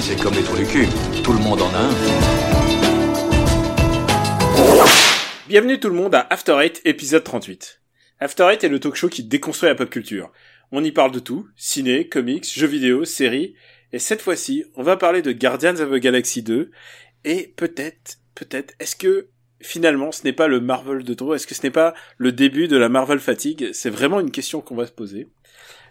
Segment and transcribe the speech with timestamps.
[0.00, 0.64] c'est comme les trous du.
[1.22, 1.90] Tout le monde en a un.
[5.48, 7.80] Bienvenue tout le monde à After Eight, épisode 38.
[8.20, 10.32] After Eight est le talk show qui déconstruit la pop culture.
[10.70, 13.54] On y parle de tout, ciné, comics, jeux vidéo, séries,
[13.92, 16.70] et cette fois-ci, on va parler de Guardians of the Galaxy 2,
[17.24, 19.28] et peut-être, peut-être, est-ce que
[19.60, 21.34] finalement ce n'est pas le Marvel de trop?
[21.34, 23.70] Est-ce que ce n'est pas le début de la Marvel fatigue?
[23.72, 25.28] C'est vraiment une question qu'on va se poser.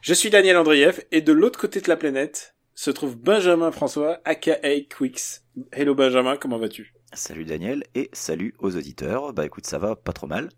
[0.02, 4.18] Je suis Daniel Andrieff, et de l'autre côté de la planète se trouve Benjamin François,
[4.26, 4.58] aka
[4.90, 5.44] Quix.
[5.72, 6.96] Hello Benjamin, comment vas-tu?
[7.14, 9.34] Salut Daniel et salut aux auditeurs.
[9.34, 10.50] Bah écoute, ça va pas trop mal.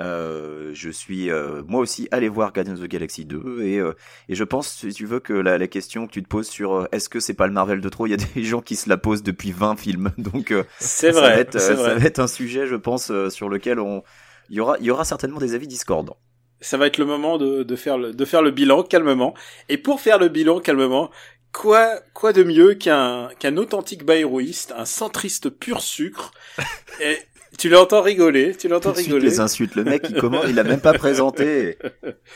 [0.00, 3.92] Euh, je suis euh, moi aussi allé voir Guardians of the Galaxy 2 et, euh,
[4.28, 6.72] et je pense si tu veux que la, la question que tu te poses sur
[6.74, 8.74] euh, est-ce que c'est pas le Marvel de trop, il y a des gens qui
[8.74, 11.84] se la posent depuis 20 films donc euh, C'est ça vrai, va être euh, vrai.
[11.84, 14.02] ça va être un sujet je pense euh, sur lequel on
[14.48, 16.16] il y aura il y aura certainement des avis discordants.
[16.62, 19.34] ça va être le moment de, de faire le de faire le bilan calmement.
[19.68, 21.10] Et pour faire le bilan calmement,
[21.52, 26.32] quoi quoi de mieux qu'un qu'un authentique bayrouiste, un centriste pur sucre.
[27.00, 27.18] Et
[27.58, 29.24] tu l'entends rigoler, tu l'entends rigoler.
[29.26, 31.76] les insultes, le mec il comment il a même pas présenté.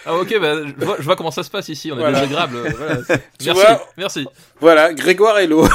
[0.04, 2.20] Ah ok, bah, je, vois, je vois comment ça se passe ici, on est Voilà.
[2.20, 2.56] désagréable.
[2.56, 2.96] euh, Voilà.
[3.44, 4.26] Merci, vois merci.
[4.60, 5.66] Voilà, Grégoire Hello.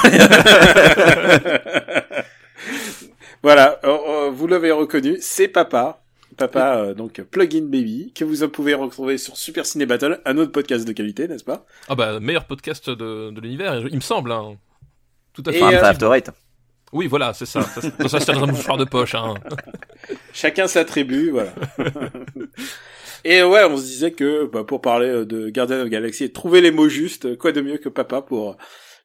[3.44, 6.02] voilà, euh, euh, vous l'avez reconnu, c'est Papa.
[6.40, 10.54] Papa, euh, donc Plugin Baby, que vous pouvez retrouver sur Super Ciné Battle, un autre
[10.54, 14.32] podcast de qualité, n'est-ce pas Ah bah, meilleur podcast de, de l'univers, il me semble.
[14.32, 14.56] Hein.
[15.34, 15.62] Tout à fait.
[15.62, 16.32] Enfin, euh, après After Eight.
[16.94, 17.62] Oui, voilà, c'est ça.
[17.62, 19.16] Ça, ça, ça c'est dans un mouchoir de poche.
[19.16, 19.36] Hein.
[20.34, 21.52] Chacun sa tribu, voilà.
[23.26, 26.24] et ouais, on se disait que bah, pour parler euh, de Guardian of the Galaxy
[26.24, 28.58] et trouver les mots justes, quoi de mieux que Papa pour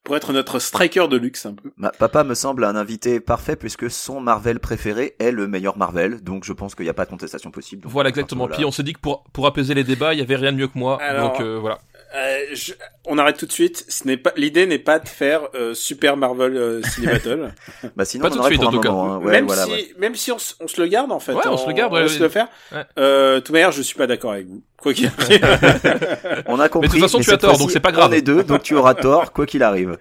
[0.05, 1.71] pour être notre striker de luxe un peu.
[1.77, 6.23] Ma- papa me semble un invité parfait puisque son Marvel préféré est le meilleur Marvel,
[6.23, 7.83] donc je pense qu'il n'y a pas de contestation possible.
[7.83, 8.47] Donc, Voilà, exactement.
[8.47, 10.59] Puis on s'est dit que pour, pour apaiser les débats, il y avait rien de
[10.59, 11.01] mieux que moi.
[11.03, 11.79] Alors, donc euh, voilà.
[12.15, 12.73] Euh, je-
[13.07, 13.85] on arrête tout de suite.
[13.89, 17.53] Ce n'est pas l'idée n'est pas de faire euh, Super Marvel euh, Ciné Battle.
[17.97, 18.91] Bah sinon, Pas on tout de suite, en tout cas.
[18.91, 19.15] moment.
[19.15, 19.19] hein.
[19.19, 19.95] Ouais, même voilà, si ouais.
[19.99, 21.33] même si on, on se le garde en fait.
[21.33, 22.49] Ouais, on se le garde, On ouais, se le faire.
[22.73, 22.83] ouais.
[22.99, 24.63] Euh, de toute manière, je suis pas d'accord avec vous.
[24.79, 25.41] Quoi qu'il arrive.
[26.47, 26.89] On a compris.
[26.89, 28.11] Mais de toute façon, tu as tort, donc c'est pas grave.
[28.11, 29.97] On est deux, donc tu auras tort, quoi qu'il arrive.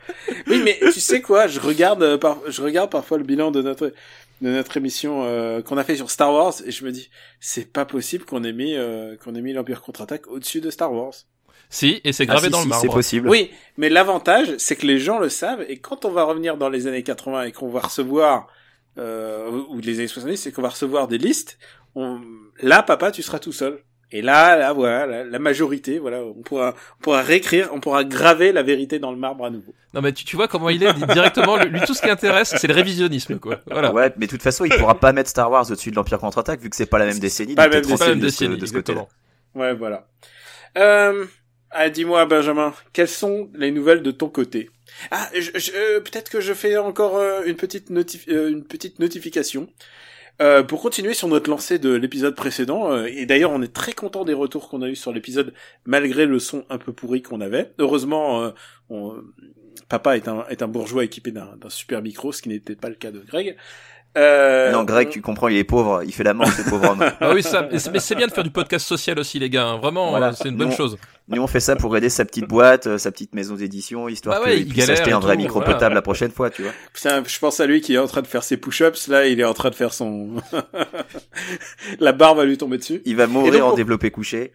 [0.48, 2.38] oui, mais tu sais quoi Je regarde euh, par...
[2.48, 3.92] je regarde parfois le bilan de notre
[4.42, 7.10] de notre émission euh, qu'on a fait sur Star Wars et je me dis
[7.40, 10.92] c'est pas possible qu'on ait mis euh, qu'on ait mis l'Empire contre-attaque au-dessus de Star
[10.92, 11.14] Wars.
[11.74, 12.94] Si, et c'est Ah, gravé si, dans si, le c'est marbre.
[12.94, 13.30] possible.
[13.30, 16.70] Oui, mais l'avantage, c'est que les gens le savent, et quand on va revenir dans
[16.70, 18.48] les années 80 et qu'on va recevoir,
[19.00, 21.58] euh, ou les années 70, c'est qu'on va recevoir des listes,
[21.96, 22.22] on...
[22.62, 23.80] là, papa, tu seras tout seul.
[24.12, 28.04] Et là, là, voilà, la, la majorité, voilà, on pourra, on pourra réécrire, on pourra
[28.04, 29.74] graver la vérité dans le marbre à nouveau.
[29.96, 31.58] Non mais tu, tu vois comment il est directement.
[31.58, 33.62] Lui, tout ce qui intéresse, c'est le révisionnisme, quoi.
[33.72, 33.92] Voilà.
[33.92, 36.60] Ouais, mais de toute façon, il pourra pas mettre Star Wars au-dessus de l'Empire contre-attaque
[36.62, 37.56] vu que c'est pas la même décennie.
[37.56, 39.08] pas donc même C'est pas la même de ce- décennie, de ce côté-là.
[39.56, 40.06] Ouais, voilà.
[40.78, 41.26] Euh,
[41.74, 44.70] ah, dis-moi, Benjamin, quelles sont les nouvelles de ton côté?
[45.12, 48.64] Ah, je- je- euh, peut-être que je fais encore euh, une petite notif- euh, une
[48.64, 49.68] petite notification.
[50.42, 54.26] Euh, pour continuer sur notre lancée de l'épisode précédent, et d'ailleurs on est très content
[54.26, 55.54] des retours qu'on a eu sur l'épisode
[55.86, 57.72] malgré le son un peu pourri qu'on avait.
[57.78, 58.52] Heureusement,
[59.90, 62.96] papa est un, est un bourgeois équipé d'un super micro, ce qui n'était pas le
[62.96, 63.56] cas de Greg.
[64.16, 66.92] Euh, Non, Greg, on- tu comprends, il est pauvre, il fait la manche, ce pauvre
[66.92, 67.04] homme.
[67.20, 67.68] Ah oui, ça.
[67.72, 69.66] Mais c'est- bien de faire du podcast social aussi, les gars.
[69.66, 69.78] hein.
[69.80, 70.30] Vraiment, Voilà.
[70.30, 70.98] euh, c'est une bonne chose.
[71.30, 74.40] Nous, on fait ça pour aider sa petite boîte, euh, sa petite maison d'édition, histoire
[74.42, 75.74] Bah ouais, qu'il il puisse acheter et un vrai tout, micro voilà.
[75.74, 76.74] potable la prochaine fois, tu vois.
[76.94, 79.40] Putain, je pense à lui qui est en train de faire ses push-ups, là, il
[79.40, 80.32] est en train de faire son...
[82.00, 83.02] La barre va lui tomber dessus.
[83.06, 84.52] Il va mourir donc, en pour- développé couché.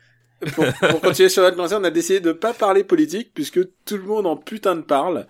[0.54, 3.96] Pour, pour continuer sur notre lancée, on a décidé de pas parler politique, puisque tout
[3.96, 5.26] le monde en putain de parle.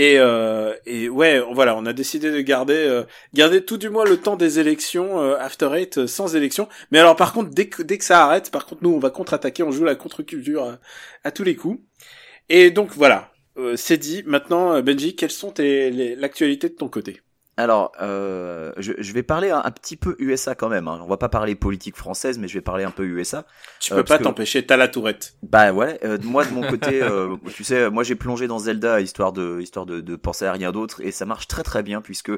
[0.00, 3.02] Et, euh, et ouais, voilà, on a décidé de garder, euh,
[3.34, 6.68] garder tout du moins le temps des élections, euh, After Eight, euh, sans élection.
[6.92, 9.10] Mais alors, par contre, dès que, dès que ça arrête, par contre, nous, on va
[9.10, 10.78] contre-attaquer, on joue la contre-culture à,
[11.24, 11.80] à tous les coups.
[12.48, 13.32] Et donc, voilà.
[13.56, 14.22] Euh, c'est dit.
[14.24, 17.20] Maintenant, euh, Benji, quelles sont l'actualité de ton côté?
[17.58, 20.86] Alors, euh, je, je vais parler un, un petit peu USA quand même.
[20.86, 21.00] Hein.
[21.02, 23.44] On va pas parler politique française, mais je vais parler un peu USA.
[23.80, 25.34] Tu Euh, peux pas que- t'empêcher, t'as la tourette.
[25.42, 29.00] Bah ouais, euh, moi de mon côté, euh, tu sais, moi j'ai plongé dans Zelda
[29.00, 32.00] histoire de histoire de, de penser à rien d'autre et ça marche très très bien
[32.00, 32.30] puisque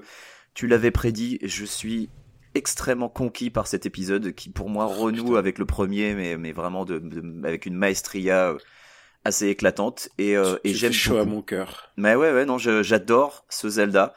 [0.55, 2.09] tu l'avais prédit, je suis
[2.55, 6.85] extrêmement conquis par cet épisode qui pour moi renoue avec le premier mais mais vraiment
[6.87, 8.59] de, de- avec une maestria euh,
[9.27, 11.91] assez éclatante et euh, et j'aime chaud à mon cœur.
[11.99, 14.15] Mais ouais ouais non, j'adore ce Zelda.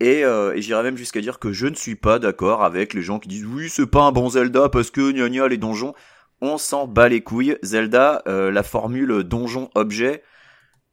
[0.00, 3.18] Et, euh, j'irais même jusqu'à dire que je ne suis pas d'accord avec les gens
[3.18, 5.94] qui disent oui c'est pas un bon Zelda parce que gna gna les donjons.
[6.40, 7.58] On s'en bat les couilles.
[7.62, 10.22] Zelda, euh, la formule donjon objet,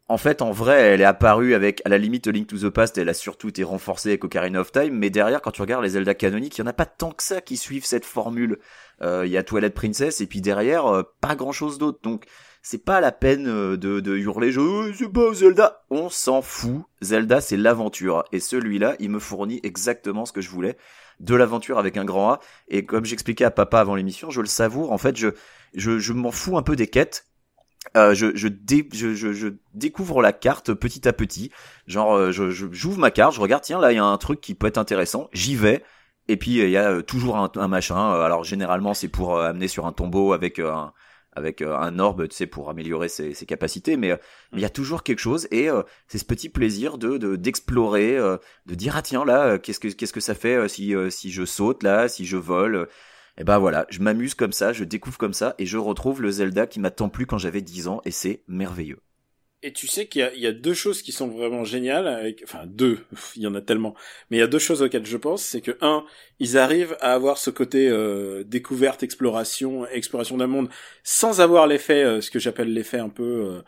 [0.09, 2.97] en fait, en vrai, elle est apparue avec, à la limite, Link to the Past,
[2.97, 5.91] elle a surtout été renforcée avec Ocarina of Time, mais derrière, quand tu regardes les
[5.91, 8.57] Zelda canoniques, il y en a pas tant que ça qui suivent cette formule.
[9.01, 11.99] Euh, Il y a Twilight Princess, et puis derrière, euh, pas grand chose d'autre.
[12.03, 12.25] Donc,
[12.69, 15.85] c'est pas la peine euh, de, de hurler, je, oh, c'est pas Zelda.
[15.89, 16.81] On s'en fout.
[16.99, 18.25] Zelda, c'est l'aventure.
[18.33, 20.75] Et celui-là, il me fournit exactement ce que je voulais.
[21.21, 22.39] De l'aventure avec un grand A.
[22.67, 24.91] Et comme j'expliquais à papa avant l'émission, je le savoure.
[24.91, 25.29] En fait, je,
[25.75, 27.25] je, je m'en fous un peu des quêtes
[27.95, 28.49] euh, je, je,
[28.91, 31.51] je, je, découvre la carte petit à petit.
[31.85, 34.41] Genre, euh, je, j'ouvre ma carte, je regarde, tiens, là, il y a un truc
[34.41, 35.29] qui peut être intéressant.
[35.31, 35.85] J'y vais.
[36.27, 38.11] Et puis, il y a euh, toujours un, un machin.
[38.11, 40.91] Alors, généralement, c'est pour amener sur un tombeau avec un,
[41.37, 43.97] avec un orbe, tu sais, pour améliorer ses, ses capacités.
[43.97, 44.17] Mais
[44.53, 45.47] il y a toujours quelque chose.
[45.51, 45.69] Et
[46.07, 48.17] c'est ce petit plaisir de, de d'explorer,
[48.65, 51.83] de dire, ah tiens, là, qu'est-ce que, qu'est-ce que ça fait si, si je saute,
[51.83, 52.87] là, si je vole
[53.37, 56.31] et ben voilà, je m'amuse comme ça, je découvre comme ça, et je retrouve le
[56.31, 58.99] Zelda qui m'a tant plu quand j'avais 10 ans, et c'est merveilleux.
[59.67, 62.63] Et tu sais qu'il y, y a, deux choses qui sont vraiment géniales, avec, enfin
[62.65, 62.99] deux,
[63.35, 63.95] il y en a tellement,
[64.29, 66.05] mais il y a deux choses auxquelles je pense, c'est que un,
[66.39, 70.69] ils arrivent à avoir ce côté euh, découverte, exploration, exploration d'un monde,
[71.03, 73.61] sans avoir l'effet, euh, ce que j'appelle l'effet un peu euh,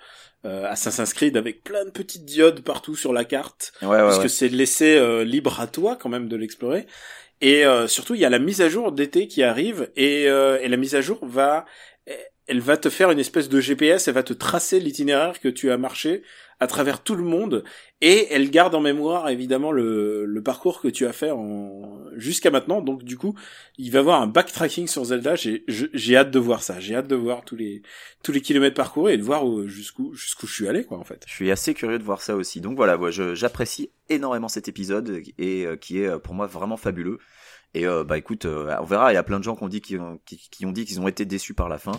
[0.45, 4.17] euh, Assassin's Creed, avec plein de petites diodes partout sur la carte, Ouais, ouais, parce
[4.17, 4.23] ouais.
[4.23, 6.87] que c'est laissé euh, libre à toi quand même de l'explorer.
[7.41, 10.59] Et euh, surtout, il y a la mise à jour d'été qui arrive, et, euh,
[10.61, 11.65] et la mise à jour va,
[12.49, 15.71] elle va te faire une espèce de GPS, elle va te tracer l'itinéraire que tu
[15.71, 16.23] as marché
[16.61, 17.63] à travers tout le monde,
[18.01, 22.01] et elle garde en mémoire évidemment le, le parcours que tu as fait en...
[22.17, 22.81] jusqu'à maintenant.
[22.81, 23.33] Donc du coup,
[23.77, 25.35] il va avoir un backtracking sur Zelda.
[25.35, 26.81] J'ai j'ai hâte de voir ça.
[26.81, 27.81] J'ai hâte de voir tous les
[28.23, 31.05] tous les kilomètres parcourus et de voir où- jusqu'où jusqu'où je suis allé quoi en
[31.05, 31.23] fait.
[31.27, 32.59] Je suis assez curieux de voir ça aussi.
[32.59, 36.75] Donc voilà, moi, j'apprécie énormément cet épisode et euh, qui est euh, pour moi vraiment
[36.75, 37.19] fabuleux.
[37.73, 39.11] Et euh, bah écoute, euh, on verra.
[39.13, 40.85] Il y a plein de gens qui ont dit qu'ils ont, qui, qui ont dit
[40.85, 41.93] qu'ils ont été déçus par la fin.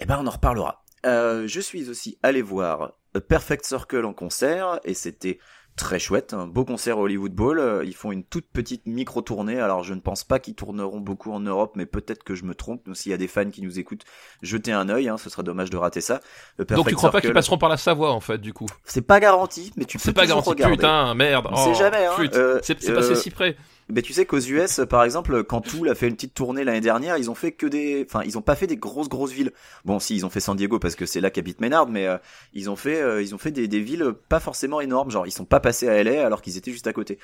[0.00, 0.82] Et ben on en reparlera.
[1.04, 5.38] Euh, je suis aussi allé voir A Perfect Circle en concert et c'était
[5.76, 7.58] très chouette, un beau concert au Hollywood Bowl.
[7.58, 9.60] Euh, Ils font une toute petite micro tournée.
[9.60, 12.54] Alors je ne pense pas qu'ils tourneront beaucoup en Europe, mais peut-être que je me
[12.54, 12.86] trompe.
[12.86, 14.04] Donc, S'il y a des fans qui nous écoutent,
[14.42, 15.08] jetez un œil.
[15.08, 16.20] Hein, ce serait dommage de rater ça.
[16.58, 18.66] Donc tu crois pas qu'ils passeront par la Savoie en fait du coup?
[18.84, 20.48] C'est pas garanti, mais tu peux C'est pas garanti.
[20.48, 20.76] regarder.
[20.76, 21.46] Putain, merde.
[21.50, 22.12] On sait Oh, jamais, hein.
[22.34, 23.56] Euh, c'est c'est euh, passé si près.
[23.88, 26.80] Mais tu sais qu'aux US, par exemple, quand Tool a fait une petite tournée l'année
[26.80, 29.52] dernière, ils ont fait que des, enfin, ils ont pas fait des grosses grosses villes.
[29.84, 32.18] Bon, si ils ont fait San Diego parce que c'est là qu'habite Maynard, mais euh,
[32.52, 35.10] ils ont fait, euh, ils ont fait des, des villes pas forcément énormes.
[35.10, 37.18] Genre, ils sont pas passés à LA alors qu'ils étaient juste à côté.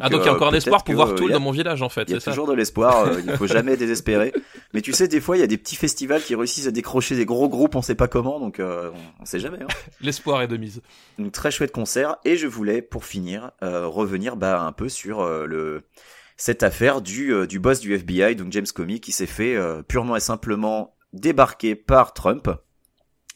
[0.00, 1.34] Ah donc il y a euh, encore un peut-être espoir pour voir euh, Tool a-
[1.34, 2.02] dans mon village en fait.
[2.08, 2.30] Il y a ça.
[2.30, 4.32] toujours de l'espoir, euh, il faut jamais désespérer.
[4.74, 7.16] Mais tu sais, des fois, il y a des petits festivals qui réussissent à décrocher
[7.16, 9.58] des gros groupes, on sait pas comment, donc euh, on, on sait jamais.
[9.62, 9.66] Hein.
[10.02, 10.82] L'espoir est de mise.
[11.18, 15.20] Donc très chouette concert et je voulais pour finir euh, revenir bah un peu sur
[15.20, 15.82] euh, le
[16.42, 19.80] cette affaire du euh, du boss du FBI donc James Comey qui s'est fait euh,
[19.80, 22.50] purement et simplement débarquer par Trump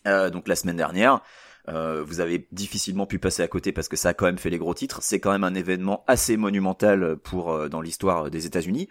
[0.08, 1.20] euh, donc la semaine dernière.
[1.68, 4.50] Euh, vous avez difficilement pu passer à côté parce que ça a quand même fait
[4.50, 4.98] les gros titres.
[5.02, 8.88] C'est quand même un événement assez monumental pour euh, dans l'histoire des États-Unis.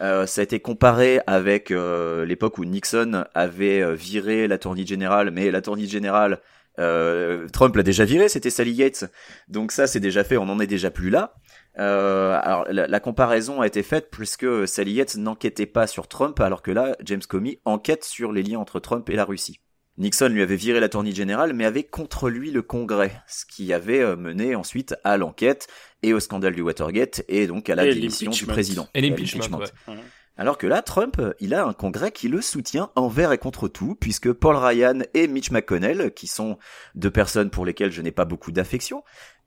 [0.00, 5.50] Euh, ça a été comparé avec euh, l'époque où Nixon avait viré l'attorney général, mais
[5.50, 6.40] l'attorney général
[6.78, 9.04] euh, Trump l'a déjà viré, c'était Sally Yates.
[9.48, 11.34] Donc ça, c'est déjà fait, on n'en est déjà plus là.
[11.78, 16.40] Euh, alors la, la comparaison a été faite puisque Sally Yates n'enquêtait pas sur Trump,
[16.40, 19.60] alors que là, James Comey enquête sur les liens entre Trump et la Russie.
[19.98, 24.00] Nixon lui avait viré l'attorney général, mais avait contre lui le Congrès, ce qui avait
[24.00, 25.68] euh, mené ensuite à l'enquête
[26.02, 28.88] et au scandale du Watergate et donc à la Et démission du président.
[28.94, 29.58] Et l'impeachment.
[29.58, 29.94] ouais.
[30.38, 33.94] Alors que là, Trump, il a un congrès qui le soutient envers et contre tout,
[33.94, 36.58] puisque Paul Ryan et Mitch McConnell, qui sont
[36.94, 39.02] deux personnes pour lesquelles je n'ai pas beaucoup d'affection,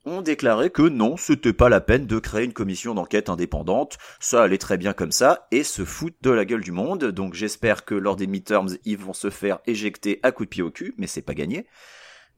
[0.06, 4.44] ont déclaré que non, c'était pas la peine de créer une commission d'enquête indépendante, ça
[4.44, 7.86] allait très bien comme ça, et se foutent de la gueule du monde, donc j'espère
[7.86, 10.94] que lors des midterms, ils vont se faire éjecter à coups de pied au cul,
[10.98, 11.68] mais c'est pas gagné.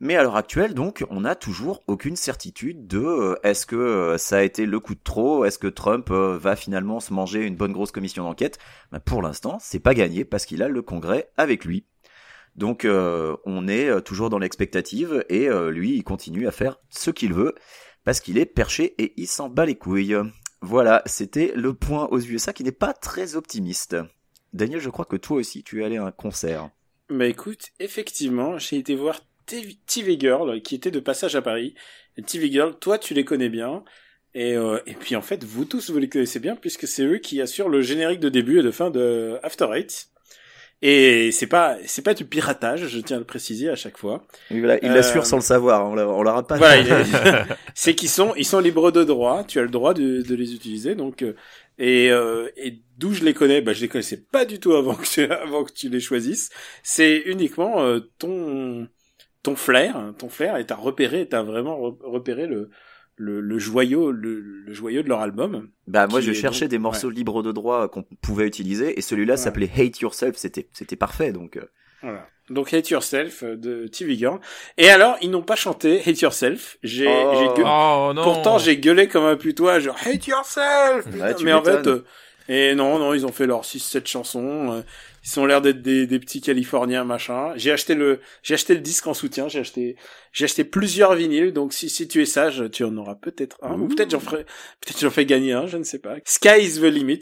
[0.04, 4.18] Mais à l'heure actuelle, donc, on n'a toujours aucune certitude de euh, est-ce que euh,
[4.18, 7.46] ça a été le coup de trop, est-ce que Trump euh, va finalement se manger
[7.46, 8.58] une bonne grosse commission d'enquête?
[8.92, 11.86] Ben, pour l'instant, c'est pas gagné parce qu'il a le Congrès avec lui.
[12.56, 16.80] Donc, euh, on est euh, toujours dans l'expectative et euh, lui, il continue à faire
[16.90, 17.56] ce qu'il veut
[18.04, 20.18] parce qu'il est perché et il s'en bat les couilles.
[20.62, 23.96] Voilà, c'était le point aux USA qui n'est pas très optimiste.
[24.54, 26.70] Daniel, je crois que toi aussi, tu es allé à un concert.
[27.10, 31.74] Bah écoute, effectivement, j'ai été voir TV Girl qui était de passage à Paris.
[32.26, 33.84] TV Girl, toi tu les connais bien.
[34.34, 37.42] Et, et puis en fait, vous tous vous les connaissez bien puisque c'est eux qui
[37.42, 40.11] assurent le générique de début et de fin de After Eight.
[40.84, 44.26] Et c'est pas c'est pas du piratage, je tiens à le préciser à chaque fois.
[44.50, 47.46] Et voilà, il Euh, l'assure sans le savoir, on l'a- on l'aura pas Voilà,
[47.76, 50.54] c'est qu'ils sont ils sont libres de droit, tu as le droit de, de les
[50.56, 51.36] utiliser donc euh,
[51.78, 54.96] et euh, et d'où je les connais, bah je les connaissais pas du tout avant
[54.96, 56.50] que tu, avant que tu les choisisses.
[56.84, 58.88] C'est uniquement euh, ton
[59.44, 62.70] ton flair, ton flair, et t'as repéré, t'as vraiment re- repéré le,
[63.22, 65.70] le, le joyau, le, le joyau de leur album.
[65.88, 69.34] Bah moi je cherchais donc- des morceaux libres de droit qu'on pouvait utiliser et celui-là
[69.34, 69.38] Ouais.
[69.38, 71.58] s'appelait Hate Yourself, c'était c'était parfait donc.
[71.58, 71.66] euh,
[72.02, 72.28] Voilà.
[72.50, 74.40] Donc Hate Yourself euh, de TV Girl.
[74.78, 76.78] Et alors, ils n'ont pas chanté Hate Yourself.
[76.84, 77.54] J'ai, Oh.
[77.66, 78.12] Oh.
[78.24, 81.06] Pourtant, j'ai gueulé comme un putois, genre Hate Yourself.
[81.06, 81.34] Ouais, putain.
[81.36, 82.04] tu Mais en fait, euh,
[82.54, 84.74] et non, non, ils ont fait leurs 6-7 chansons.
[84.74, 84.82] euh,
[85.24, 87.54] ils ont l'air d'être des, des petits Californiens, machin.
[87.56, 89.48] J'ai acheté le, j'ai acheté le disque en soutien.
[89.48, 89.96] J'ai acheté,
[90.34, 91.54] j'ai acheté plusieurs vinyles.
[91.54, 93.80] Donc si, si tu es sage, tu en auras peut-être un.
[93.80, 94.44] Ou peut-être j'en ferai,
[94.82, 96.16] peut-être j'en fais gagner un, je ne sais pas.
[96.26, 97.22] Sky is the limit.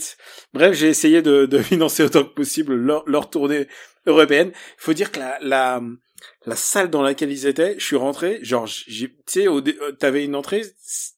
[0.55, 3.67] Bref, j'ai essayé de, de financer autant que possible leur, leur tournée
[4.07, 4.49] européenne.
[4.51, 5.79] Il faut dire que la, la,
[6.45, 9.61] la salle dans laquelle ils étaient, je suis rentré, genre, tu sais, euh,
[9.97, 10.63] t'avais une entrée,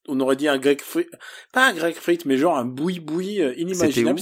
[0.07, 1.07] on aurait dit un grec frit,
[1.53, 4.19] pas un grec frit, mais genre un boui-boui euh, inimaginable.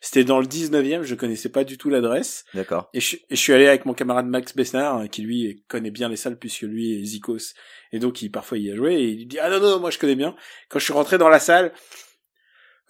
[0.00, 2.44] C'était dans le 19e, je connaissais pas du tout l'adresse.
[2.54, 2.90] D'accord.
[2.92, 5.92] Et je, et je suis allé avec mon camarade Max Besnard, hein, qui lui connaît
[5.92, 7.54] bien les salles puisque lui est Zikos.
[7.92, 9.90] Et donc, il, parfois, il y a joué et il dit, ah non, non, moi
[9.90, 10.34] je connais bien.
[10.68, 11.72] Quand je suis rentré dans la salle,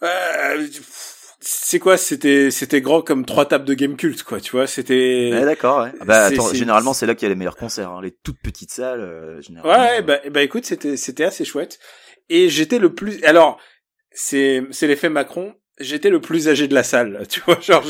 [0.01, 0.67] euh,
[1.45, 5.29] c'est quoi, c'était, c'était grand comme trois tables de game culte, quoi, tu vois, c'était...
[5.33, 5.83] Ouais, d'accord.
[5.83, 5.91] Ouais.
[5.99, 8.01] Ah Bah attends, généralement c'est là qu'il y a les meilleurs concerts, hein.
[8.01, 9.01] les toutes petites salles.
[9.01, 9.83] euh, généralement.
[9.83, 11.79] Ouais, bah, bah écoute, c'était c'était assez chouette.
[12.29, 13.21] Et j'étais le plus.
[13.25, 13.59] Alors,
[14.11, 15.53] c'est c'est l'effet Macron.
[15.79, 17.59] J'étais le plus âgé de la salle, tu vois.
[17.59, 17.83] Genre,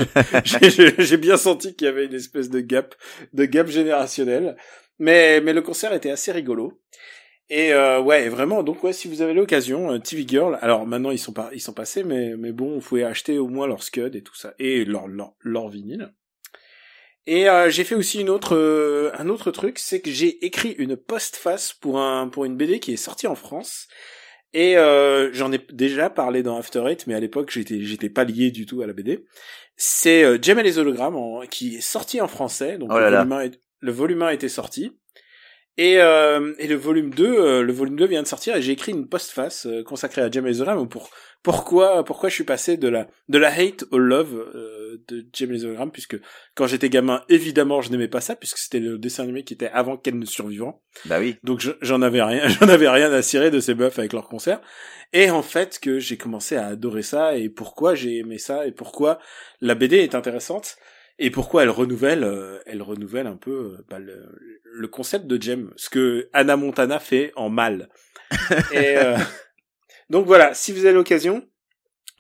[0.98, 2.95] j'ai bien senti qu'il y avait une espèce de gap,
[3.33, 4.55] de gap générationnel.
[5.00, 6.81] Mais mais le concert était assez rigolo.
[7.50, 8.63] Et euh, ouais, vraiment.
[8.63, 10.57] Donc ouais, si vous avez l'occasion, euh, TV Girl.
[10.62, 13.47] Alors maintenant ils sont pas, ils sont passés, mais mais bon, vous pouvez acheter au
[13.47, 16.13] moins leur scud et tout ça et leur leur, leur vinyle.
[17.25, 20.71] Et euh, j'ai fait aussi une autre, euh, un autre truc, c'est que j'ai écrit
[20.77, 23.88] une postface pour un pour une BD qui est sortie en France.
[24.53, 28.23] Et euh, j'en ai déjà parlé dans After Eight, mais à l'époque j'étais j'étais pas
[28.23, 29.25] lié du tout à la BD.
[29.77, 33.12] C'est euh, et les hologrammes en- qui est sorti en français, donc Oh là le,
[33.15, 33.17] là.
[33.23, 34.91] volume 1 est- le volume 1 était sorti.
[35.77, 38.74] Et, euh, et le volume 2, euh, le volume 2 vient de sortir et j'ai
[38.74, 41.10] écrit une postface euh, consacrée à les hologrammes pour
[41.42, 45.65] pourquoi pourquoi je suis passé de la de la hate au love euh, de les
[45.65, 46.15] hologrammes puisque
[46.53, 49.70] quand j'étais gamin évidemment je n'aimais pas ça puisque c'était le dessin animé qui était
[49.74, 51.38] avant Ken le survivant Bah oui.
[51.44, 54.30] donc je- j'en avais rien, j'en avais rien à cirer de ces meufs avec leurs
[54.30, 54.62] concerts.
[55.12, 58.72] Et en fait que j'ai commencé à adorer ça et pourquoi j'ai aimé ça et
[58.72, 59.18] pourquoi
[59.60, 60.77] la BD est intéressante
[61.20, 64.25] et pourquoi elle renouvelle, euh, elle renouvelle un peu euh, bah, le,
[64.63, 67.89] le concept de Jem, ce que Anna Montana fait en mal.
[68.72, 69.17] et euh,
[70.10, 71.43] donc voilà, si vous avez l'occasion,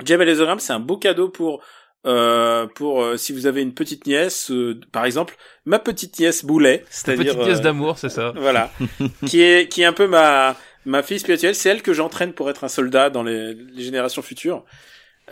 [0.03, 1.63] Jem et les Hologrammes, c'est un beau cadeau pour
[2.05, 5.35] euh, pour euh, si vous avez une petite nièce, euh, par exemple,
[5.65, 8.33] ma petite nièce Boulet, c'est-à-dire Petite pièce euh, d'amour, c'est ça.
[8.35, 8.71] voilà,
[9.25, 11.55] qui est qui est un peu ma ma fille spirituelle.
[11.55, 14.65] C'est elle que j'entraîne pour être un soldat dans les, les générations futures.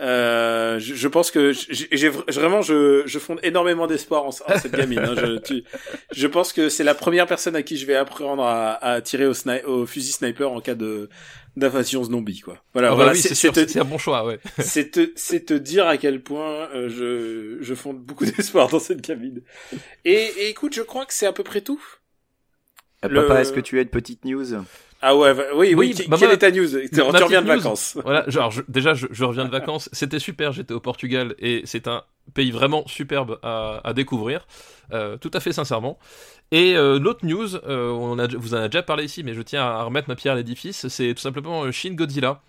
[0.00, 4.28] Euh, je, je pense que j'ai j'ai vr- vraiment je je fonde énormément d'espoir en,
[4.28, 5.00] en cette gamine.
[5.00, 5.14] hein.
[5.16, 5.64] Je, tu-
[6.12, 9.26] je pense que c'est la première personne à qui je vais apprendre à, à tirer
[9.26, 11.10] au, sni- au fusil sniper en cas de
[11.56, 12.64] d'invasion zombie quoi.
[12.72, 14.38] Voilà, Ah bah voilà oui, c'est un bon choix, ouais.
[14.58, 18.78] c'est te, c'est te dire à quel point euh, je, je fonde beaucoup d'espoir dans
[18.80, 19.42] cette cabine.
[20.06, 21.82] Et, et écoute, je crois que c'est à peu près tout.
[23.04, 24.54] Euh, Le- Papa, est-ce que tu as une petite news?
[25.04, 26.68] Ah ouais, va- oui, oui, Oui, qui- bah quelle est ta news?
[26.68, 27.56] Tu reviens de news.
[27.56, 27.98] vacances.
[28.04, 29.88] Voilà, genre, je- déjà, je, je reviens de vacances.
[29.92, 32.04] C'était super, j'étais au Portugal et c'est un
[32.34, 34.46] pays vraiment superbe à, à découvrir,
[34.92, 35.98] euh, tout à fait sincèrement.
[36.52, 39.42] Et euh, l'autre news, euh, on a, vous en a déjà parlé ici, mais je
[39.42, 42.40] tiens à remettre ma pierre à l'édifice, c'est tout simplement Shin Godzilla.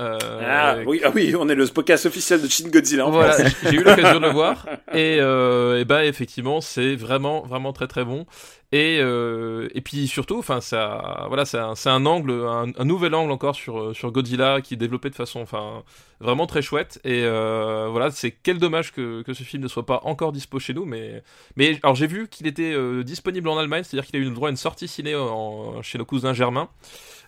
[0.00, 3.06] Euh, Ah, oui, ah oui, on est le podcast officiel de Shin Godzilla.
[3.06, 3.52] en Voilà, France.
[3.70, 7.86] j'ai eu l'occasion de le voir et, euh, et bah effectivement c'est vraiment vraiment très
[7.88, 8.24] très bon
[8.72, 13.32] et euh, et puis surtout enfin ça voilà c'est un, angle un, un nouvel angle
[13.32, 15.82] encore sur sur Godzilla qui est développé de façon enfin
[16.20, 19.84] vraiment très chouette et euh, voilà c'est quel dommage que, que ce film ne soit
[19.84, 21.22] pas encore dispo chez nous mais
[21.56, 24.34] mais alors j'ai vu qu'il était euh, disponible en Allemagne c'est-à-dire qu'il a eu le
[24.34, 26.70] droit à une sortie ciné en, chez le cousin Germain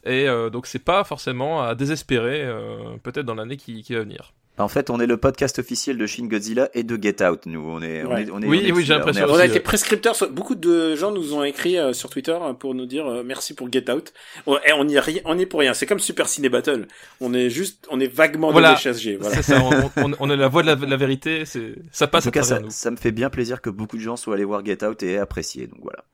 [0.04, 4.00] et euh, donc c'est pas forcément à désespérer euh, peut-être dans l'année qui, qui va
[4.00, 4.32] venir.
[4.56, 7.40] En fait, on est le podcast officiel de Shin Godzilla et de Get Out.
[7.46, 8.46] Nous, on est, on est, on est.
[8.46, 10.14] Oui, on est oui, dessus, j'ai l'impression On a été prescripteurs.
[10.30, 13.68] Beaucoup de gens nous ont écrit euh, sur Twitter pour nous dire euh, merci pour
[13.72, 14.12] Get Out.
[14.46, 15.74] On, et on y est rien, on y est pour rien.
[15.74, 16.86] C'est comme Super Ciné Battle.
[17.20, 18.74] On est juste, on est vaguement Voilà.
[18.74, 19.16] de HSG.
[19.18, 19.34] Voilà.
[19.34, 22.04] C'est ça, on, on- on est la voix de la, de la vérité, c'est ça
[22.04, 22.70] En passe tout à cas, ça, nous.
[22.70, 25.14] ça me fait bien plaisir que beaucoup de gens soient allés voir Get Out et
[25.14, 25.66] aient apprécié.
[25.66, 26.04] Donc voilà.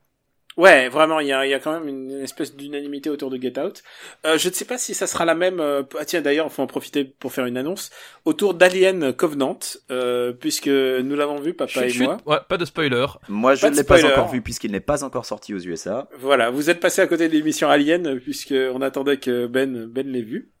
[0.57, 3.41] Ouais, vraiment, il y a, il y a quand même une espèce d'unanimité autour de
[3.41, 3.83] Get Out.
[4.25, 5.61] Euh, je ne sais pas si ça sera la même.
[5.61, 7.89] euh, ah tiens, d'ailleurs, il faut en profiter pour faire une annonce
[8.25, 9.57] autour d'Alien Covenant,
[9.91, 12.17] euh, puisque nous l'avons vu, papa Chut, et chut, moi.
[12.25, 13.05] ouais, pas de spoiler.
[13.29, 16.09] Moi, je ne l'ai pas encore vu puisqu'il n'est pas encore sorti aux USA.
[16.19, 20.05] Voilà, vous êtes passé à côté de l'émission Alien puisque on attendait que Ben Ben
[20.11, 20.51] l'ait vu.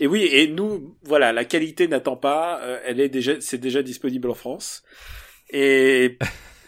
[0.00, 2.60] Et oui, et nous, voilà, la qualité n'attend pas.
[2.62, 4.82] euh, elle est déjà, c'est déjà disponible en France.
[5.50, 6.18] Et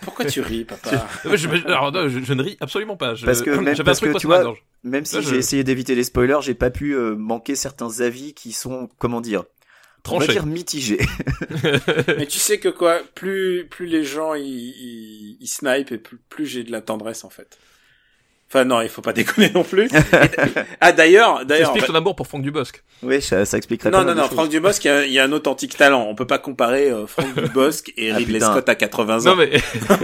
[0.03, 3.15] Pourquoi tu ris, papa Je, je- alors, non, je, je ne ris absolument pas.
[3.15, 4.39] Je- Parce que même- parce que tu vois,
[5.05, 8.89] si j'ai essayé d'éviter les spoilers, j'ai pas pu euh, manquer certains avis qui sont,
[8.99, 9.45] comment dire,
[10.09, 11.01] on va dire mitigés.
[12.17, 16.19] Mais tu sais que quoi, plus plus les gens ils ils, ils snipent et plus,
[16.29, 17.59] plus j'ai de la tendresse en fait.
[18.51, 19.89] Enfin non, il faut pas déconner non plus.
[20.81, 21.71] Ah d'ailleurs, d'ailleurs.
[21.71, 22.83] Explique ton amour pour Franck Dubosc.
[23.03, 24.29] oui, ça, ça expliquerait Non pas non non.
[24.29, 26.07] Franck Dubosc, il y, a, il y a un authentique talent.
[26.09, 28.51] On peut pas comparer euh, Franck Dubosc et Ah, Ridley putain.
[28.53, 29.19] Scott à 80 ans.
[29.29, 29.51] Non mais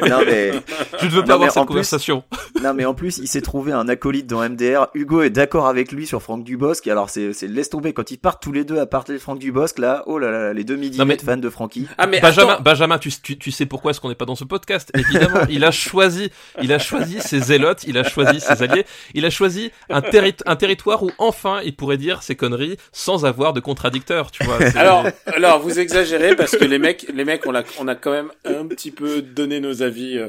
[0.08, 0.52] Non mais,
[1.00, 2.24] je ne veux Non, pas avoir mais cette plus- conversation.
[2.62, 4.88] non mais en plus, il s'est trouvé un acolyte dans MDR.
[4.94, 6.86] Hugo est d'accord avec lui sur Franck Dubosc.
[6.86, 9.38] Alors c'est, c'est laisse tomber quand ils partent tous les deux à parler de Franck
[9.38, 10.02] Dubosc là.
[10.06, 11.86] Oh là là, les deux millimètres fans de Francky.
[11.96, 14.36] Ah mais Benjamin, attends, Benjamin, tu, tu, tu sais pourquoi est-ce qu'on n'est pas dans
[14.36, 14.90] ce podcast?
[14.94, 16.30] Évidemment, il a choisi,
[16.62, 20.34] il a choisi ses zélotes, il a choisi ses alliés, il a choisi un, terri-
[20.46, 24.58] un territoire où enfin il pourrait dire ses conneries sans avoir de contradicteur, tu vois.
[24.76, 28.66] alors alors vous exagérez parce que les mecs les mecs on a quand même un
[28.66, 30.18] petit peu donné nos avis.
[30.18, 30.28] euh,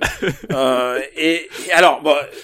[0.51, 2.01] euh, et, alors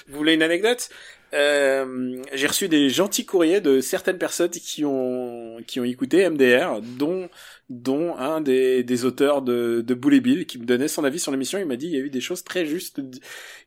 [0.07, 0.89] vous voulez une anecdote?
[1.33, 6.81] Euh, j'ai reçu des gentils courriers de certaines personnes qui ont qui ont écouté MDR,
[6.81, 7.29] dont
[7.71, 11.31] dont un des, des auteurs de, de Bully Bill qui me donnait son avis sur
[11.31, 11.57] l'émission.
[11.57, 13.01] Il m'a dit il y a eu des choses très justes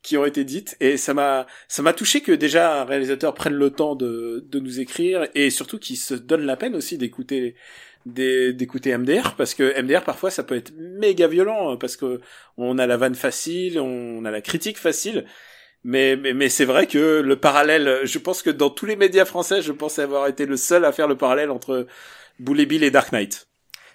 [0.02, 3.54] qui ont été dites et ça m'a ça m'a touché que déjà un réalisateur prenne
[3.54, 7.54] le temps de, de nous écrire et surtout qu'il se donne la peine aussi d'écouter
[8.06, 12.20] d'écouter MDR parce que MDR parfois ça peut être méga violent hein, parce que
[12.58, 15.24] on a la vanne facile, on a la critique facile.
[15.84, 19.26] Mais, mais, mais c'est vrai que le parallèle, je pense que dans tous les médias
[19.26, 21.86] français, je pense avoir été le seul à faire le parallèle entre
[22.38, 23.48] Bully Bill et Dark Knight.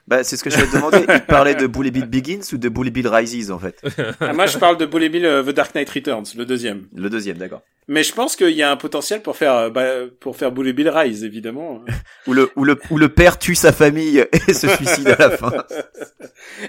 [0.09, 1.05] Bah c'est ce que je vais te demander.
[1.07, 3.79] Il parlait de Bully Bill Begins ou de Bully Bill Rises en fait?
[4.19, 6.87] Ah, moi, je parle de Bully Bill euh, The Dark Knight Returns, le deuxième.
[6.95, 7.61] Le deuxième, d'accord.
[7.91, 9.87] Mais je pense qu'il y a un potentiel pour faire, euh, bah,
[10.19, 11.81] pour faire Bully Bill Rise, évidemment.
[12.27, 15.29] Où le, où le, où le père tue sa famille et se suicide à la
[15.31, 15.51] fin.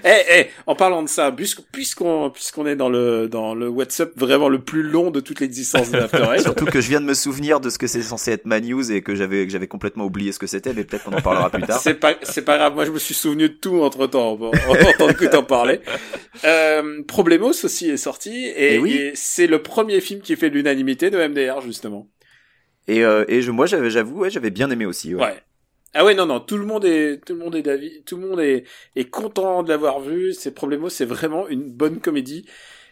[0.05, 0.09] Eh,
[0.39, 4.47] eh, en parlant de ça, puisqu'- puisqu'on, puisqu'on est dans le, dans le WhatsApp vraiment
[4.47, 7.13] le plus long de toute l'existence de After Eight, Surtout que je viens de me
[7.13, 10.05] souvenir de ce que c'est censé être ma news et que j'avais, que j'avais complètement
[10.05, 11.79] oublié ce que c'était, mais peut-être qu'on en parlera plus tard.
[11.81, 12.73] C'est pas, c'est pas grave.
[12.75, 15.81] Moi, je me suis souvenu de tout entre temps, en que t'en parlais.
[16.45, 19.11] Euh, Problemos aussi est sorti et, Eh oui.
[19.13, 22.09] c'est le premier film qui fait l'unanimité de MDR, justement.
[22.87, 25.13] Et, euh, et je, moi, j'avais, j'avoue, ouais, j'avais bien aimé aussi.
[25.13, 25.21] Ouais.
[25.21, 25.43] Ouais.
[25.93, 28.25] Ah ouais, non, non, tout le monde est, tout le monde est d'avis, tout le
[28.25, 28.63] monde est,
[28.95, 30.33] est content de l'avoir vu.
[30.33, 32.45] C'est Problemos, c'est vraiment une bonne comédie.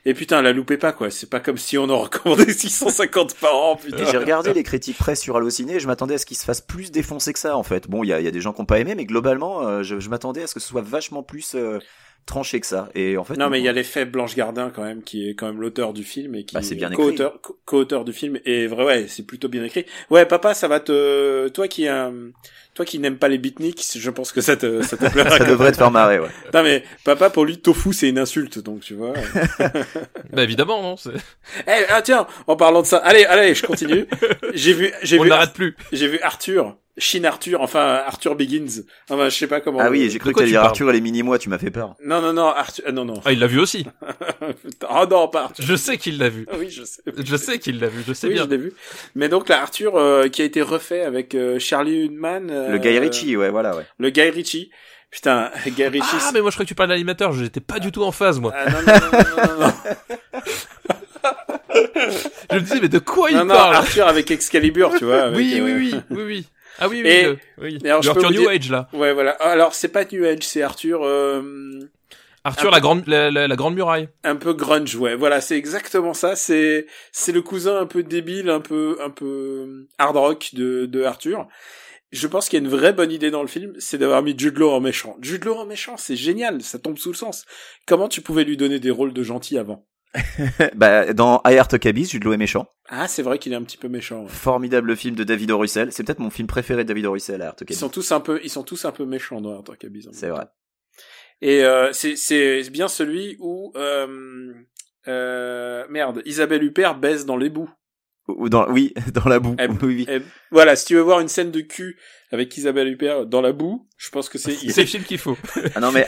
[0.05, 1.09] Et putain, la loupez pas, quoi.
[1.09, 4.05] C'est pas comme si on en recommandait 650 par an, putain.
[4.05, 6.61] j'ai regardé les critiques presse sur Allociné et je m'attendais à ce qu'il se fasse
[6.61, 7.89] plus défoncer que ça, en fait.
[7.89, 9.83] Bon, il y a, y a des gens qui ont pas aimé, mais globalement, euh,
[9.83, 11.79] je, je m'attendais à ce que ce soit vachement plus euh,
[12.25, 12.89] tranché que ça.
[12.95, 15.33] Et en fait, Non, mais il y a l'effet Blanche Gardin quand même, qui est
[15.33, 17.03] quand même l'auteur du film et qui Bah, c'est bien est écrit.
[17.03, 18.39] co-auteur, co- co-auteur du film.
[18.45, 19.85] Et vrai, ouais, c'est plutôt bien écrit.
[20.11, 22.29] Ouais, papa, ça va te, toi qui, euh,
[22.75, 25.29] toi qui n'aimes pas les beatniks, je pense que ça te, ça te plaira.
[25.37, 26.29] ça devrait te faire marrer, ouais.
[26.53, 29.13] Non mais papa, pour lui, tofu, c'est une insulte, donc tu vois.
[30.31, 30.97] Bah évidemment, non.
[30.97, 31.09] c'est-
[31.67, 34.05] Eh, ah tiens, en parlant de ça, allez, allez, je continue.
[34.53, 35.75] J'ai vu, j'ai On vu, n'arrête plus.
[35.91, 38.83] j'ai vu Arthur, Shin Arthur, enfin Arthur Begins.
[39.09, 39.79] Enfin, je sais pas comment.
[39.81, 41.95] Ah oui, j'ai cru que t'allais dire Arthur et les mini-mois, tu m'as fait peur.
[42.05, 43.21] Non, non, non, Arthur, ah, non, non.
[43.25, 43.85] Ah, il l'a vu aussi.
[44.89, 45.63] Ah non, pas Arthur.
[45.65, 46.45] Je sais qu'il l'a vu.
[46.57, 47.01] Oui, je sais.
[47.23, 48.03] Je sais qu'il l'a vu.
[48.07, 48.43] Je sais oui, bien.
[48.45, 48.73] je l'ai vu.
[49.15, 52.49] Mais donc là, Arthur, euh, qui a été refait avec euh, Charlie Hunnam.
[52.49, 53.85] euh, Le Guy Ritchie, ouais, voilà, ouais.
[53.99, 54.71] Le Guy Ritchie.
[55.11, 56.17] Putain, Guy Ritchie.
[56.21, 57.31] Ah, mais moi je crois que tu parles de l'animateur.
[57.33, 58.53] J'étais pas du tout en phase, moi.
[58.55, 59.73] Ah, non, non, non, non, non, non.
[62.51, 63.75] Je me disais, mais de quoi il non, non, parle?
[63.75, 65.23] Arthur avec Excalibur, tu vois.
[65.23, 66.47] avec, Oui, oui, oui, oui, oui.
[66.79, 67.09] Ah oui, oui.
[67.09, 67.77] Et- le- oui.
[67.83, 68.87] et alors, Le Arthur New dire- Age là.
[68.93, 69.31] Ouais, voilà.
[69.39, 71.79] Alors, c'est pas New Age, c'est Arthur euh,
[72.43, 72.75] Arthur Ah.
[72.75, 74.07] la grande la, la- la grande muraille.
[74.23, 75.15] un peu grunge, ouais.
[75.15, 76.35] Voilà, c'est exactement ça.
[76.35, 81.03] C'est c'est le cousin un peu débile, un peu un peu hard rock de de
[81.03, 81.47] Arthur.
[82.11, 84.33] Je pense qu'il y a une vraie bonne idée dans le film, c'est d'avoir mis
[84.35, 85.15] Jude Law en méchant.
[85.21, 87.45] Jude Law en méchant, c'est génial, ça tombe sous le sens.
[87.85, 89.85] Comment tu pouvais lui donner des rôles de gentil avant?
[90.75, 92.67] bah, dans I Heart Jude est méchant.
[92.87, 94.23] Ah, c'est vrai qu'il est un petit peu méchant.
[94.23, 94.29] ouais.
[94.29, 95.59] Formidable film de David O.
[95.59, 95.91] Russell.
[95.91, 97.11] C'est peut-être mon film préféré de David O.
[97.11, 99.61] Russell, I Heart Ils sont tous un peu, ils sont tous un peu méchants dans
[99.61, 100.07] Cabis.
[100.07, 100.45] en C'est vrai.
[101.41, 104.53] Et euh, c'est bien celui où euh,
[105.07, 107.69] euh, merde, Isabelle Huppert baise dans les bouts.
[108.37, 109.55] Ou dans, oui, dans la boue.
[109.59, 110.05] Eh, oui, oui.
[110.09, 111.97] Et voilà, si tu veux voir une scène de cul
[112.31, 114.51] avec Isabelle Huppert dans la boue, je pense que c'est.
[114.51, 115.37] C'est le film qu'il faut.
[115.75, 116.05] Ah non, mais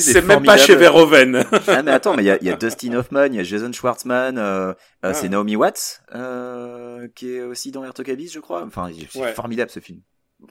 [0.00, 0.60] c'est même pas formidable.
[0.60, 1.44] chez Verhoeven.
[1.68, 3.42] Ah mais attends, mais il y a, il y a Dustin Hoffman, il y a
[3.44, 5.14] Jason Schwartzman, euh, euh, Ah.
[5.14, 8.64] c'est Naomi Watts euh, qui est aussi dans Heart Cabis, je crois.
[8.66, 9.32] Enfin, c'est Ouais.
[9.32, 10.00] formidable ce film.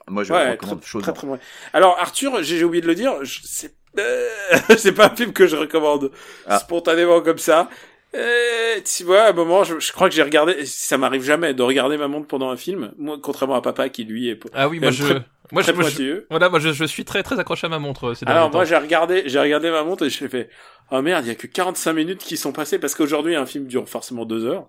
[0.08, 1.13] Moi, je Ouais, le très, recommande très chaudement.
[1.13, 1.39] très bon.
[1.74, 3.13] Alors Arthur, j'ai oublié de le dire,
[3.45, 4.30] c'est euh,
[4.78, 6.12] c'est pas un film que je recommande
[6.47, 6.60] Ah.
[6.60, 7.69] spontanément comme ça.
[8.15, 11.54] Euh, tu vois, à un moment, je, je crois que j'ai regardé, ça m'arrive jamais
[11.54, 14.67] de regarder ma montre pendant un film, moi, contrairement à papa qui lui est Ah
[14.67, 15.13] oui, moi Euh, je, très-
[15.54, 16.28] moi, je, très moi, je- pointilleux.
[16.30, 18.10] voilà, moi je, je suis très très accroché à ma montre.
[18.10, 20.50] euh, Ces Alors moi j'ai regardé, j'ai regardé ma montre et j'ai fait,
[20.91, 23.65] oh merde, il y a que 45 minutes qui sont passées parce qu'aujourd'hui un film
[23.67, 24.67] dure forcément deux heures,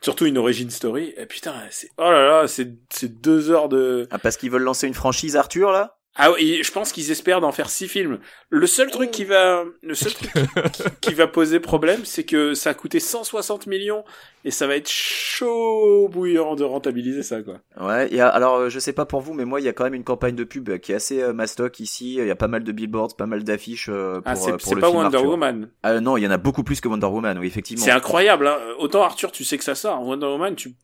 [0.00, 1.12] surtout une origin story.
[1.18, 4.08] Et putain, c'est, oh là là, c'est, c'est deux heures de.
[4.10, 5.97] Ah, parce qu'ils veulent lancer une franchise Arthur, là?
[6.16, 8.18] Ah oui, je pense qu'ils espèrent d'en faire six films.
[8.50, 10.32] Le seul truc qui va, le seul truc
[10.72, 14.04] qui, qui va poser problème, c'est que ça a coûté 160 millions
[14.44, 17.60] et ça va être chaud bouillant de rentabiliser ça quoi.
[17.80, 19.68] Ouais, il y a, alors euh, je sais pas pour vous, mais moi il y
[19.68, 22.14] a quand même une campagne de pub qui est assez euh, mastoc ici.
[22.14, 24.56] Il y a pas mal de billboards, pas mal d'affiches euh, pour, Ah c'est, euh,
[24.56, 25.30] pour c'est le pas film Wonder Arthur.
[25.30, 25.70] Woman.
[25.84, 27.84] Ah non, il y en a beaucoup plus que Wonder Woman, oui effectivement.
[27.84, 28.48] C'est incroyable.
[28.48, 28.58] Hein.
[28.78, 30.02] Autant Arthur, tu sais que ça sort.
[30.02, 30.74] Wonder Woman, tu,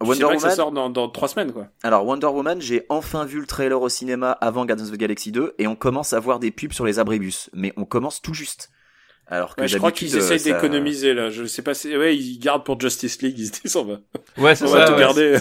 [0.00, 0.56] Wonder pas que ça Woman.
[0.56, 1.68] sort dans, dans trois semaines quoi.
[1.82, 5.30] Alors Wonder Woman, j'ai enfin vu le trailer au cinéma avant Guardians of the Galaxy
[5.32, 8.34] 2 et on commence à voir des pubs sur les abribus, mais on commence tout
[8.34, 8.70] juste.
[9.26, 11.30] Alors que Ouais, je crois qu'ils essayent ça- d'économiser là.
[11.30, 13.38] Je sais pas si ouais ils gardent pour Justice League.
[13.38, 13.94] Ils se disent on va,
[14.36, 14.78] Ouais, c'est on ça.
[14.80, 14.98] va tout ouais.
[15.00, 15.38] garder.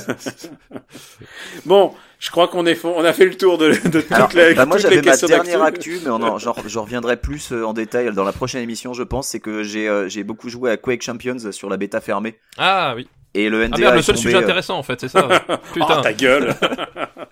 [1.65, 4.53] bon, je crois qu'on est on a fait le tour de, de toutes Alors, les,
[4.53, 7.73] bah moi j'avais ma dernière actu, mais on en, genre, je reviendrai plus euh, en
[7.73, 9.27] détail dans la prochaine émission, je pense.
[9.27, 12.93] C'est que j'ai euh, j'ai beaucoup joué à Quake Champions sur la bêta fermée Ah
[12.95, 13.07] oui.
[13.33, 15.27] Et le NDA Ah merde, le seul tombé, sujet euh, intéressant en fait, c'est ça.
[15.73, 15.97] Putain.
[15.99, 16.55] Oh ta gueule.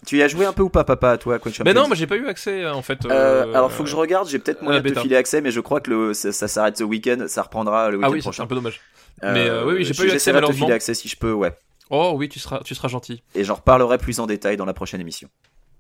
[0.08, 2.08] Tu y as joué un peu ou pas, papa, toi, Champions Mais non, moi j'ai
[2.08, 3.06] pas eu accès en fait.
[3.06, 3.10] Euh,
[3.46, 5.60] euh, alors faut que je regarde, j'ai peut-être moyen de te filer accès, mais je
[5.60, 8.24] crois que le, ça, ça s'arrête ce week-end, ça reprendra le week-end Ah oui, c'est
[8.24, 8.44] prochain.
[8.44, 8.82] un peu dommage.
[9.22, 10.66] Mais, euh, oui, oui, j'ai pas eu accès, j'essaierai de te malheureusement.
[10.66, 11.54] filer accès si je peux, ouais.
[11.92, 13.22] Oh oui, tu seras, tu seras gentil.
[13.36, 15.30] Et j'en reparlerai plus en détail dans la prochaine émission.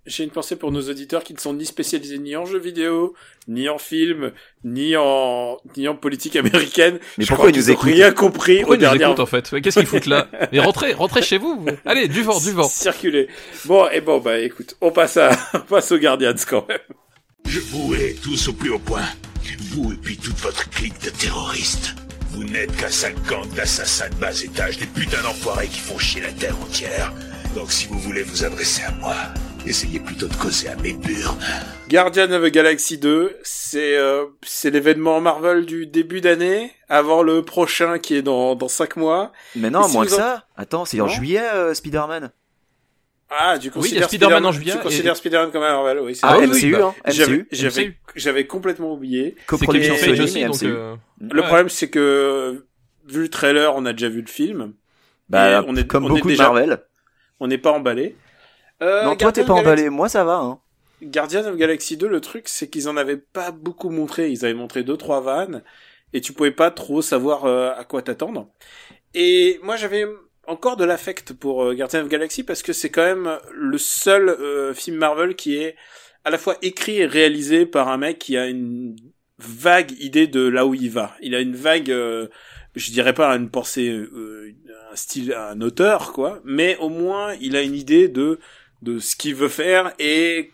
[0.08, 3.14] J'ai une pensée pour nos auditeurs qui ne sont ni spécialisés ni en jeux vidéo,
[3.48, 4.32] ni en film,
[4.64, 6.98] ni en ni en politique américaine.
[7.20, 9.26] Mais Je pourquoi crois ils nous écoutent rien compris Pourquoi aux ils nous écoutent en
[9.28, 11.56] fait Qu'est-ce qu'ils foutent là Mais rentrez, rentrez chez vous.
[11.60, 11.70] vous.
[11.86, 12.64] Allez, du vent, du vent.
[12.70, 13.28] Circuler.
[13.66, 16.80] Bon, et bon, bah écoute, on passe à, on passe aux Guardians quand même.
[17.46, 19.06] Je vous hais tous au plus haut point.
[19.74, 21.94] Vous et puis toute votre clique de terroristes.
[22.32, 26.22] Vous n'êtes qu'un sale gang d'assassins de bas étage, des putains d'enfoirés qui font chier
[26.22, 27.14] la terre entière.
[27.56, 29.16] Donc si vous voulez vous adresser à moi,
[29.66, 31.38] essayez plutôt de causer à mes burnes.
[31.90, 37.44] Guardian of the Galaxy 2, c'est euh, c'est l'événement Marvel du début d'année, avant le
[37.44, 39.32] prochain qui est dans dans cinq mois.
[39.56, 40.46] Mais non, Et si moins que en- ça.
[40.56, 42.32] Attends, c'est en juillet, euh, Spider-Man.
[43.34, 46.16] Ah, tu considères Spider-Man en juillet Tu et- considères Spider-Man comme un Marvel, oui.
[46.16, 46.48] c'est Ah, vrai.
[46.48, 49.36] oui, MCU, bah, hein, J'avais complètement oublié.
[49.48, 50.56] Coproduction Sony, donc.
[50.56, 50.66] MCU.
[50.68, 51.48] euh, Le ouais.
[51.48, 52.66] problème c'est que
[53.08, 54.74] vu le trailer, on a déjà vu le film.
[55.30, 56.80] Bah, Et on est- comme on est beaucoup déjà- de Marvel.
[57.40, 58.18] On n'est pas emballé.
[58.82, 60.60] Euh, non, toi t'es pas of Galaxy- emballé, moi ça va, hein.
[61.04, 64.30] Guardian of Galaxy 2, le truc, c'est qu'ils en avaient pas beaucoup montré.
[64.30, 65.64] Ils avaient montré deux, trois vannes,
[66.14, 68.48] et tu pouvais pas trop savoir euh, à quoi t'attendre.
[69.16, 70.06] Et moi, j'avais
[70.48, 74.30] encore de l'affect pour euh, Guardian of Galaxy parce que c'est quand même le seul
[74.30, 75.76] euh, film Marvel qui est
[76.24, 78.96] à la fois écrit et réalisé par un mec qui a une
[79.40, 81.16] vague idée de là où il va.
[81.22, 82.28] Il a une vague, euh,
[82.76, 84.54] je dirais pas une pensée, euh,
[84.92, 88.40] un style, un auteur quoi, mais au moins il a une idée de
[88.82, 90.52] de ce qu'il veut faire et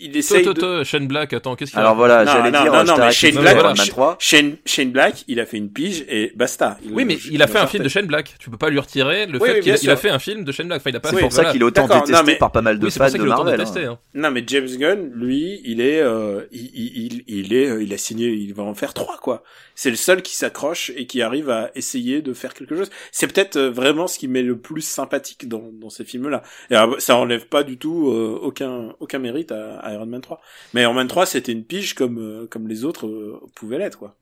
[0.00, 0.60] il essaye Toi, de...
[0.60, 3.32] toi, Shane Black, attends, qu'est-ce qu'il a Alors voilà, j'allais dire, non, non, mais Shane
[3.32, 4.16] Black, voilà, Iron Man 3.
[4.18, 6.78] Shane, Shane Black, il a fait une pige et basta.
[6.84, 8.34] Il- Oui, mais il a fait un film de Shane Black.
[8.38, 10.52] Tu peux pas lui retirer le Oui, fait oui, qu'il a fait un film de
[10.52, 10.80] Shane Black.
[10.80, 11.52] Enfin, il a pas C'est pour ça voilà.
[11.52, 13.12] qu'il est autant D'accord, non, détesté mais- par pas mal de Oui, c'est pour fans
[13.12, 13.56] ça de Marvel.
[13.58, 13.84] détesté.
[13.84, 13.98] hein.
[14.14, 18.28] Non, mais James Gunn, lui, il est, euh, il, il, est, euh, il a signé,
[18.28, 19.42] il va en faire trois, quoi.
[19.74, 22.90] C'est le seul qui s'accroche et qui arrive à essayer de faire quelque chose.
[23.12, 26.42] C'est peut-être euh, vraiment ce qui m'est le plus sympathique dans, dans ces films-là.
[26.70, 30.20] Et euh, ça enlève pas du tout euh, aucun, aucun mérite à, à Iron Man
[30.20, 30.40] 3.
[30.74, 33.98] Mais Iron Man 3, c'était une pige comme, euh, comme les autres euh, pouvaient l'être,
[33.98, 34.14] quoi.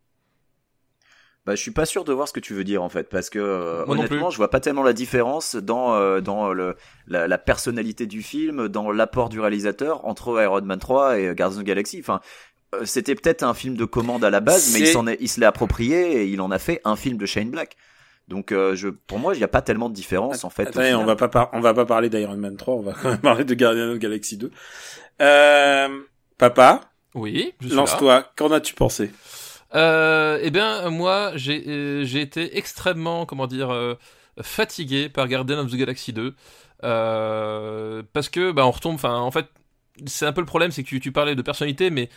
[1.46, 3.30] Bah, je suis pas sûr de voir ce que tu veux dire en fait, parce
[3.30, 6.76] que euh, honnêtement, je vois pas tellement la différence dans euh, dans le
[7.06, 11.56] la, la personnalité du film, dans l'apport du réalisateur entre Iron Man 3 et Guardians
[11.58, 12.00] of the Galaxy.
[12.00, 12.20] Enfin,
[12.74, 15.28] euh, c'était peut-être un film de commande à la base, mais il s'en est, il
[15.28, 17.76] se l'est approprié et il en a fait un film de Shane Black.
[18.26, 20.64] Donc, euh, je, pour moi, il n'y a pas tellement de différence en fait.
[21.00, 23.18] on va pas par- on va pas parler d'Iron Man 3, on va quand même
[23.20, 24.50] parler de Guardian of the Galaxy 2.
[25.20, 26.00] Euh,
[26.38, 26.80] papa,
[27.14, 28.30] Oui, lance-toi.
[28.36, 29.10] Qu'en as-tu pensé?
[29.74, 33.96] Euh, eh bien, moi, j'ai euh, j'ai été extrêmement, comment dire,
[34.40, 36.34] fatigué par Guardian of the Galaxy 2.
[36.84, 39.46] Euh, parce que, bah, on retombe, enfin, en fait,
[40.06, 42.08] c'est un peu le problème, c'est que tu, tu parlais de personnalité, mais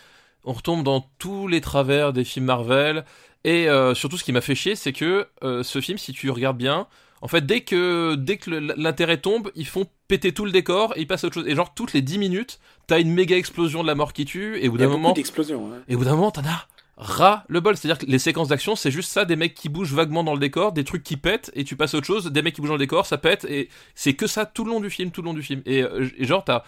[0.44, 3.04] on retombe dans tous les travers des films Marvel.
[3.44, 6.30] Et euh, surtout, ce qui m'a fait chier, c'est que euh, ce film, si tu
[6.30, 6.86] regardes bien,
[7.22, 10.92] en fait, dès que, dès que le- l'intérêt tombe, ils font péter tout le décor
[10.96, 11.48] et ils passent à autre chose.
[11.48, 12.58] Et genre, toutes les 10 minutes,
[12.88, 15.70] t'as une méga explosion de la mort qui tue, et au bout d'un moment, d'explosions.
[15.72, 15.78] hein.
[15.88, 16.66] et au bout d'un moment, t'en as
[16.98, 17.76] ras le bol.
[17.76, 20.38] C'est-à-dire que les séquences d'action, c'est juste ça, des mecs qui bougent vaguement dans le
[20.40, 22.68] décor, des trucs qui pètent, et tu passes à autre chose, des mecs qui bougent
[22.70, 25.22] dans le décor, ça pète, et c'est que ça tout le long du film, tout
[25.22, 25.62] le long du film.
[25.64, 26.62] Et, euh, et genre, t'as.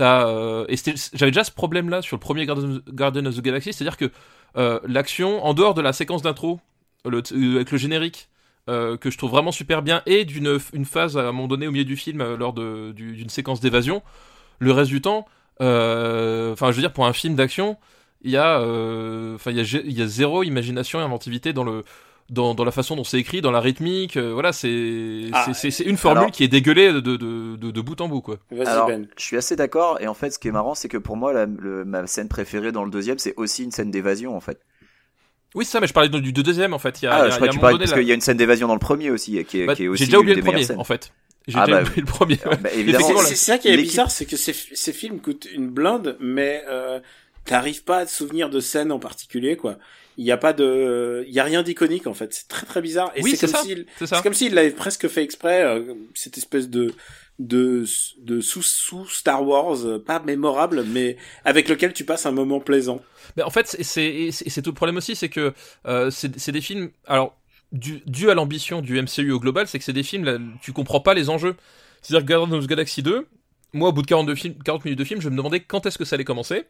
[0.00, 0.66] euh,
[1.14, 4.10] j'avais déjà ce problème-là sur le premier Guardian Guardian of the Galaxy, c'est-à-dire que
[4.56, 6.60] euh, l'action, en dehors de la séquence d'intro,
[7.04, 8.28] avec le générique.
[8.70, 11.66] Euh, que je trouve vraiment super bien et d'une une phase à un moment donné
[11.66, 14.02] au milieu du film euh, lors du- d'une séquence d'évasion
[14.60, 15.26] le reste du temps
[15.70, 17.76] euh, enfin je veux dire pour un film d'action
[18.22, 21.52] il y a euh, enfin il y a il y a zéro imagination et inventivité
[21.52, 21.84] dans le
[22.28, 25.80] dans, dans la façon dont c'est écrit dans la rythmique euh, voilà c'est Ah, c'est-
[25.80, 29.06] une formule alors- qui est dégueulée de de, de, bout en bout quoi Alors, Ben.
[29.18, 30.00] je suis assez d'accord.
[30.00, 32.28] Et en fait, ce qui est marrant, c'est que pour moi, la- le- ma scène
[32.28, 34.60] préférée dans le deuxième, c'est aussi une scène d'évasion, en fait.
[35.54, 37.18] Oui c'est ça mais je parlais du, du deuxième en fait il y a, Ah,
[37.18, 38.68] il y a- je crois que tu donné, parce qu'il y a une scène d'évasion
[38.68, 40.64] dans le premier aussi, qui est, Bah, qui est aussi j'ai déjà oublié le premier
[40.64, 40.78] scènes.
[40.78, 41.12] en fait
[41.48, 42.56] j'ai Ah, déjà bah, oublié le premier ouais.
[42.56, 42.70] Bah,
[43.24, 47.00] C'est ça qui est bizarre, c'est que ces, ces films coûtent une blinde, mais euh,
[47.46, 49.78] t'arrives pas à te souvenir de scènes en particulier, quoi.
[50.18, 52.34] Il y a pas de, il y a rien d'iconique en fait.
[52.34, 53.10] C'est très très bizarre.
[53.16, 53.62] Et Oui, c'est comme ça.
[53.62, 56.92] s'il, c'est comme s'il l'avait presque fait exprès, euh, cette espèce de
[57.38, 57.84] de
[58.18, 62.60] de sous sous Star Wars, euh, pas mémorable, mais avec lequel tu passes un moment
[62.60, 63.00] plaisant.
[63.36, 64.30] Mais en fait, c'est-
[64.62, 65.52] tout le problème aussi, c'est que
[65.86, 66.90] euh, c'est des films.
[67.06, 67.36] Alors,
[67.72, 70.72] dû, dû à l'ambition du MCU au global, c'est que c'est des films là, tu
[70.72, 71.54] comprends pas les enjeux.
[72.02, 73.26] C'est-à-dire que Guardians of the Galaxy 2,
[73.72, 75.98] moi, au bout de 42 films, 40 minutes de film, je me demandais quand est-ce
[75.98, 76.64] que ça allait commencer.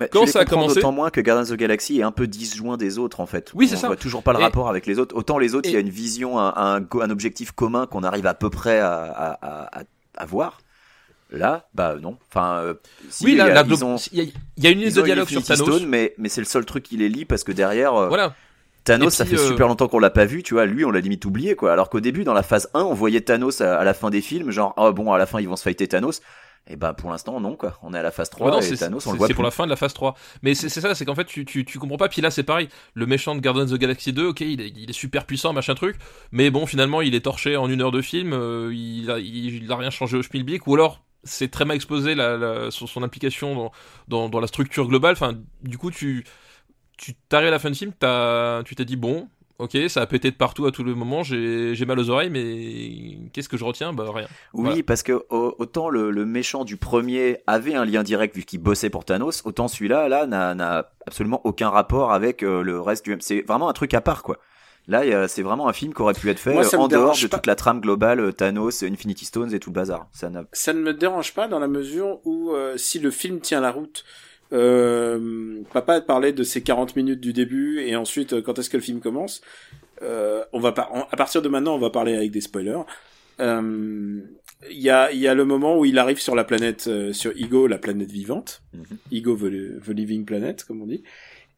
[0.00, 2.26] Bah, Quand ça a commencé- D'autant moins que Guardians of the Galaxy est un peu
[2.26, 3.52] disjoint des autres en fait.
[3.54, 3.86] Oui, c'est On ça.
[3.88, 5.14] voit toujours pas le Et- rapport avec les autres.
[5.14, 8.02] Autant les autres, il y a une vision, un, un, go- un objectif commun qu'on
[8.02, 9.82] arrive à peu près à, à-
[10.16, 10.58] à voir.
[11.32, 12.18] Là, bah non.
[12.28, 12.74] Enfin, euh,
[13.08, 14.24] si, oui, il y là, a- la ont, y, a-
[14.58, 15.66] y a une ils de dialogue sur Thanos.
[15.66, 18.34] Stone, mais, mais c'est le seul truc qui les lit parce que derrière, euh, Voilà.
[18.84, 20.66] Thanos, ça fait euh, super longtemps qu'on l'a pas vu, tu vois.
[20.66, 21.72] Lui, on l'a limite oublié, quoi.
[21.72, 24.20] Alors qu'au début, dans la phase 1, on voyait Thanos à, à la fin des
[24.20, 26.20] films, genre, oh bon, à la fin, ils vont se fighter Thanos.
[26.68, 27.76] Et bah, pour l'instant, non, quoi.
[27.82, 29.34] On est à la phase 3 Ouais, non, et c'est Thanos, on le voit c'est
[29.34, 30.14] pour la fin de la phase 3.
[30.42, 32.08] Mais c'est c'est ça, c'est qu'en fait, tu, tu, tu comprends pas.
[32.08, 32.68] Puis là, c'est pareil.
[32.94, 35.52] Le méchant de Guardians of the Galaxy 2, ok, il est, il est super puissant,
[35.52, 35.96] machin truc.
[36.30, 38.32] Mais bon, finalement, il est torché en une heure de film.
[38.32, 40.60] euh, il, a, il, il a rien changé au Spielberg.
[40.66, 43.72] Ou alors, c'est très mal exposé la, la, son, son implication dans,
[44.08, 45.12] dans, dans la structure globale.
[45.12, 46.24] Enfin, du coup, tu
[46.98, 50.06] tu t'arrives à la fin du film, t'as- tu t'es dit, bon, ok, ça a
[50.06, 53.56] pété de partout à tout le moment, j'ai j'ai mal aux oreilles, mais qu'est-ce que
[53.56, 53.92] je retiens?
[53.92, 54.26] Bah, rien.
[54.52, 54.82] Oui, Voilà.
[54.84, 58.60] parce que au- autant le, le méchant du premier avait un lien direct vu qu'il
[58.60, 63.04] bossait pour Thanos, autant celui-là, là, n'a- n'a absolument aucun rapport avec euh, le reste
[63.04, 63.16] du.
[63.20, 64.38] C'est vraiment un truc à part, quoi.
[64.88, 67.36] Là, c'est vraiment un film qui aurait pu être fait Moi, en dehors de pas.
[67.36, 70.08] toute la trame globale euh, Thanos, Infinity Stones et tout le bazar.
[70.12, 70.28] Ça
[70.72, 74.04] ne me dérange pas dans la mesure où euh, si le film tient la route,
[74.52, 78.76] euh, papa parlait de ces 40 minutes du début et ensuite euh, quand est-ce que
[78.76, 79.40] le film commence.
[80.02, 82.80] Euh, on va pas, à partir de maintenant, on va parler avec des spoilers.
[84.70, 87.32] Il y a, il y a le moment où il arrive sur la planète, sur
[87.36, 88.62] Ego, la planète vivante.
[88.72, 88.84] Mhm.
[89.10, 91.02] Ego, the, the living planet, comme on dit.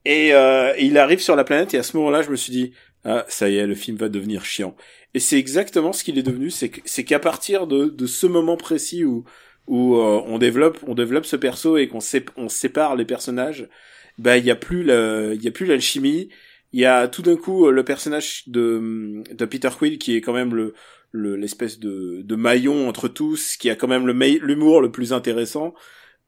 [0.05, 2.73] Et euh, il arrive sur la planète et à ce moment-là, je me suis dit,
[3.05, 4.75] ah, ça y est, le film va devenir chiant.
[5.13, 6.69] Et c'est exactement ce qu'il est devenu, c'est
[7.05, 9.25] qu'à partir de, de ce moment précis où
[9.67, 11.99] où euh, on développe on développe ce perso et qu'on
[12.37, 13.67] on sépare les personnages,
[14.19, 14.83] bah il y a plus
[15.65, 16.29] l'alchimie,
[16.71, 20.21] il y a tout d'un coup euh, le personnage de de Peter Quill qui est
[20.21, 20.73] quand même le
[21.11, 25.13] le- l'espèce de de maillon entre tous, qui a quand même le l'humour le plus
[25.13, 25.73] intéressant.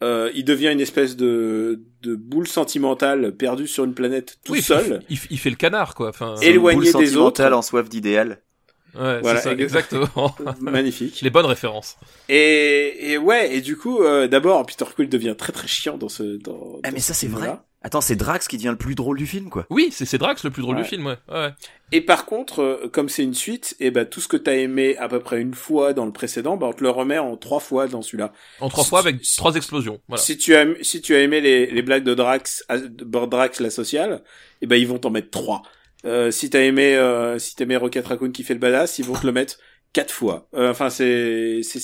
[0.03, 4.61] Euh, il devient une espèce de de boule sentimentale perdue sur une planète tout Oui,
[4.61, 5.01] seul.
[5.09, 6.09] Il, il- il fait le canard, quoi.
[6.09, 7.43] Enfin, Éloigné Boule des autres.
[7.51, 8.41] en soif d'idéal.
[8.93, 10.35] ouais, Voilà, c'est ça, ex- exactement.
[10.61, 11.21] Magnifique.
[11.21, 11.97] Les bonnes références.
[12.29, 16.09] Et, et ouais, et du coup, euh, d'abord, Peter Quill devient très très chiant dans
[16.09, 16.37] ce.
[16.37, 17.57] Dans, Ah dans mais ça ce c'est vrai.
[17.83, 19.65] Attends, c'est Drax qui devient le plus drôle du film, quoi.
[19.69, 20.81] Oui, c'est c'est Drax le plus drôle Ouais.
[20.81, 21.17] du film, ouais.
[21.29, 21.49] ouais.
[21.91, 24.97] Et par contre, euh, comme c'est une suite, et ben tout ce que t'as aimé
[24.97, 27.59] à peu près une fois dans le précédent, bah on te le remet en trois
[27.59, 28.33] fois dans celui-là.
[28.59, 30.01] En trois Si- fois avec si- trois explosions.
[30.07, 30.21] Voilà.
[30.21, 33.59] Si tu as si tu as aimé les, les blagues de Drax, à- de Drax
[33.61, 34.23] la sociale,
[34.61, 35.61] et ben ils vont t'en mettre trois.
[36.03, 39.05] Euh, si t'as aimé euh, si t'as aimé Rocket Raccoon qui fait le badass, ils
[39.05, 39.57] vont te le mettre
[39.93, 40.49] quatre fois.
[40.55, 41.79] Euh, Enfin c'est c'est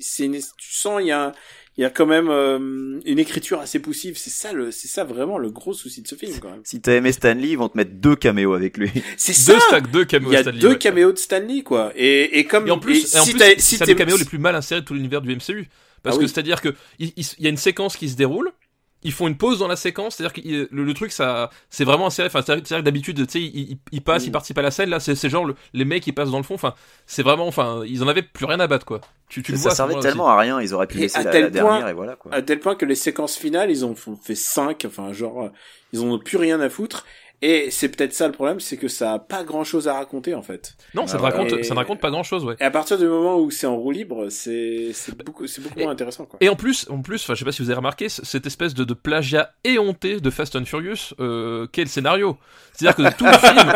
[0.00, 1.32] c'est une- tu sens il y a
[1.78, 4.18] il y a quand même euh, une écriture assez poussive.
[4.18, 6.60] C'est ça le c'est ça vraiment le gros souci de ce film quand même.
[6.64, 8.90] Si t'as aimé Stanley, ils vont te mettre deux caméos avec lui.
[9.16, 9.66] C'est Deux ça.
[9.68, 10.78] stacks, deux caméos Il y a Stanley, deux ouais.
[10.78, 11.92] caméos de Stanley quoi.
[11.96, 14.16] Et et comme Et en plus, et en si plus c'est si un des caméos
[14.18, 15.68] les plus mal insérés de tout l'univers du MCU.
[16.02, 16.28] Parce Ah que oui.
[16.32, 18.50] c'est-à-dire que il, il- il y a une séquence qui se déroule,
[19.02, 21.84] ils font une pause dans la séquence, c'est-à-dire que il- le, le truc ça c'est
[21.84, 22.26] vraiment inséré.
[22.26, 24.28] Enfin, c'est-à-dire que d'habitude, tu sais, ils, ils, ils passent, Mm.
[24.28, 24.90] ils participent à la scène.
[24.90, 26.54] Là, c'est c'est genre le- les mecs qui passent dans le fond.
[26.54, 26.74] Enfin,
[27.06, 29.00] c'est vraiment, enfin, ils en avaient plus rien à battre quoi.
[29.28, 29.70] Tu, tu le vois.
[29.70, 31.60] ça servait tellement à rien, ils auraient pu Et laisser à la, tel la point-
[31.70, 32.32] dernière et voilà quoi.
[32.34, 35.48] à tel point que les séquences finales, ils ont fait cinq, enfin genre euh,
[35.92, 37.04] ils ont plus rien à foutre.
[37.40, 40.34] Et c'est peut-être ça le problème, c'est que ça a pas grand chose à raconter
[40.34, 40.74] en fait.
[40.94, 42.56] Non, ça Ah, ne raconte, ça ne raconte pas grand-chose, ouais.
[42.58, 44.92] Et à partir du moment où c'est en roue libre, c'est
[45.24, 46.38] beaucoup c'est beaucoup Et- moins intéressant quoi.
[46.40, 48.74] Et en plus, en plus, enfin, je sais pas si vous avez remarqué, cette espèce
[48.74, 52.36] de, de plagiat éhonté de Fast and Furious, euh, qu'est le scénario?
[52.72, 53.72] C'est-à-dire que tout le film,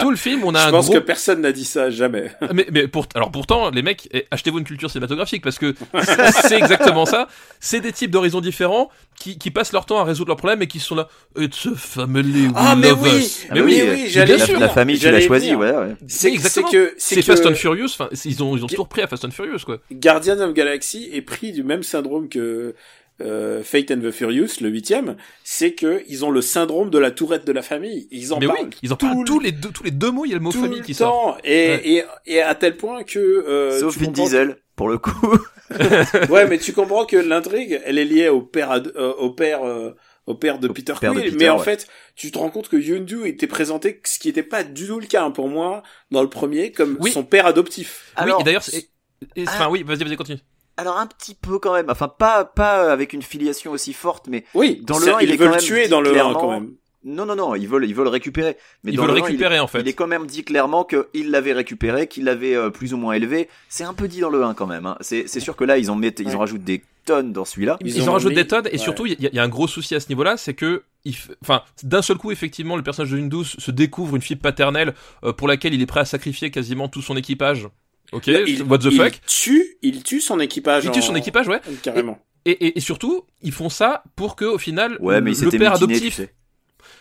[0.00, 2.30] tout le film, on a Je un pense gros que personne n'a dit ça jamais.
[2.52, 5.74] mais, mais pour, alors pourtant, les mecs, eh, achetez-vous une culture cinématographique parce que
[6.46, 7.26] c'est exactement ça.
[7.58, 10.66] C'est des types d'horizons différents qui, qui passent leur temps à résoudre leurs problèmes et
[10.66, 11.08] qui sont là.
[11.38, 12.46] It's a family.
[12.46, 13.10] we Ah, mais love oui.
[13.18, 13.46] us.
[13.50, 15.58] Ah Mais oui, oui, oui, j'allais la, la famille, tu J'allais l'as y choisi, venir.
[15.60, 15.96] ouais, ouais.
[16.06, 16.68] C'est exactement.
[16.98, 17.86] c'est que Fast and Furious.
[17.86, 19.78] Enfin, ils ont ils ont toujours pris à Fast and Furious quoi.
[19.92, 22.74] Guardian of Galaxy est pris du même syndrome que
[23.20, 27.10] euh, Fate and the Furious, le huitième, c'est que ils ont le syndrome de la
[27.10, 28.06] tourette de la famille.
[28.12, 29.90] Ils en Mais parlent oui, ils en tout parlent le- tous les deux tous les
[29.90, 30.24] deux mots.
[30.24, 31.34] Il y a le mot tout famille le qui sort.
[31.34, 31.82] temps et, Ouais.
[31.84, 32.04] et
[32.34, 35.36] et à tel point que euh, Sauf Vin comprends- Diesel, pour le coup.
[36.30, 39.62] Ouais, mais tu comprends que l'intrigue, elle est liée au père ad- euh, au père
[39.66, 39.90] euh,
[40.26, 41.86] au père de Au Peter père de Quill, Peter, mais en fait,
[42.16, 45.06] tu te rends compte que Yondu était présenté ce qui n'était pas du tout le
[45.06, 47.12] cas hein, pour moi dans le premier comme Oui.
[47.12, 48.12] son père adoptif.
[48.24, 48.90] oui, et d'ailleurs, c'est-
[49.36, 49.50] et- Ah.
[49.54, 50.38] enfin oui, vas-y, vas-y, continue.
[50.78, 54.44] Alors un petit peu quand même, enfin pas pas avec une filiation aussi forte, mais
[54.54, 56.40] Oui, Dans le ça, un, il ils est quand même tuer dans le 1 clairement-
[56.40, 56.70] quand même.
[57.08, 58.56] Non non non, ils veulent ils veulent le récupérer.
[58.84, 59.80] Mais Ils veulent le il récupérer en fait.
[59.80, 63.14] Il est quand même dit clairement qu'il l'avait récupéré, qu'il l'avait euh, plus ou moins
[63.14, 63.48] élevé.
[63.68, 64.86] C'est un peu dit dans le 1 quand même.
[64.86, 64.96] Hein.
[65.00, 67.78] C'est c'est sûr que là ils en mettent, ils en rajoutent des tonnes dans celui-là.
[67.80, 68.78] Ils, Ils en ont rajoutent mis- des tonnes et ouais.
[68.78, 70.82] surtout il y, a- il y a un gros souci à ce niveau-là, c'est que,
[71.04, 74.36] il f- enfin, d'un seul coup effectivement, le personnage de Windows se découvre une fille
[74.36, 74.92] paternelle
[75.24, 77.66] euh, pour laquelle il est prêt à sacrifier quasiment tout son équipage.
[78.12, 80.84] Ok, il, what the il fuck tue, il tue son équipage.
[80.84, 81.60] Il tue son équipage, ouais.
[81.82, 82.18] Carrément.
[82.46, 85.40] Et, et, et surtout, ils font ça pour que au final, Ouais, mais le, il
[85.58, 86.34] père mutiné, adoptif, tu sais.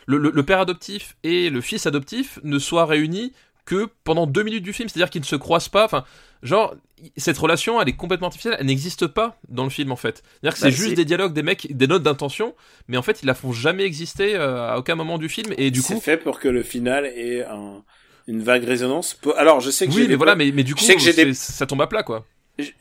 [0.07, 3.33] Le, le- le père adoptif et le fils adoptif ne soient réunis
[3.65, 5.83] que pendant deux minutes du film, c'est-à-dire qu'ils ne se croisent pas.
[5.85, 6.05] Enfin,
[6.41, 6.73] genre
[7.17, 10.23] cette relation, elle est complètement artificielle, elle n'existe pas dans le film en fait.
[10.41, 12.55] C'est-à-dire que Bah, c'est juste c'est- des dialogues, des mecs, des notes d'intention,
[12.87, 15.69] mais en fait ils la font jamais exister euh, à aucun moment du film et
[15.69, 15.99] du c'est coup.
[15.99, 17.83] fait pour que le final ait un-
[18.27, 19.17] une vague résonance.
[19.37, 21.01] Alors, je sais que Oui, mais des voilà, mais, mais du coup, je sais que
[21.01, 22.25] j'ai des- c'est- ça tombe à plat quoi.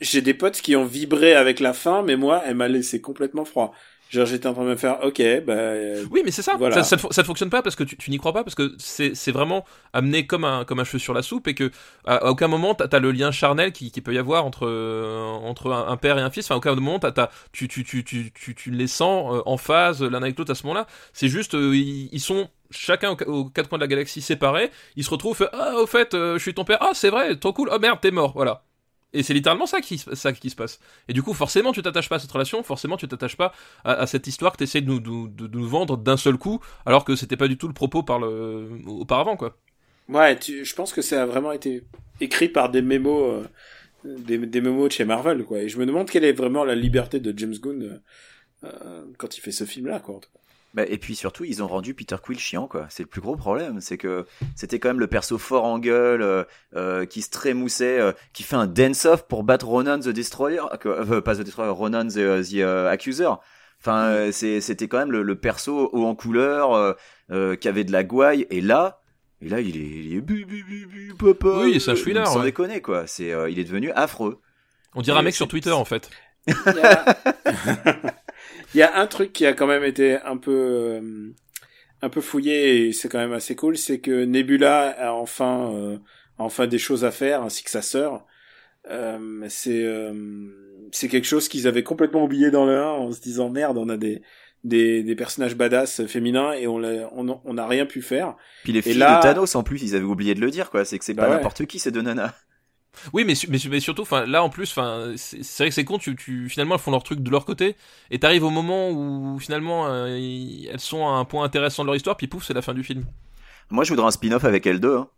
[0.01, 3.45] j'ai des potes qui ont vibré avec la fin, mais moi, elle m'a laissé complètement
[3.45, 3.73] froid.
[4.09, 6.55] Genre, j'étais en train de me faire, ok, bah, euh, Oui, mais c'est ça.
[6.57, 6.75] Voilà.
[6.75, 8.43] Ça, ça, ne fon- ça ne fonctionne pas parce que tu, tu n'y crois pas
[8.45, 11.71] parce que c'est vraiment amené comme un comme un cheveu sur la soupe et que
[12.05, 14.65] à, à aucun moment t'as as le lien charnel qui, qui peut y avoir entre
[14.65, 16.45] euh, entre un, un père et un fils.
[16.45, 19.41] Enfin, à aucun moment t'as t'as- tu tu tu tu tu tu les sens euh,
[19.45, 20.87] en phase l'un avec l'autre à ce moment-là.
[21.11, 24.71] C'est juste ils, ils sont chacun aux, quatre coins de la galaxie séparés.
[24.95, 26.77] Ils se retrouvent ah au fait euh, je suis ton père.
[26.81, 27.69] Ah c'est vrai, trop cool.
[27.73, 28.31] Oh merde t'es mort.
[28.35, 28.63] Voilà.
[29.13, 30.79] Et c'est littéralement ça qui, ça qui se passe.
[31.07, 33.53] Et du coup, forcément, tu t'attaches pas à cette relation, forcément, tu t'attaches pas
[33.85, 37.05] à, cette histoire que tu essaies de nous, de, nous vendre d'un seul coup, alors
[37.05, 37.99] que c'était pas du tout le propos
[38.85, 39.57] auparavant, quoi.
[40.09, 41.83] ouais, je pense que ça a vraiment été
[42.19, 43.45] écrit par des mémos,
[44.03, 45.59] euh, des, des mémos de chez Marvel, quoi.
[45.59, 47.99] Et je me demande quelle est vraiment la liberté de James Gunn euh,
[48.65, 50.19] euh, quand il fait ce film-là, quoi.
[50.73, 52.85] Bah, et puis surtout, ils ont rendu Peter Quill chiant, quoi.
[52.89, 53.81] C'est le plus gros problème.
[53.81, 54.25] C'est que
[54.55, 56.43] c'était quand même le perso fort en gueule, euh,
[56.75, 60.59] euh, qui se trémoussait, euh, qui fait un dance-off pour battre Ronan the Destroyer.
[60.85, 63.29] Euh, pas the Destroyer, Ronan the, the, Accuser.
[63.79, 66.93] Enfin, c'est- c'était quand même le, le perso haut en couleur, euh,
[67.31, 68.45] euh, qui avait de la gouaille.
[68.49, 69.01] Et là,
[69.41, 71.59] et là, il est, il est bu, bu, bu, bu, papa.
[71.61, 72.45] Oui, c'est un chouinard, Sans ouais.
[72.45, 73.07] déconner, quoi.
[73.07, 74.41] C'est, euh, il est devenu affreux.
[74.95, 76.09] On dirait un mec sur Twitter, en fait.
[78.73, 81.29] il y a un truc qui a quand même été un peu, euh,
[82.01, 85.97] un peu fouillé et c'est quand même assez cool, c'est que Nebula a enfin, euh,
[86.37, 88.25] a enfin des choses à faire, ainsi que sa sœur.
[88.89, 90.13] Euh, c'est, euh,
[90.91, 93.89] c'est quelque chose qu'ils avaient complètement oublié dans le 1 en se disant merde, on
[93.89, 94.21] a des,
[94.63, 98.35] des, des personnages badass féminins et on l'a, on, on n'a rien pu faire.
[98.63, 100.69] Puis les Et filles là- de Thanos, en plus, ils avaient oublié de le dire,
[100.69, 100.85] quoi.
[100.85, 101.35] C'est que c'est Bah pas ouais.
[101.35, 102.33] n'importe qui, ces deux nanas.
[103.13, 105.69] Oui, mais, su- mais, su- mais surtout, enfin, là, en plus, enfin, c'est c'est vrai
[105.69, 107.75] que c'est con, tu, tu, finalement, elles font leur truc de leur côté,
[108.11, 110.07] et t'arrives au moment où, finalement, euh,
[110.71, 112.83] elles sont à un point intéressant de leur histoire, puis pouf, c'est la fin du
[112.83, 113.05] film.
[113.69, 114.95] Moi, je voudrais un spin-off avec elle deux.
[114.97, 115.09] Hein.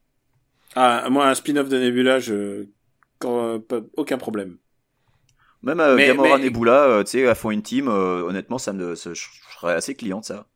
[0.75, 2.67] Ah, moi, un spin-off de Nebula, je,
[3.19, 4.57] quand, euh, aucun problème.
[5.61, 8.57] Même euh, Mais- Gamora mais- Nebula, euh, tu sais, à fond une team, euh, honnêtement,
[8.57, 10.47] ça me, ça- je je serais assez client de ça.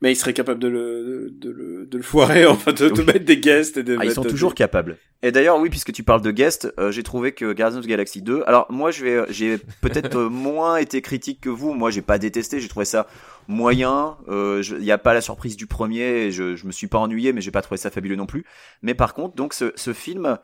[0.00, 3.38] Mais il serait capable de le, de le, de le foirer, enfin, de, mettre des
[3.38, 4.98] guests et de Ah, ils mettre sont des- toujours capables.
[5.22, 7.88] Et d'ailleurs, oui, puisque tu parles de guest, euh, j'ai trouvé que Guardians of the
[7.88, 8.42] Galaxy 2.
[8.46, 11.72] Alors moi, je vais, j'ai peut-être euh, moins été critique que vous.
[11.74, 12.58] Moi, j'ai pas détesté.
[12.60, 13.06] J'ai trouvé ça
[13.48, 14.16] moyen.
[14.28, 16.30] Euh, Il n'y a pas la surprise du premier.
[16.30, 18.44] Je, je me suis pas ennuyé, mais j'ai pas trouvé ça fabuleux non plus.
[18.82, 20.38] Mais par contre, donc ce, ce film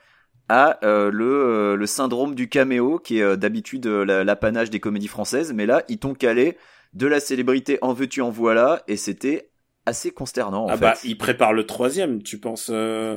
[0.48, 4.80] a euh, le, le syndrome du caméo, qui est euh, d'habitude euh, la- l'apanage des
[4.80, 5.52] comédies françaises.
[5.52, 6.56] Mais là, ils t'ont calé
[6.94, 9.50] de la célébrité en veux-tu en voilà, et c'était
[9.86, 10.64] assez consternant.
[10.64, 10.80] En Ah fait.
[10.80, 12.22] bah, il prépare le troisième.
[12.22, 13.16] Tu penses, euh,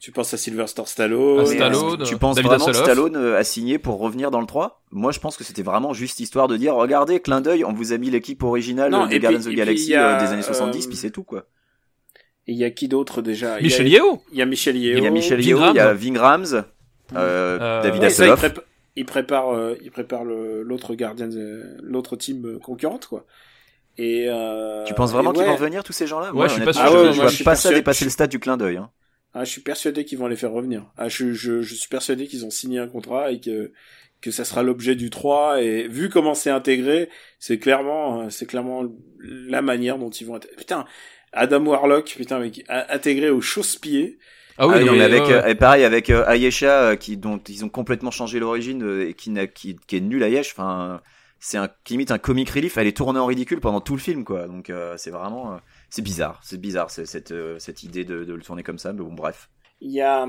[0.00, 1.40] tu penses à Sylvester Stallone.
[1.40, 2.72] À Stallone, tu penses David vraiment que.
[2.72, 5.92] Stallone euh, a signé pour revenir dans le 3 Moi, je pense que c'était vraiment
[5.92, 9.12] juste histoire de dire regardez, clin d'œil, on vous a mis l'équipe originale Non, de
[9.12, 11.24] et puis- Guardians of the Galaxy a, euh, des années 70, euh, puis c'est tout
[11.24, 11.46] quoi.
[12.46, 13.60] Et il y a qui d'autre déjà?
[13.60, 14.96] Michel il y a, Yeo il y a Michel Yeo.
[14.98, 15.96] Il y a Michel Yeo, il y a Rhames.
[15.96, 18.24] Ving Rhames, euh, Euh, David Ouais, ça,
[18.98, 23.26] il, prépare, euh, il prépare l'autre Guardian, euh, l'autre team euh, concurrente, quoi.
[23.98, 25.48] Et euh, Tu penses vraiment qu'ils ouais.
[25.48, 26.34] vont revenir tous ces gens-là?
[26.34, 26.86] Ouais, Moi, je suis pas sûr.
[26.86, 28.38] je, Ah ouais, je moi, vois je suis pas ça persuadé- dépasser le stade du
[28.38, 28.76] clin d'œil.
[28.76, 28.90] Hein.
[29.34, 30.90] Ah, je suis persuadé qu'ils vont les faire revenir.
[30.96, 33.72] Ah, je, je, je suis persuadé qu'ils ont signé un contrat et que
[34.20, 38.46] que ça sera l'objet du 3 et vu comment c'est intégré, c'est clairement euh, c'est
[38.46, 38.84] clairement
[39.20, 40.48] la manière dont ils vont être...
[40.56, 40.86] putain
[41.32, 44.18] Adam Warlock putain mec, intégré au chausse-pied.
[44.58, 48.10] Ah oui, ah, mais avec euh, pareil avec euh, Ayesha qui dont ils ont complètement
[48.10, 51.00] changé l'origine et qui, qui qui est nul Ayesh enfin
[51.38, 52.76] c'est un limite un comic relief.
[52.76, 54.46] Elle est tournée en ridicule pendant tout le film quoi.
[54.48, 56.40] Donc c'est vraiment c'est bizarre.
[56.42, 59.48] C'est bizarre cette cette idée de, de le tourner comme ça mais bon bref.
[59.80, 60.26] Il y a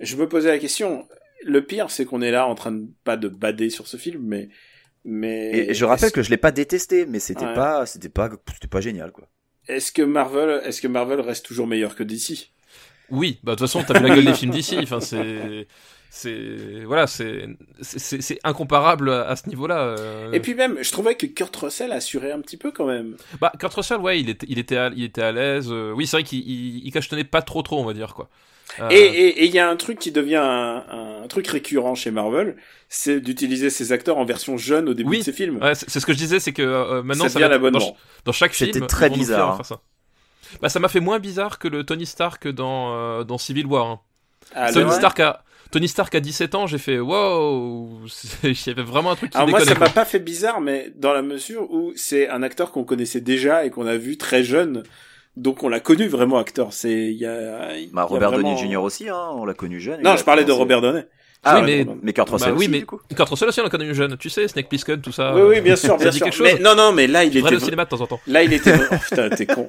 [0.00, 1.06] je me posais la question.
[1.44, 4.22] Le pire, c'est qu'on est là en train de pas de bader sur ce film,
[4.24, 4.48] mais
[5.04, 5.68] mais.
[5.70, 8.80] Et je rappelle que je l'ai pas détesté, mais c'était pas, c'était pas, c'était pas
[8.80, 9.28] génial, quoi.
[9.68, 12.52] Est-ce que Marvel, est-ce que Marvel reste toujours meilleur que DC
[13.10, 14.78] Oui, bah de toute façon, t'as vu la gueule des films d'ici.
[14.82, 15.66] Enfin, c'est,
[16.10, 17.46] c'est, voilà, c'est,
[17.80, 19.80] c'est, incomparable à ce niveau-là.
[19.80, 20.32] Euh.
[20.32, 23.16] Et puis même, je trouvais que Kurt Russell assurait un petit peu quand même.
[23.40, 25.68] Bah, Kurt Russell, ouais, il était, il était, à, il était à l'aise.
[25.70, 25.92] Euh.
[25.92, 26.40] Oui, c'est vrai qu'il,
[26.86, 28.28] il, cachetonnait pas trop, trop, on va dire quoi.
[28.80, 28.88] Euh.
[28.90, 32.56] Et il y a un truc qui devient un, un truc récurrent chez Marvel,
[32.88, 35.62] c'est d'utiliser ces acteurs en version jeune au début de ces films.
[35.62, 38.52] Ouais, c'est ce que je disais, c'est que euh, maintenant ça, ça dans, dans, chaque
[38.52, 38.72] film.
[38.72, 39.60] C'était très bizarre.
[39.60, 39.64] Hein.
[39.64, 39.80] Ça.
[40.60, 43.86] Bah, ça m'a fait moins bizarre que le Tony Stark dans euh, dans Civil War.
[43.86, 44.00] Hein.
[44.54, 45.42] Ah, Tony Stark a
[45.72, 47.88] Tony Stark a 17 ans, j'ai fait wow,
[48.44, 50.92] il y avait vraiment un truc qui Alors moi ça m'a pas fait bizarre mais
[50.94, 54.44] dans la mesure où c'est un acteur qu'on connaissait déjà et qu'on a vu très
[54.44, 54.84] jeune
[55.36, 56.72] donc on l'a connu vraiment acteur.
[56.72, 57.68] C'est il y a.
[57.92, 58.78] bah, Robert Downey Jr.
[58.78, 60.02] aussi, hein, on l'a connu jeune.
[60.02, 61.06] Non, je parlais de Robert Downey.
[61.46, 63.00] Ah, oui, mais, mais Kurt Russell bah, oui, mais du coup.
[63.14, 64.16] Kurt Russell aussi, on l'a jeune.
[64.16, 65.34] Tu sais, Snake Plissken, tout ça.
[65.34, 66.24] Oui, oui, bien sûr, bien sûr.
[66.24, 67.54] Quelque chose mais, non, non, mais là, il était.
[67.54, 68.20] au cinéma de temps en temps.
[68.26, 68.74] Là, il était.
[68.90, 69.66] Oh, putain, t'es con.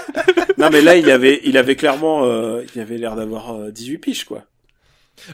[0.58, 3.98] non, mais là, il avait, il avait clairement, euh, il avait l'air d'avoir 18 euh,
[3.98, 4.42] piges, quoi.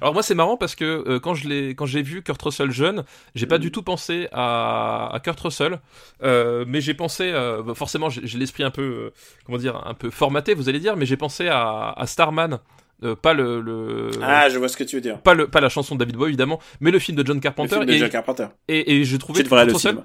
[0.01, 2.71] Alors moi c'est marrant parce que euh, quand je l'ai quand j'ai vu Kurt Russell
[2.71, 3.05] jeune,
[3.35, 3.63] j'ai pas mm.
[3.63, 5.81] du tout pensé à, à Kurt Russell,
[6.23, 9.13] euh, mais j'ai pensé euh, bah, forcément j'ai l'esprit un peu
[9.45, 12.59] comment dire un peu formaté vous allez dire, mais j'ai pensé à, à Starman
[13.05, 15.19] euh, pas le, le, ah je vois ce que tu veux dire.
[15.21, 17.77] pas le pas la chanson de David Bowie évidemment mais le film de John Carpenter
[17.77, 18.47] le film de et, John Carpenter.
[18.69, 19.97] et, et j'ai trouvé que Kurt Russell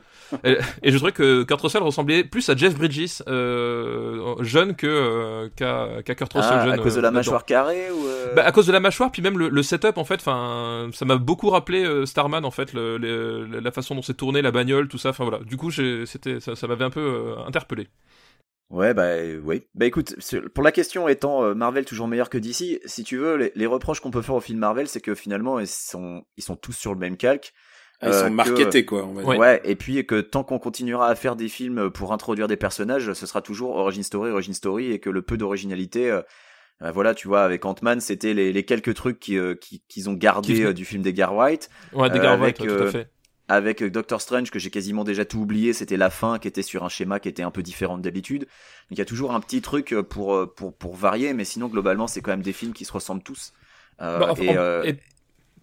[0.43, 4.85] et, et, je trouvais que Kurt Russell ressemblait plus à Jeff Bridges euh, jeune que
[4.87, 8.35] euh, qu'à qu Kurt Russell ah, jeune à cause de la mâchoire carrée ou euh
[8.35, 11.05] bah, à cause de la mâchoire puis même le, le setup en fait enfin ça
[11.05, 12.97] m'a beaucoup rappelé Starman en fait le,
[13.59, 15.39] la façon dont c'est tourné la bagnole tout ça enfin voilà.
[15.39, 17.87] Du coup c'était ça, ça m'avait un peu interpellé
[18.69, 19.63] Ouais, bah oui.
[19.73, 20.15] Bah écoute,
[20.53, 23.99] pour la question étant euh, Marvel toujours meilleur que DC, si tu veux, les, reproches
[23.99, 26.93] qu'on peut faire au film Marvel, c'est que finalement ils sont ils sont tous sur
[26.93, 27.53] le même calque.
[28.01, 29.05] Ah, ils sont euh, marketés quoi.
[29.05, 29.39] On va dire.
[29.39, 33.11] Ouais, et puis que tant qu'on continuera à faire des films pour introduire des personnages,
[33.13, 36.11] ce sera toujours origin story, origin story, et que le peu d'originalité.
[36.11, 36.21] Euh,
[36.79, 40.13] bah, voilà, tu vois, avec Ant-Man, c'était les, les, quelques trucs qu'ils qui, qui, ont
[40.13, 41.69] gardé du film d'Edgar White.
[41.91, 43.09] Ouais, d'Edgar White, tout à fait
[43.49, 46.85] avec Doctor Strange que j'ai quasiment déjà tout oublié, c'était la fin qui était sur
[46.85, 48.41] un schéma qui était un peu différent d'habitude.
[48.41, 52.07] Donc il y a toujours un petit truc pour pour pour varier, mais sinon globalement
[52.07, 53.53] c'est quand même des films qui se ressemblent tous.
[54.01, 54.95] Euh, bah, euh, et,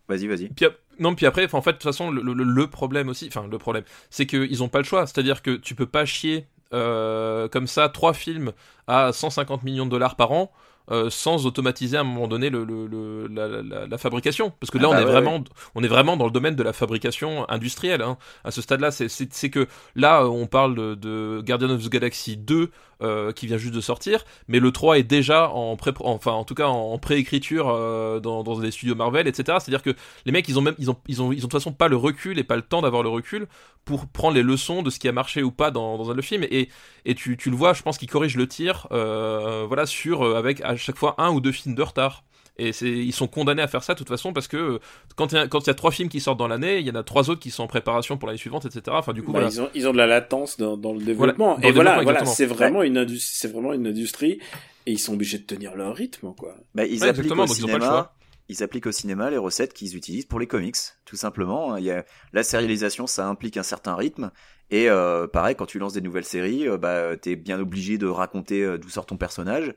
[0.08, 0.50] vas-y vas-y.
[0.98, 3.84] non puis après en fait de toute façon le, le, problème aussi, enfin le problème,
[4.10, 7.88] c'est qu'ils ont pas le choix, c'est-à-dire que tu peux pas chier euh, comme ça
[7.88, 8.52] trois films
[8.86, 10.52] à 150 millions de dollars par an.
[10.92, 14.52] Euh, sans automatiser à un moment donné le, le, la, la, la, fabrication.
[14.60, 15.42] Parce que là, ah on, bah est vraiment,
[15.74, 18.02] on est vraiment dans le domaine de la fabrication industrielle.
[18.02, 18.18] Hein.
[18.44, 19.66] À ce stade-là, c'est que
[19.96, 22.70] là, on parle de, de Guardian of the Galaxy 2
[23.02, 26.44] euh, qui vient juste de sortir, mais le 3 est déjà en pré, enfin en
[26.44, 29.58] tout cas en préécriture euh, dans, dans des studios Marvel, etc.
[29.60, 31.52] C'est-à-dire que les mecs, ils ont même, ils ont, ils ont, ils ont de toute
[31.52, 33.48] façon pas le recul et pas le temps d'avoir le recul
[33.84, 36.44] pour prendre les leçons de ce qui a marché ou pas dans, dans le film.
[36.44, 36.70] Et,
[37.04, 40.62] et tu, tu le vois, je pense qu'ils corrigent le tir, euh, voilà, sur avec
[40.76, 42.24] à chaque fois un ou deux films de retard.
[42.58, 44.80] Et c'est, ils sont condamnés à faire ça de toute façon parce que
[45.14, 47.02] quand il y a, y trois films qui sortent dans l'année, il y en a
[47.02, 48.82] trois autres qui sont en préparation pour l'année suivante, etc.
[48.90, 49.54] Enfin, du coup, bah, voilà.
[49.54, 51.58] ils, ont, ils ont de la latence dans, dans le développement.
[51.60, 54.40] et voilà, voilà, c'est vraiment une c'est vraiment une industrie
[54.86, 56.56] et ils sont obligés de tenir leur rythme, quoi.
[56.74, 58.12] Bah, ils appliquent au cinéma.
[58.48, 61.76] Ils, appliquent au cinéma les recettes qu'ils utilisent pour les comics, tout simplement.
[61.76, 64.30] Il y a la sérialisation, ça implique un certain rythme.
[64.70, 68.06] Et euh, pareil, quand tu lances des nouvelles séries, euh, bah, t'es bien obligé de
[68.06, 69.74] raconter euh, d'où sort ton personnage.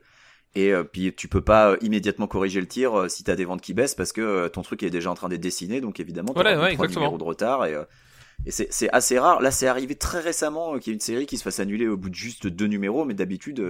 [0.54, 3.44] Et euh, puis tu peux pas euh, immédiatement corriger le tir euh, si t'as des
[3.44, 6.34] ventes qui baissent parce que ton truc est déjà en train d'être dessiné, donc évidemment
[6.34, 7.76] tu as trois numéros de retard et,
[8.46, 9.40] et c'est assez rare.
[9.40, 11.96] Là, c'est arrivé très récemment qu'il y ait une série qui se fasse annuler au
[11.96, 13.62] bout de juste deux numéros, mais d'habitude,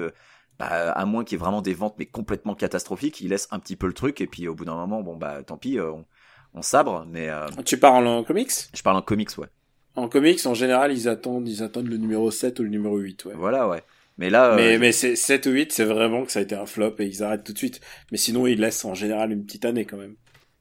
[0.58, 3.58] bah, à moins qu'il y ait vraiment des ventes mais complètement catastrophiques, il laisse un
[3.58, 6.06] petit peu le truc et puis au bout d'un moment, bon bah tant pis, on,
[6.54, 7.04] on sabre.
[7.10, 7.28] Mais
[7.66, 8.52] tu parles en comics?
[8.72, 9.48] Je parle en comics, ouais.
[9.96, 13.26] En comics, en général, ils attendent, ils attendent le numéro 7 ou le numéro 8,
[13.26, 13.34] ouais.
[13.36, 13.82] Voilà, ouais.
[14.20, 16.54] Mais là, mais, euh, mais c'est 7 ou 8, c'est vraiment que ça a été
[16.54, 17.80] un flop et ils arrêtent tout de suite.
[18.12, 20.14] Mais sinon, ils laissent en général une petite année quand même.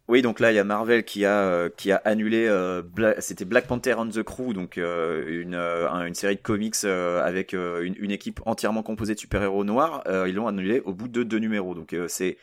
[0.08, 2.48] Oui, donc là, il y a Marvel qui a euh, qui a annulé.
[2.48, 2.82] Euh,
[3.20, 8.12] c'était Black Panther on the Crew, donc une une série de comics avec une, une,
[8.12, 10.04] équipe entièrement composée de super héros noirs.
[10.26, 11.76] ils l'ont annulé au bout de deux numéros.
[11.76, 12.38] Donc c'est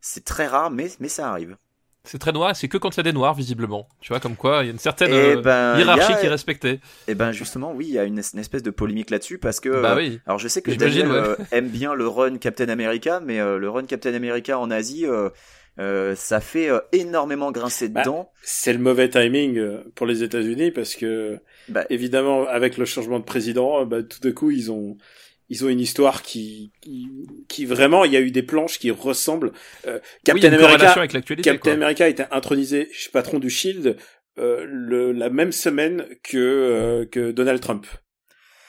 [0.00, 1.56] c'est très rare, mais mais ça arrive.
[2.04, 3.88] C'est très noir, c'est que quand il y a des noirs, visiblement.
[4.00, 6.26] Tu vois, comme quoi, il y a une certaine Eh euh, ben, hiérarchie a- qui
[6.26, 6.80] est respectée.
[7.06, 9.68] Et ben justement, oui, il y a une, une espèce de polémique là-dessus parce que.
[9.80, 10.20] Bah euh, oui.
[10.26, 11.16] Alors je sais que Daniel ouais.
[11.16, 15.06] euh, aime bien le run Captain America, mais euh, le run Captain America en Asie,
[15.06, 15.30] euh,
[15.78, 18.30] euh, ça fait euh, énormément grincer Bah, dedans.
[18.42, 19.62] C'est le mauvais timing
[19.94, 21.38] pour les États-Unis parce que
[21.68, 24.96] Bah, évidemment avec le changement de président, bah, tout d'un coup ils ont
[25.52, 27.08] ils ont une histoire qui, qui
[27.48, 29.52] qui vraiment il y a eu des planches qui ressemblent.
[29.86, 31.50] Euh, Oui, il y a Captain une corrélation America, avec l'actualité.
[31.50, 31.84] Captain quoi.
[31.84, 33.96] America était intronisé patron du Shield
[34.38, 37.86] euh, le, la même semaine que euh, que Donald Trump.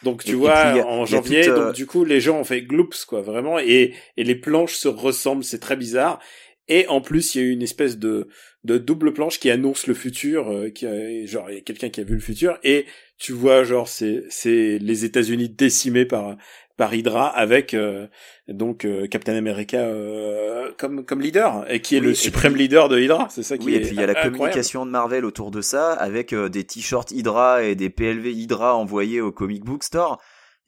[0.04, 2.44] Donc tu Et- vois a- en janvier, toute, euh, donc du coup les gens ont
[2.44, 6.20] fait gloops quoi vraiment et et les planches se ressemblent, c'est très bizarre.
[6.68, 8.28] Et en plus il y a eu une espèce de
[8.66, 11.90] de double planche qui annonce le futur, euh, qui a, genre il y a quelqu'un
[11.90, 12.86] qui a vu le futur et
[13.18, 16.36] tu vois genre c'est c'est les États-Unis décimés par
[16.78, 18.08] par Hydra avec euh,
[18.48, 22.64] donc euh, Captain America euh, comme comme leader et qui est Oui, le suprême puis-
[22.64, 24.86] leader de Hydra, c'est ça qui oui, est et puis il y a la communication
[24.86, 29.22] de Marvel autour de ça, avec euh, des t-shirts Hydra et des PLV Hydra envoyés
[29.22, 30.20] au comic book store.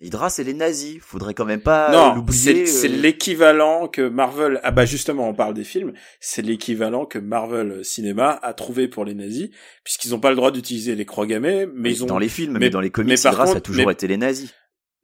[0.02, 0.98] Hydra, c'est les nazis.
[1.02, 2.66] Faudrait quand même pas Non, c'est l'oublier.
[2.68, 2.98] c'est euh.
[3.02, 4.60] l'équivalent que Marvel.
[4.62, 5.94] Ah bah justement, on parle des films.
[6.20, 9.50] C'est l'équivalent que Marvel Cinéma a trouvé pour les nazis,
[9.86, 12.08] puisqu'ils n'ont pas le droit d'utiliser les croix gammées, mais ils ont.
[12.08, 13.94] dans les films, mais, mais- dans les comics, mais par Hydra, ça a toujours mais-
[13.94, 14.54] été les nazis.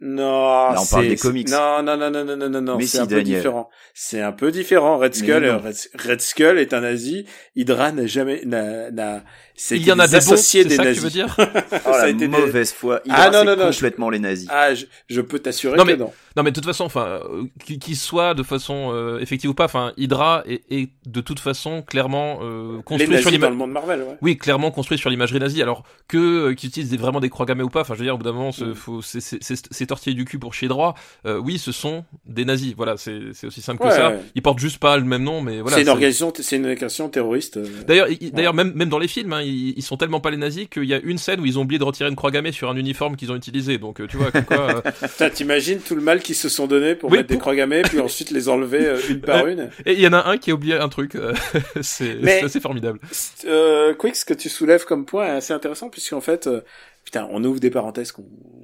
[0.04, 1.48] Non, Là, on parle c'est- des comics.
[1.50, 2.76] Non, non, non, non, non, non, non, non.
[2.78, 3.70] Mais c'est si, un peu différent.
[3.94, 4.98] C'est un peu différent.
[4.98, 5.60] Red Mais Skull, non.
[5.60, 5.76] Red,
[6.08, 7.26] Red Skull est un nazi.
[7.56, 9.24] Hydra n'a jamais, n'a, n'a.
[9.56, 11.02] c'est Il y en a des associés des ça que nazis.
[11.02, 11.44] tu veux dire Oh
[11.84, 13.02] Ça a la des- mauvaise foi.
[13.06, 14.48] Hydra, Ah, non, non, non, je- complètement les nazis.
[14.50, 16.12] Ah, je, je peux t'assurer Non, que mais- non.
[16.38, 17.44] Non, mais de toute façon, enfin, euh,
[17.80, 21.82] qu'il soit de façon euh, effective ou pas, enfin, Hydra est, est de toute façon
[21.82, 23.50] clairement euh, construit sur l'image.
[23.50, 24.18] le monde Marvel, ouais.
[24.22, 25.62] Oui, clairement construit sur l'imagerie nazie.
[25.62, 26.18] Alors que
[26.52, 28.24] euh, qu'ils utilisent vraiment des croix gammées ou pas, enfin, je veux dire, au bout
[28.24, 29.02] d'un moment, c'est- Mm.
[29.02, 30.96] c'est- tortillé du cul pour chier droit.
[31.26, 32.74] Euh, oui, ce sont des nazis.
[32.78, 34.10] Voilà, c'est aussi simple Ouais, que ça.
[34.12, 34.20] ouais.
[34.36, 35.76] Ils portent juste pas le même nom, mais voilà.
[35.76, 37.58] c'est une organisation, c'est une organisation terroriste.
[37.58, 37.66] euh.
[37.86, 40.38] D'ailleurs, il- d'ailleurs, même même dans les films, hein, ils, ils sont tellement pas les
[40.38, 42.52] nazis qu'il y a une scène où ils ont oublié de retirer une croix gammée
[42.54, 43.78] sur un uniforme qu'ils ont utilisé.
[43.78, 44.82] Donc, tu vois, comme quoi.
[45.34, 48.00] t'imagines tout le mal qu'ils se sont donné pour Oui, mettre des croix gammées, puis
[48.02, 49.70] ensuite les enlever euh, une par une.
[49.86, 51.16] Et il y en a un qui a oublié un truc.
[51.16, 51.34] euh,
[51.82, 53.00] c'est assez formidable.
[53.46, 56.62] Euh, Quick, ce que tu soulèves comme point est assez intéressant, puisqu'en fait, euh,
[57.04, 58.14] putain, on ouvre des parenthèses,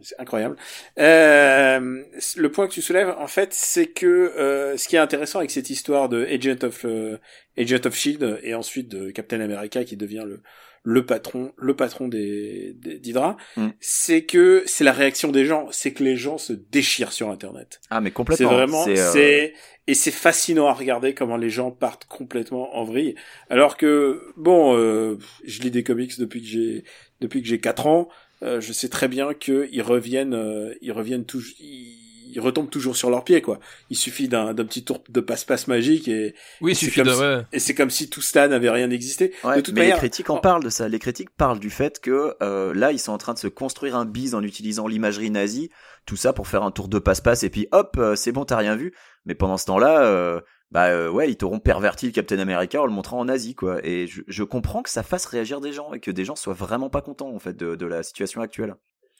[0.01, 0.55] c'est incroyable.
[0.99, 2.03] Euh,
[2.35, 5.51] le point que tu soulèves, en fait, c'est que euh, ce qui est intéressant avec
[5.51, 7.17] cette histoire de Agent of euh,
[7.57, 10.41] Agent of Shield et ensuite de Captain America qui devient le
[10.89, 13.67] le patron, le patron des des- d'Hydra, Mm.
[13.81, 17.81] c'est que c'est la réaction des gens, c'est que les gens se déchirent sur Internet.
[17.89, 18.53] Ah, mais C'est complètement.
[18.53, 19.53] vraiment, euh, c'est
[19.87, 23.15] et c'est fascinant à regarder comment les gens partent complètement en vrille.
[23.49, 26.83] Alors que bon, euh, je lis des comics depuis que j'ai
[27.19, 28.07] depuis que j'ai quatre ans.
[28.43, 32.69] euh, je sais très bien que ils reviennent, euh, ils reviennent toujours, ils, ils retombent
[32.69, 33.59] toujours sur leurs pieds quoi.
[33.89, 37.13] Il suffit d'un d'un petit tour de passe-passe magique et Oui, c'est suffit comme de.
[37.13, 37.41] si- ouais.
[37.53, 39.33] et c'est comme si tout cela n'avait rien existé.
[39.43, 40.41] Ouais, de toute mais manière, les critiques en oh.
[40.41, 40.87] parlent de ça.
[40.87, 43.95] Les critiques parlent du fait que euh, là, ils sont en train de se construire
[43.95, 45.69] un bise en utilisant l'imagerie nazie,
[46.05, 48.57] tout ça pour faire un tour de passe-passe et puis hop, euh, c'est bon, t'as
[48.57, 48.93] rien vu.
[49.25, 50.39] Mais pendant ce temps-là, euh,
[50.71, 53.79] bah euh, ouais, ils t'auront perverti le Captain America en le montrant en nazi, quoi.
[53.85, 56.53] Et je, je comprends que ça fasse réagir des gens et que des gens soient
[56.53, 58.75] vraiment pas contents en fait de, de la situation actuelle.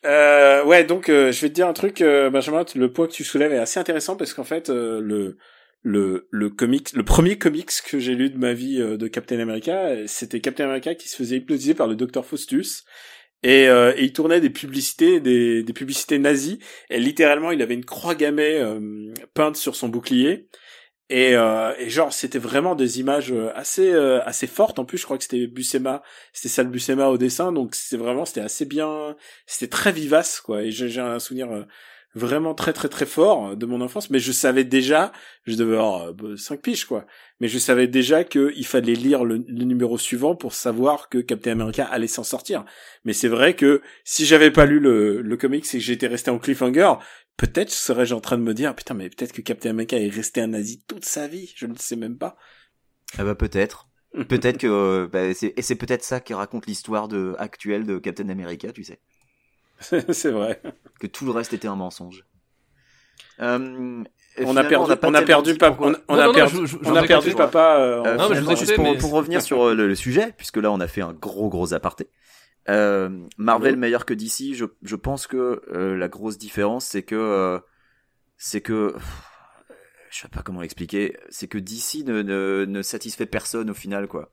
[0.06, 2.66] Euh, ouais, donc euh, je vais te dire un truc, euh, Benjamin.
[2.76, 5.38] Le point que tu soulèves est assez intéressant parce qu'en fait, euh, le
[5.84, 9.40] le le comics, le premier comics que j'ai lu de ma vie euh, de Captain
[9.40, 12.86] America, c'était Captain America qui se faisait hypnotiser par le docteur Faustus.
[13.44, 16.58] Et, et il tournait des publicités, des, des publicités nazies.
[16.90, 18.60] Et littéralement, il avait une croix gammée
[19.36, 20.50] peinte sur son bouclier.
[21.10, 24.78] Et, euh, et genre, c'était vraiment des images euh, assez euh, assez fortes.
[24.78, 26.04] En plus, je crois que c'était Buscema,
[26.34, 27.54] c'était Sal Buscema au dessin.
[27.54, 30.64] Donc, c'était vraiment, c'était assez bien, c'était très vivace, quoi.
[30.64, 31.64] Et j'ai un souvenir euh,
[32.14, 34.10] vraiment très très très fort euh, de mon enfance.
[34.10, 35.14] Mais je savais déjà,
[35.46, 37.06] je devais avoir euh, cinq piges, quoi.
[37.40, 41.20] Mais je savais déjà que il fallait lire le, le numéro suivant pour savoir que
[41.20, 42.66] Captain America allait s'en sortir.
[43.06, 46.32] Mais c'est vrai que si j'avais pas lu le, le comics et que j'étais resté
[46.32, 46.94] en cliffhanger,
[47.38, 50.42] peut-être serais-je en train de me dire putain mais peut-être que Captain America est resté
[50.42, 52.36] un nazi toute sa vie, je ne sais même pas.
[53.18, 53.88] Ah bah peut-être.
[54.30, 58.00] Peut-être que euh, bah, c'est et c'est peut-être ça qui raconte l'histoire de actuelle de
[58.00, 59.00] Captain America, tu sais,
[60.14, 60.62] c'est vrai.
[61.00, 62.26] que tout le reste était un mensonge.
[63.40, 64.04] Euh,
[64.40, 65.78] On a perdu, on a perdu, papa,
[66.08, 67.78] on, a perdu, on a perdu papa.
[67.80, 69.88] euh, Euh, Non, mais je vous ai juste pour, mais- pour revenir sur euh, le,
[69.88, 72.10] le sujet, puisque là on a fait un gros gros aparté.
[72.70, 77.16] Euh, Marvel meilleur que DC, je, je pense que euh, la grosse différence c'est que
[77.16, 77.60] euh,
[78.38, 79.24] c'est que pff,
[80.12, 84.08] je sais pas comment l'expliquer, c'est que DC ne, ne, ne satisfait personne au final
[84.08, 84.32] quoi.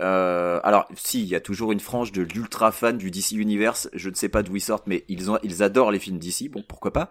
[0.00, 3.88] Euh, alors si, il y a toujours une frange de l'ultra fan du DC Universe,
[3.92, 6.50] je ne sais pas d'où ils sortent, mais ils ont ils adorent les films DC,
[6.50, 7.10] bon pourquoi pas.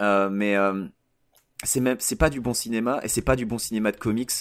[0.00, 0.86] Euh, mais euh,
[1.62, 4.32] c'est même c'est pas du bon cinéma et c'est pas du bon cinéma de comics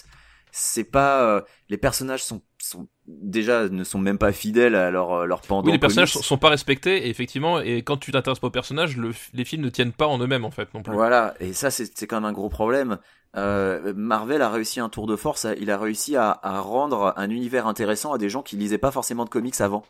[0.54, 5.12] c'est pas euh, les personnages sont sont déjà ne sont même pas fidèles à leur
[5.14, 5.66] euh, leur pendant.
[5.66, 6.28] Oui, les personnages sont, comics.
[6.28, 9.64] sont pas respectés, et effectivement, et quand tu t'intéresses pas aux personnages, le, les films
[9.64, 10.94] ne tiennent pas en eux-mêmes en fait non plus.
[10.94, 12.98] Voilà, et ça c'est c'est quand même un gros problème.
[13.36, 17.30] Euh, Marvel a réussi un tour de force, il a réussi à, à rendre un
[17.30, 19.84] univers intéressant à des gens qui lisaient pas forcément de comics avant.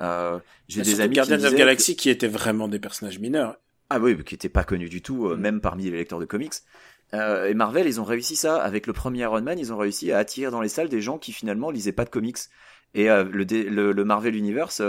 [0.00, 0.38] Euh,
[0.68, 3.56] J'ai des amis Guardians qui of Galaxy qui étaient vraiment des personnages mineurs.
[3.90, 5.40] Ah oui, qui étaient pas connus du tout, euh, Mm.
[5.40, 6.54] même parmi les lecteurs de comics.
[7.14, 9.58] Euh, et Marvel, ils ont réussi ça avec le premier Iron Man.
[9.58, 12.10] Ils ont réussi à attirer dans les salles des gens qui finalement lisaient pas de
[12.10, 12.38] comics.
[12.94, 14.82] Et euh, le, le, le Marvel Universe,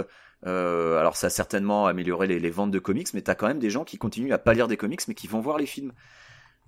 [0.45, 3.59] euh, alors ça a certainement amélioré les, les ventes de comics, mais t'as quand même
[3.59, 5.93] des gens qui continuent à pas lire des comics, mais qui vont voir les films.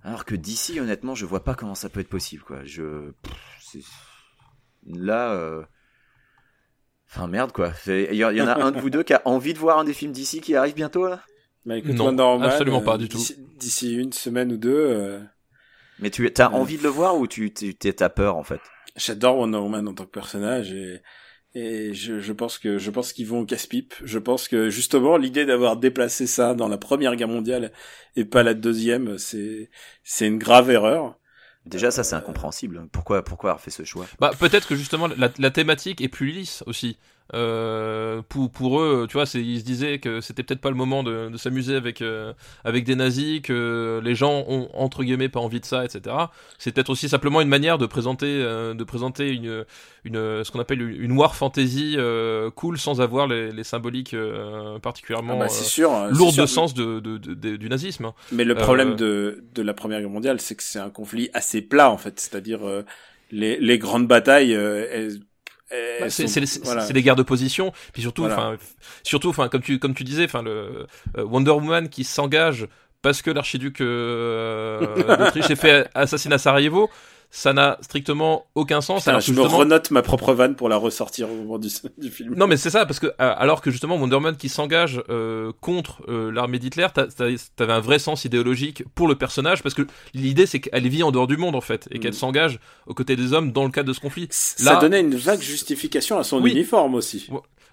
[0.03, 2.59] Alors que d'ici, honnêtement, je vois pas comment ça peut être possible, quoi.
[2.65, 3.79] Je, pff, c'est-
[4.85, 5.63] là, euh...
[7.09, 7.71] enfin merde, quoi.
[7.87, 9.83] Il y, y en a un de vous deux qui a envie de voir un
[9.85, 11.21] des films d'ici qui arrive bientôt, là?
[11.65, 12.11] Bah, écoute, Non,
[12.43, 13.17] absolument pas euh, du tout.
[13.17, 15.19] d'ici- D'ici une semaine ou deux, euh,
[15.99, 18.61] Mais tu as envie de le voir ou tu tu- t'es- t'as peur en fait?
[18.95, 21.01] J'adore Wonder Woman en tant que personnage et
[21.55, 23.93] et je, je pense que je pense qu'ils vont au casse-pipe.
[24.03, 27.71] Je pense que justement l'idée d'avoir déplacé ça dans la Première Guerre mondiale
[28.15, 29.69] et pas la deuxième, c'est
[30.03, 31.19] c'est une grave erreur.
[31.65, 32.87] Déjà ça c'est incompréhensible.
[32.91, 34.05] Pourquoi pourquoi avoir fait ce choix?
[34.19, 36.97] Bah peut-être que justement la, la thématique est plus lisse aussi.
[37.33, 41.03] Euh, pour, pour eux, tu vois, ils se disaient que c'était peut-être pas le moment
[41.03, 45.39] de, de s'amuser avec euh, avec des nazis, que les gens ont entre guillemets pas
[45.39, 46.15] envie de ça, etc.
[46.59, 49.65] C'est peut-être aussi simplement une manière de présenter euh, de présenter une
[50.03, 54.77] une ce qu'on appelle une, war fantasy euh, cool sans avoir les, les symboliques euh,
[54.79, 55.91] particulièrement Ah bah, sûr.
[56.09, 56.43] lourdes sûr.
[56.43, 58.11] de sens de, de, de- du nazisme.
[58.31, 61.61] Mais le problème de, de la Première Guerre mondiale, c'est que c'est un conflit assez
[61.61, 62.19] plat, en fait.
[62.19, 62.83] C'est-à-dire, euh,
[63.31, 65.19] les, les grandes batailles, euh, elles
[65.99, 66.87] Bah, c'est voilà.
[66.87, 68.35] des guerres de position puis surtout Voilà.
[68.37, 68.57] enfin
[69.03, 70.85] surtout enfin comme tu comme tu disais enfin le
[71.17, 72.67] euh, Wonder Woman qui s'engage
[73.01, 76.89] parce que l'archiduc euh, d'Autriche s'est fait assassiner à Sarajevo
[77.35, 80.77] ça n'a strictement aucun sens Putain, alors je me renote ma propre vanne pour la
[80.77, 81.67] ressortir au moment du,
[81.97, 82.35] du film.
[82.35, 85.51] non mais c'est ça parce que euh, alors que justement Wonder Woman qui s'engage euh,
[85.59, 89.81] contre euh, l'armée d'Hitler t'avais un vrai sens idéologique pour le personnage parce que
[90.13, 92.01] l'idée c'est qu'elle vit en dehors du monde en fait et Mm.
[92.01, 94.99] qu'elle s'engage aux côtés des hommes dans le cadre de ce conflit Ça Là- donnait
[95.01, 96.51] une vague justification à son Oui.
[96.51, 97.27] uniforme aussi.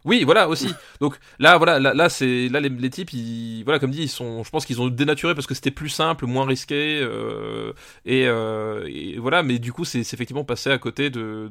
[0.04, 0.72] Oui, voilà aussi.
[1.00, 4.08] Donc là, voilà, là, là, c'est là les, les types, ils, voilà, comme dit, ils
[4.08, 7.72] sont, je pense qu'ils ont dénaturé parce que c'était plus simple, moins risqué, euh,
[8.06, 9.42] et, euh, et voilà.
[9.42, 11.48] Mais du coup, c'est effectivement passé à côté de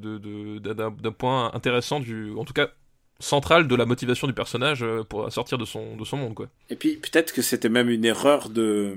[0.59, 2.69] d'un point intéressant du, en tout cas
[3.19, 6.47] central de la motivation du personnage euh, pour sortir de son de son monde, quoi.
[6.69, 8.95] Et puis peut-être que c'était même une erreur de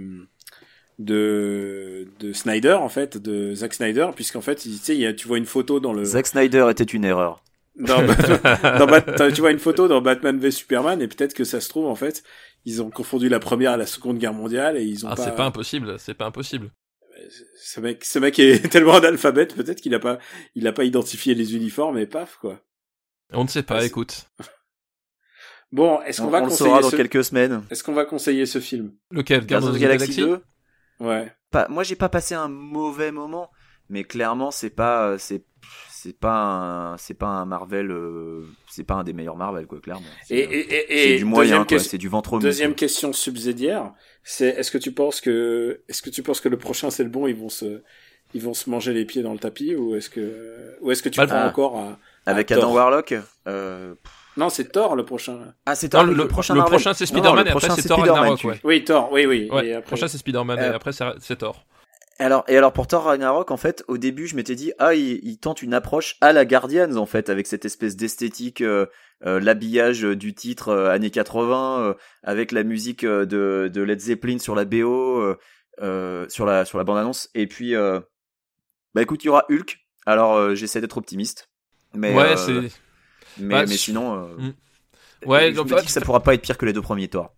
[0.99, 5.07] de de Snyder en fait, de Zack Snyder, puisqu'en fait, il- tu sais, il y
[5.07, 7.43] a- tu vois une photo dans le Zack Snyder était une erreur.
[7.77, 11.61] Dans, dans Bat- tu vois une photo dans Batman v Superman et peut-être que ça
[11.61, 12.23] se trouve en fait,
[12.65, 15.25] ils ont confondu la première et la seconde guerre mondiale et ils ont Ah, pas.
[15.25, 16.71] c'est pas impossible, c'est pas impossible.
[17.63, 20.19] Ce mec, ce mec est tellement analphabète, peut-être qu'il a pas,
[20.55, 22.61] il a pas identifié les uniformes et paf quoi.
[23.33, 23.79] On ne sait pas.
[23.79, 24.27] Ah, écoute,
[25.73, 26.97] Bon, est-ce On, qu'on va on le conseiller saura dans ce...
[26.97, 27.63] quelques semaines.
[27.71, 28.93] Est-ce qu'on va conseiller ce film?
[29.11, 29.47] Lequel?
[29.47, 30.41] Guardians of the Galaxy 2
[31.01, 31.33] Ouais.
[31.51, 33.51] Pas, moi j'ai pas passé un mauvais moment,
[33.89, 35.45] mais clairement c'est pas c'est
[36.03, 36.35] c'est pas
[36.93, 40.03] un c'est pas un Marvel euh, c'est pas un des meilleurs Marvel quoi clairement.
[40.23, 42.41] Et, C'est et, et, et du moyen deuxième, quoi, question- c'est du ventre mou.
[42.41, 42.79] deuxième quoi.
[42.79, 43.93] question subsidiaire,
[44.25, 47.11] c'est est-ce que tu penses que est-ce que tu penses que le prochain c'est le
[47.11, 47.83] bon, ils vont se
[48.35, 51.09] ils vont se manger les pieds dans le tapis ou est-ce que ou est-ce que
[51.09, 51.49] tu Bah, crois ah.
[51.49, 52.75] encore à Avec à Adam Thor.
[52.75, 53.15] Warlock.
[53.47, 53.95] Euh...
[54.39, 55.39] Non, c'est Thor le prochain.
[55.67, 57.75] Ah c'est Non, Thor, le, le, prochain le prochain c'est Spider-Man le et après prochain,
[57.77, 58.61] c'est c'est Thor Spider-Man, Ragnarok, ouais.
[58.65, 59.13] Oui, Thor.
[59.13, 59.49] Oui, oui.
[59.53, 59.87] Ouais, et après...
[59.89, 61.65] prochain c'est Spider-Man et Euh, après c'est c'est Thor.
[62.23, 65.19] Alors et alors pour Thor Ragnarok en fait au début je m'étais dit ah il,
[65.25, 68.87] il tente une approche à la Guardians en fait avec cette espèce d'esthétique euh,
[69.27, 74.39] euh, l'habillage du titre euh, années 80 euh, avec la musique de, de Led Zeppelin
[74.39, 75.35] sur la BO
[75.81, 79.79] sur la sur la bande annonce et puis bah écoute il y aura Hulk.
[80.07, 81.49] Alors j'essaie d'être optimiste.
[81.95, 82.53] Mais ouais, c'est
[83.39, 85.29] mais, bah, mais sinon Mm.
[85.29, 86.83] Ouais, je donc, me bah, dis que ça pourra pas être pire que les deux
[86.83, 87.33] premiers Thor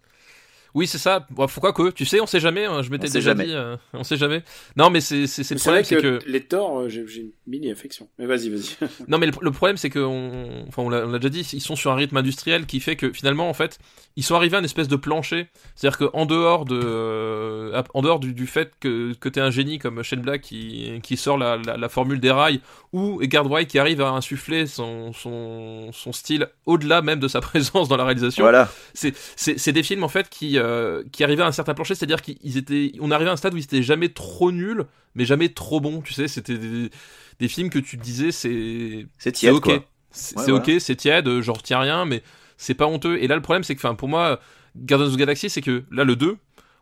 [0.74, 1.26] Oui, c'est ça.
[1.30, 2.64] Bon, pourquoi que Tu sais, on sait jamais.
[2.64, 3.44] hein, Je m'étais On sait déjà jamais.
[3.46, 3.54] dit.
[3.54, 4.42] euh, on sait jamais.
[4.76, 7.70] Non, mais c'est c'est c'est le problème, c'est que les Thor, euh, j'ai une mini
[7.70, 8.08] affection.
[8.18, 8.76] Mais vas-y, vas-y.
[9.08, 11.40] non, mais le, le problème, c'est que on, enfin, on l'a déjà dit.
[11.52, 13.78] Ils sont sur un rythme industriel qui fait que finalement, en fait,
[14.16, 15.46] ils sont arrivés à une espèce de plancher.
[15.76, 19.50] C'est-à-dire que en dehors de, euh, en dehors du, du fait que que t'es un
[19.50, 22.60] génie comme Shane Black qui qui sort la, la, la formule des rails
[22.92, 27.40] ou Edgar Wright qui arrive à insuffler son son son style au-delà même de sa
[27.48, 28.42] présence dans la réalisation.
[28.42, 31.74] voilà c'est c'est c'est des films en fait qui euh, qui arrivaient à un certain
[31.74, 34.84] plancher, c'est-à-dire qu'ils étaient on arrivait à un stade où ils étaient jamais trop nuls,
[35.14, 36.90] mais jamais trop bons, tu sais, c'était des,
[37.38, 39.64] des films que tu disais c'est c'est tiède OK.
[39.64, 40.50] quoi C'est Ouais.
[40.50, 42.22] OK, c'est tiède, euh, j'en retiens rien mais
[42.56, 44.40] c'est pas honteux et là le problème c'est que enfin pour moi
[44.76, 46.36] Guardians of the Galaxy c'est que là le 2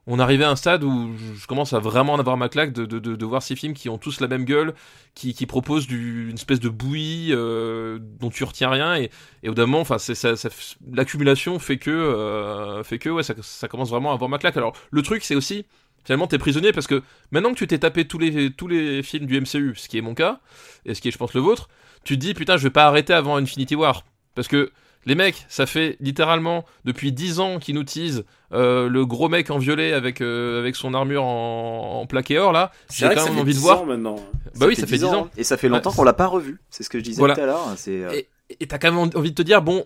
[0.07, 2.87] on arrivait à un stade où je commence à vraiment en avoir ma claque de,
[2.87, 4.75] de, voir ces films qui ont tous la même gueule,
[5.15, 9.11] qui, qui proposent une espèce de bouillie euh, dont tu retiens rien et,
[9.45, 10.49] et au ça, ça,
[10.93, 14.57] l'accumulation fait que euh, fait que ouais, ça, ça commence vraiment à avoir ma claque.
[14.57, 15.67] Alors le truc, c'est aussi
[16.05, 19.27] finalement t'es prisonnier parce que maintenant que tu t'es tapé tous les tous les films
[19.27, 20.41] du MCU, ce qui est mon cas
[20.85, 21.69] et ce qui est je pense le vôtre,
[22.03, 24.73] tu te dis putain je vais pas arrêter avant Infinity War parce que
[25.05, 29.51] les mecs, ça fait littéralement depuis 10 ans qu'ils nous teasent euh, le gros mec
[29.51, 32.71] en violet avec euh, avec son armure en, en plaqué or là.
[32.93, 33.85] J'ai quand même envie de voir.
[33.87, 34.17] maintenant.
[34.57, 35.29] Bah oui, ça fait 10 ans.
[35.37, 35.97] Et ça fait longtemps Ouais.
[35.97, 36.61] qu'on l'a pas revu.
[36.71, 37.35] C'est ce que je disais Voilà.
[37.35, 37.67] tout à l'heure.
[37.77, 38.29] C'est euh, Et
[38.61, 39.85] et t'as quand même envie de te dire bon.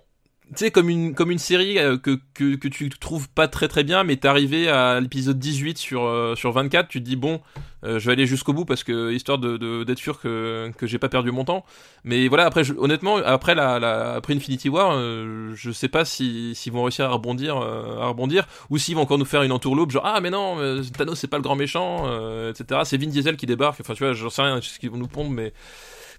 [0.51, 3.67] Tu sais, comme une, comme une série euh, que, que, que tu trouves pas très
[3.67, 7.17] très bien, mais t'es arrivé à l'épisode 18 sur, euh, sur 24, tu te dis
[7.17, 7.41] bon,
[7.83, 10.87] euh, je vais aller jusqu'au bout parce que, histoire de, de- d'être sûr que, que
[10.87, 11.65] j'ai pas perdu mon temps.
[12.05, 16.05] Mais voilà, après, je- honnêtement, après, la, la, après Infinity War, euh, je sais pas
[16.05, 19.43] si- s'ils vont réussir à rebondir, euh, à rebondir, ou s'ils vont encore nous faire
[19.43, 20.59] une entourloupe, genre ah mais non,
[20.97, 22.05] Thanos c'est pas le grand méchant,
[22.51, 22.83] etc.
[22.85, 25.09] C'est Vin Diesel qui débarque, enfin tu vois, j'en sais rien, ce qu'ils vont nous
[25.09, 25.53] pondre, mais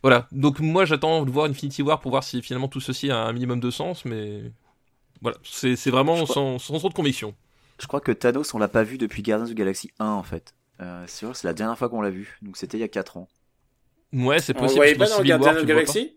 [0.04, 0.28] voilà.
[0.32, 3.34] Donc moi j'attends de voir Infinity War pour voir si finalement tout ceci a un
[3.34, 4.43] minimum de sens, mais
[5.22, 7.34] voilà, c'est c'est vraiment crois- sans, sans trop de conviction.
[7.80, 10.24] Je crois que Thanos, on l'a pas vu depuis Guardians of the Galaxy 1 en
[10.24, 10.54] fait.
[10.82, 12.38] Euh, c'est vrai, c'est la dernière fois qu'on l'a vu.
[12.41, 13.28] Donc c'était il y a 4 ans.
[14.14, 14.80] Ouais, c'est On le possible.
[14.80, 15.68] voyait pas dans Civil War, Guardians of the.
[15.68, 16.16] Galaxy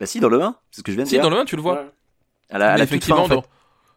[0.00, 1.22] Bah si, dans le 1, c'est ce que je viens de Si, dire.
[1.22, 1.74] dans le 1, tu le vois.
[1.82, 1.90] Ouais.
[2.50, 3.34] À la, à Mais la toute fin effectivement, en fait.
[3.34, 3.44] dans,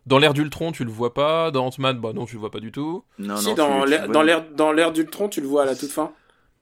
[0.07, 1.51] dans l'ère d'Ultron, tu le vois pas.
[1.51, 3.03] Dans Ant-Man, bah non, tu le vois pas du tout.
[3.19, 5.47] Non, si, non, dans tu- tu l'ère- vois- dans l'ère dans l'ère d'Ultron, tu le
[5.47, 6.11] vois à la toute fin.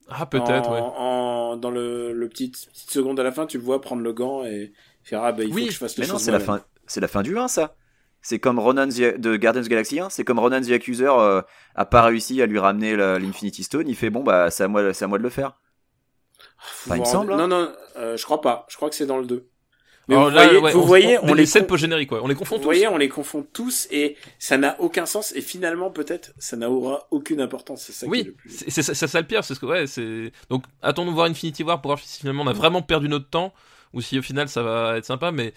[0.09, 0.79] Ah, peut-être, ouais.
[0.81, 4.13] en- dans le, le petit petite seconde à la fin, tu le vois prendre le
[4.13, 6.31] gant et faire ah bah il faut Oui, que je fasse les Mais non, c'est
[6.31, 6.61] la fin.
[6.87, 7.75] C'est la fin du 1 ça.
[8.21, 11.41] C'est comme Ronan the- de Guardians Galaxy 1, c'est comme Ronan the Accuser euh,
[11.75, 14.93] a pas réussi à lui ramener l'Infinity Stone, il fait bon bah c'est à moi
[14.93, 15.57] c'est à moi de le faire.
[16.57, 17.37] Faut Bah, il me semble, hein.
[17.37, 18.65] Non non, euh, je crois pas.
[18.69, 19.48] Je crois que c'est dans le 2.
[20.09, 22.19] Mais Alors vous là, voyez, ouais, vous voyez, on, les les scènes con- post-génériques, ouais.
[22.21, 22.65] On les confond vous tous.
[22.65, 27.07] voyez, on les confond tous et ça n'a aucun sens et finalement peut-être ça n'aura
[27.11, 27.83] aucune importance.
[27.83, 28.49] C'est ça qui est Oui, le plus.
[28.49, 31.15] c'est c'est ça, c'est ça le pire, c'est ce que ouais, c'est donc attendons de
[31.15, 33.53] voir Infinity War pour voir si finalement on a vraiment perdu notre temps
[33.93, 35.53] ou si au final ça va être sympa, mais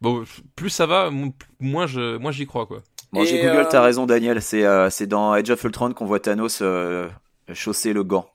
[0.00, 0.24] bon,
[0.54, 2.82] plus ça va, mo- moins je, moins j'y crois quoi.
[3.12, 5.92] Bon, Et, j'ai Google, euh, t'as raison Daniel, c'est euh, c'est dans Age of Ultron
[5.92, 7.08] qu'on voit Thanos euh,
[7.52, 8.28] chausser le gant.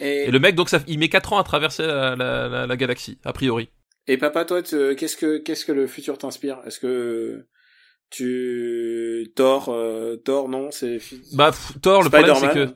[0.00, 2.66] Et, Et le mec donc ça, il met 4 ans à traverser la, la, la,
[2.66, 3.68] la galaxie a priori.
[4.08, 6.60] Et papa, toi, qu'est-ce que qu'est-ce que le futur t'inspire?
[6.66, 7.46] Est-ce que
[8.10, 10.98] tu Thor, euh, Thor, non, c'est
[11.34, 12.68] Bah pff, Thor, le problème c'est que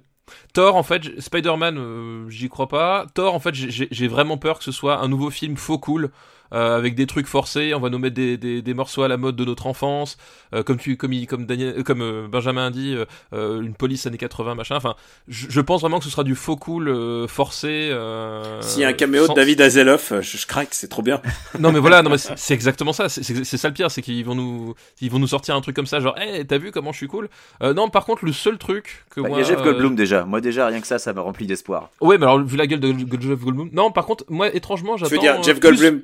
[0.53, 3.07] Thor, en fait, Spider-Man, euh, j'y crois pas.
[3.15, 6.11] Thor, en fait, j'ai vraiment peur que ce soit un nouveau film faux cool.
[6.53, 9.17] Euh, avec des trucs forcés, on va nous mettre des, des, des morceaux à la
[9.17, 10.17] mode de notre enfance,
[10.55, 13.61] euh, comme tu, comme il, comme Daniel, euh, comme euh, Benjamin a dit, euh, euh,
[13.63, 14.77] une police années 80 machin.
[14.77, 14.95] Enfin,
[15.29, 17.89] je, je pense vraiment que ce sera du faux cool euh, forcé.
[17.91, 21.03] Euh, S'il y a un caméo sans- de David Hasselhoff, je, je craque, c'est trop
[21.03, 21.21] bien.
[21.59, 23.09] non mais voilà, non mais c'est exactement ça.
[23.09, 25.61] C'est- C'est c'est ça le pire, c'est qu'ils vont nous, ils vont nous sortir un
[25.61, 27.29] truc comme ça, genre, hey, t'as vu comment je suis cool?
[27.63, 29.65] Euh, Non, par contre, le seul truc que Bah, Il moi, y a Jeff euh,
[29.65, 30.25] Goldblum déjà.
[30.25, 31.91] Moi déjà rien que ça, ça me remplit d'espoir.
[32.01, 33.71] Ouais, mais alors vu la gueule de, de Jeff Goldblum.
[33.73, 35.15] Non, par contre, moi étrangement, Je j'attends.
[35.17, 36.03] veux dire, Jeff euh, plus- Goldblum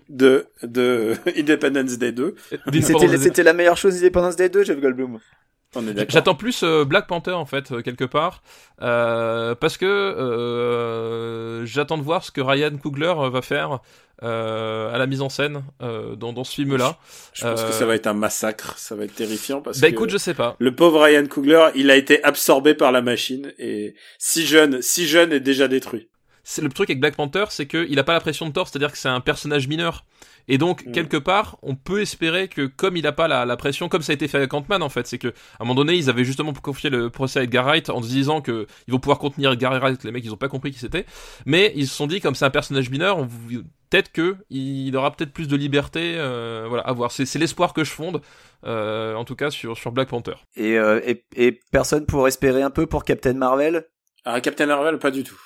[0.63, 2.35] de de Independence Day 2.
[2.81, 5.19] C'était c'était la meilleure chose Independence Day 2, Jeff Goldblum.
[5.77, 6.11] On est d'accord.
[6.11, 8.43] J'attends plus euh, Black Panther en fait euh, quelque part
[8.81, 9.85] euh, parce que
[10.49, 13.81] euh, j'attends de voir ce que Ryan Coogler euh, va faire
[14.23, 16.99] euh, à la mise en scène euh, dans, dans ce film-là.
[17.35, 19.89] Je pense Euh, que ça va être un massacre, ça va être terrifiant parce Bah
[19.89, 20.57] que écoute, je sais pas.
[20.59, 25.07] le pauvre Ryan Coogler, il a été absorbé par la machine et si jeune, si
[25.07, 26.09] jeune est déjà détruit.
[26.51, 28.91] C'est le truc avec Black Panther, c'est qu'il a pas la pression de Thor, c'est-à-dire
[28.91, 30.07] que c'est un personnage mineur.
[30.51, 30.93] Et donc, Mm.
[30.93, 34.13] quelque part, on peut espérer que comme il a pas la, la pression, comme ça
[34.13, 36.25] a été fait avec Ant-Man en fait, c'est que à un moment donné, ils avaient
[36.25, 39.53] justement confié le procès à Edgar Wright en se disant que ils vont pouvoir contenir
[39.53, 41.05] Edgar Wright, les mecs ils ont pas compris qui c'était,
[41.45, 43.29] mais ils se sont dit comme c'est un personnage mineur, on
[43.91, 47.13] peut-être que il aura peut-être plus de liberté, euh, voilà, à voir.
[47.13, 48.23] C'est c'est l'espoir que je fonde,
[48.65, 50.37] euh, en tout cas sur sur Black Panther.
[50.57, 53.85] Et, euh, et, et personne pour espérer un peu pour Captain Marvel?
[54.25, 55.39] Ah, Captain Marvel, pas du tout.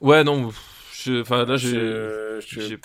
[0.00, 0.50] Ouais, non,
[0.94, 2.80] je- enfin là j'ai Je- je- j'ai-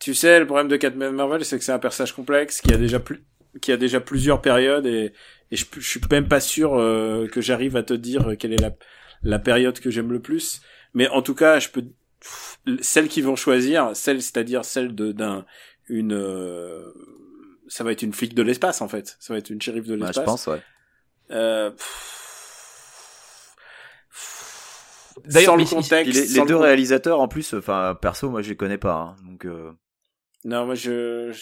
[0.00, 2.76] Tu sais, le problème de Captain Marvel, c'est que c'est un personnage complexe qui a
[2.76, 3.22] déjà plus,
[3.60, 5.12] qui a déjà plusieurs périodes et,
[5.50, 8.60] et je, je suis même pas sûr euh, que j'arrive à te dire quelle est
[8.60, 8.72] la,
[9.22, 10.60] la période que j'aime le plus.
[10.94, 11.84] Mais en tout cas, je peux,
[12.80, 15.46] celles qui vont choisir, celle, c'est-à-dire celle de d'un,
[15.88, 16.82] une, euh,
[17.68, 19.16] ça va être une flic de l'espace en fait.
[19.20, 20.16] Ça va être une shérif de Ouais, l'espace.
[20.16, 20.62] Je pense, ouais.
[21.30, 21.70] Euh,
[25.24, 28.42] D'ailleurs, sans le contexte, les, sans les le deux réalisateurs, en plus, enfin, perso, moi,
[28.42, 28.94] je les connais pas.
[28.94, 29.70] hein, donc, euh,
[30.44, 31.32] Non, moi je,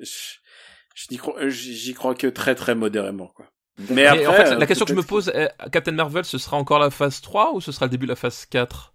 [0.00, 3.46] je, crois, j'y crois que très très modérément quoi.
[3.78, 6.24] Mais Mais après, en fait, euh, la question que je me pose, est, Captain Marvel,
[6.24, 8.92] ce sera encore la phase 3 ou ce sera le début de la phase 4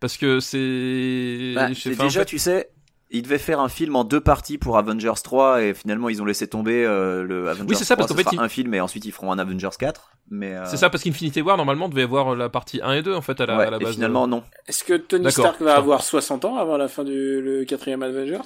[0.00, 1.52] Parce que c'est...
[1.54, 2.70] bah, je sais c'est pas, en déjà, fait- tu sais,
[3.10, 6.24] Ils devaient faire un film en deux parties pour Avengers 3 et finalement ils ont
[6.24, 8.74] laissé tomber euh, le Avengers Oui, c'est ça, 3, parce qu'en fait, il- un film
[8.74, 10.10] et ensuite ils feront un Avengers 4.
[10.30, 13.14] Mais euh, C'est ça, parce qu'Infinity War, normalement, devait avoir la partie 1 et 2,
[13.14, 13.94] en fait, à la, ouais, à la et base.
[13.94, 14.42] finalement non.
[14.66, 18.40] Est-ce que Tony Stark va avoir 60 ans avant la fin du le quatrième Avengers?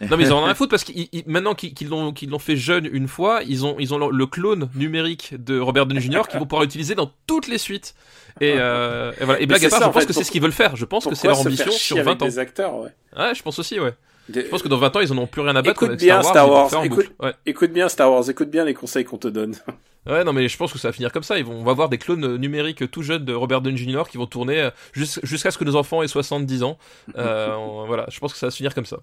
[0.00, 2.88] Non, mais ils en ont rien à foutre parce ils- maintenant qu'ils, l'ont, fait jeune
[2.90, 6.22] une fois, ils ont, ils ont le, clone numérique de Robert Downey Jr.
[6.28, 7.94] qu'ils vont pouvoir utiliser dans toutes les suites.
[8.40, 9.40] Et, euh, et voilà.
[9.40, 10.76] Et blague à part, ça, je en pense fait, que c'est ce qu'ils veulent faire.
[10.76, 12.26] Je pense que c'est leur ambition sur avec 20 ans.
[12.26, 12.88] des acteurs, ouais.
[13.18, 13.92] Ouais, je pense aussi, ouais.
[14.32, 15.70] Je pense que dans 20 ans, ils en ont plus rien à battre.
[15.70, 17.12] Écoute avec bien, Star Star Wars, vont Wars, écoute-.
[17.20, 17.34] Ouais.
[17.46, 19.54] Écoute bien Star Wars, écoute bien les conseils qu'on te donne.
[20.06, 21.36] Ouais, non, mais je pense que ça va finir comme ça.
[21.38, 24.04] Ils vont, on va avoir des clones numériques tout jeunes de Robert Downey Jr.
[24.10, 26.78] qui vont tourner euh, jus- jusqu'à ce que nos enfants aient 70 ans.
[27.18, 29.00] Euh, on- voilà, je pense que ça va se finir comme ça.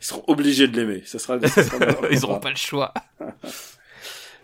[0.00, 1.02] Ils seront obligés de l'aimer.
[1.06, 2.24] Ça sera, ça Ils contrat.
[2.24, 2.92] auront pas le choix.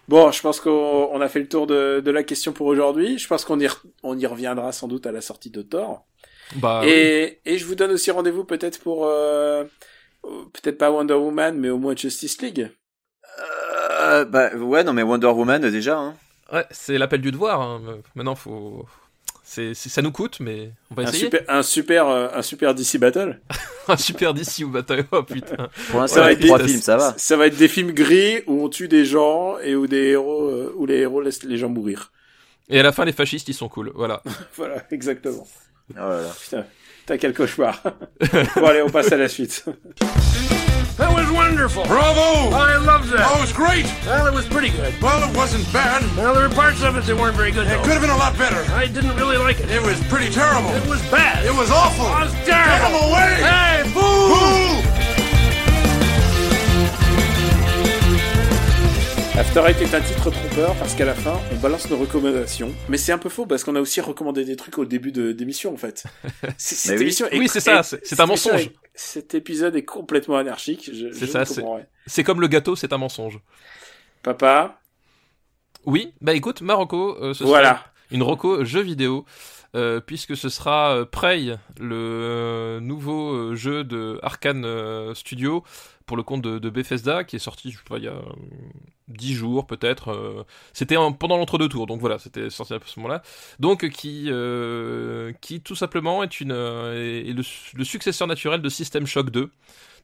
[0.08, 0.70] Bon, je pense qu'on
[1.12, 3.18] on a fait le tour de, de la question pour aujourd'hui.
[3.18, 6.06] Je pense qu'on y, re- on y reviendra sans doute à la sortie de Thor.
[6.54, 6.90] Bah, oui.
[7.44, 9.64] et, je vous donne aussi rendez-vous peut-être pour euh,
[10.22, 12.70] peut-être pas Wonder Woman, mais au moins Justice League.
[14.00, 15.98] Euh, bah ouais non mais Wonder Woman déjà.
[15.98, 16.14] Hein.
[16.52, 17.60] Ouais, c'est l'appel du devoir.
[17.60, 17.82] hein.
[18.14, 18.86] Maintenant, faut.
[19.48, 21.24] C'est, c'est- ça nous coûte, mais on va Un essayer.
[21.24, 23.40] super, un super, euh, un super DC Battle.
[23.88, 25.04] Un super DC ou bataille.
[25.12, 25.68] Oh putain.
[25.90, 27.14] Pour l'instant Ça va avec être trois des- films ça va.
[27.16, 30.48] Ça va être des films gris où on tue des gens et où des héros,
[30.48, 32.10] euh, où les héros laissent les gens mourir.
[32.68, 33.92] Et à la fin, les fascistes, ils sont cool.
[33.94, 34.24] Voilà.
[34.56, 35.46] Voilà, exactement.
[35.92, 36.34] Oh là là.
[36.42, 36.64] Putain,
[37.06, 37.80] t'as quel cauchemar.
[38.56, 39.64] bon allez, on passe à la suite.
[40.96, 41.84] That was wonderful.
[41.84, 42.56] Bravo!
[42.56, 43.20] I loved that.
[43.28, 43.84] Oh, it was great!
[44.06, 44.94] Well, it was pretty good.
[45.02, 46.00] Well, it wasn't bad.
[46.16, 47.66] Well, there were parts of it that weren't very good.
[47.66, 47.82] It though.
[47.84, 48.64] could have been a lot better.
[48.72, 49.68] I didn't really like it.
[49.70, 50.70] It was pretty terrible.
[50.70, 51.44] It was bad.
[51.44, 52.06] It was awful.
[52.06, 53.12] It was Get him terrible.
[53.12, 53.32] away!
[53.44, 54.24] Hey, boo!
[54.32, 54.82] Boo!
[59.38, 62.72] After Eight est un titre trompeur parce qu'à la fin, on balance nos recommandations.
[62.88, 65.32] Mais c'est un peu faux parce qu'on a aussi recommandé des trucs au début de
[65.32, 66.04] d'émission en fait.
[66.56, 67.02] C'est- Cette oui.
[67.02, 68.62] émission est- Oui, c'est ça, est- c'est- un mensonge.
[68.62, 70.90] est- Cet épisode est complètement anarchique.
[70.92, 73.38] Je, C'est ça, c'est- comme le gâteau, c'est un mensonge.
[74.22, 74.80] Papa,
[75.84, 77.68] Oui, bah écoute, Marocco, euh, ce voilà.
[77.68, 79.24] sera une Rocco jeu vidéo,
[79.74, 85.62] euh, puisque ce sera euh, Prey, le euh, nouveau euh, jeu de Arkane Studio
[86.06, 88.22] pour le compte de, Bethesda, qui est sorti, je il y a euh,
[89.08, 90.08] 10 jours peut-être.
[90.10, 93.22] euh, c'était en- pendant l'entre-deux tours, donc voilà, c'était sorti à ce moment-là.
[93.60, 97.42] Donc qui, euh, qui tout simplement euh, est le,
[97.74, 99.50] le successeur naturel de System Shock 2.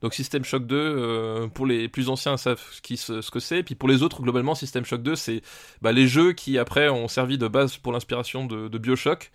[0.02, 3.62] Donc System Shock 2, euh, pour les plus anciens savent ce, qui, ce, que c'est,
[3.62, 5.42] puis pour les autres, globalement, System Shock 2, c'est
[5.80, 9.30] bah, les jeux qui après ont servi de base pour l'inspiration de, de Bioshock.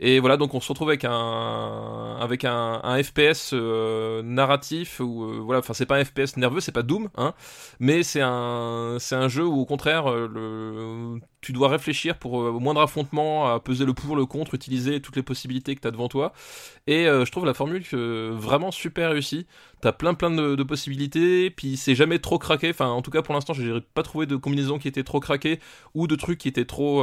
[0.00, 5.24] Et voilà, donc on se retrouve avec un avec un, un FPS euh, narratif ou
[5.24, 7.34] euh, voilà, enfin c'est pas un FPS nerveux, c'est pas Doom, hein,
[7.80, 12.50] mais c'est un un jeu où au contraire euh, le tu dois réfléchir pour euh,
[12.50, 15.88] au moindre affrontement à peser le pour le contre, utiliser toutes les possibilités que tu
[15.88, 16.32] as devant toi.
[16.86, 19.46] Et euh, je trouve la formule euh, vraiment super réussie.
[19.80, 22.70] T'as plein plein de, possibilités, puis c'est jamais trop craqué.
[22.70, 25.60] Enfin, en tout cas pour l'instant, j'ai pas trouvé de combinaison qui était trop craquée
[25.94, 27.02] ou de trucs qui étaient trop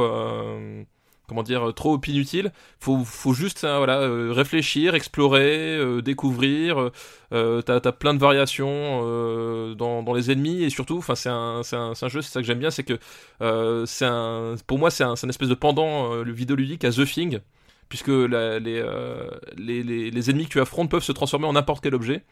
[1.28, 2.52] comment dire trop inutiles.
[2.80, 6.90] Faut faut juste euh, voilà euh, réfléchir, explorer, euh, découvrir.
[7.32, 11.62] Euh, t'as plein de variations euh, dans, dans les ennemis et surtout, enfin c'est un
[11.72, 12.98] un, un jeu, c'est ça que j'aime bien, c'est que
[13.42, 16.84] euh, c'est un pour moi c'est un, c'est un espèce de pendant euh, le vidéoludique
[16.84, 17.40] à The Thing
[17.88, 21.94] puisque les, euh, les, les, ennemis que tu affrontes peuvent se transformer en n'importe quel
[21.94, 22.22] objet.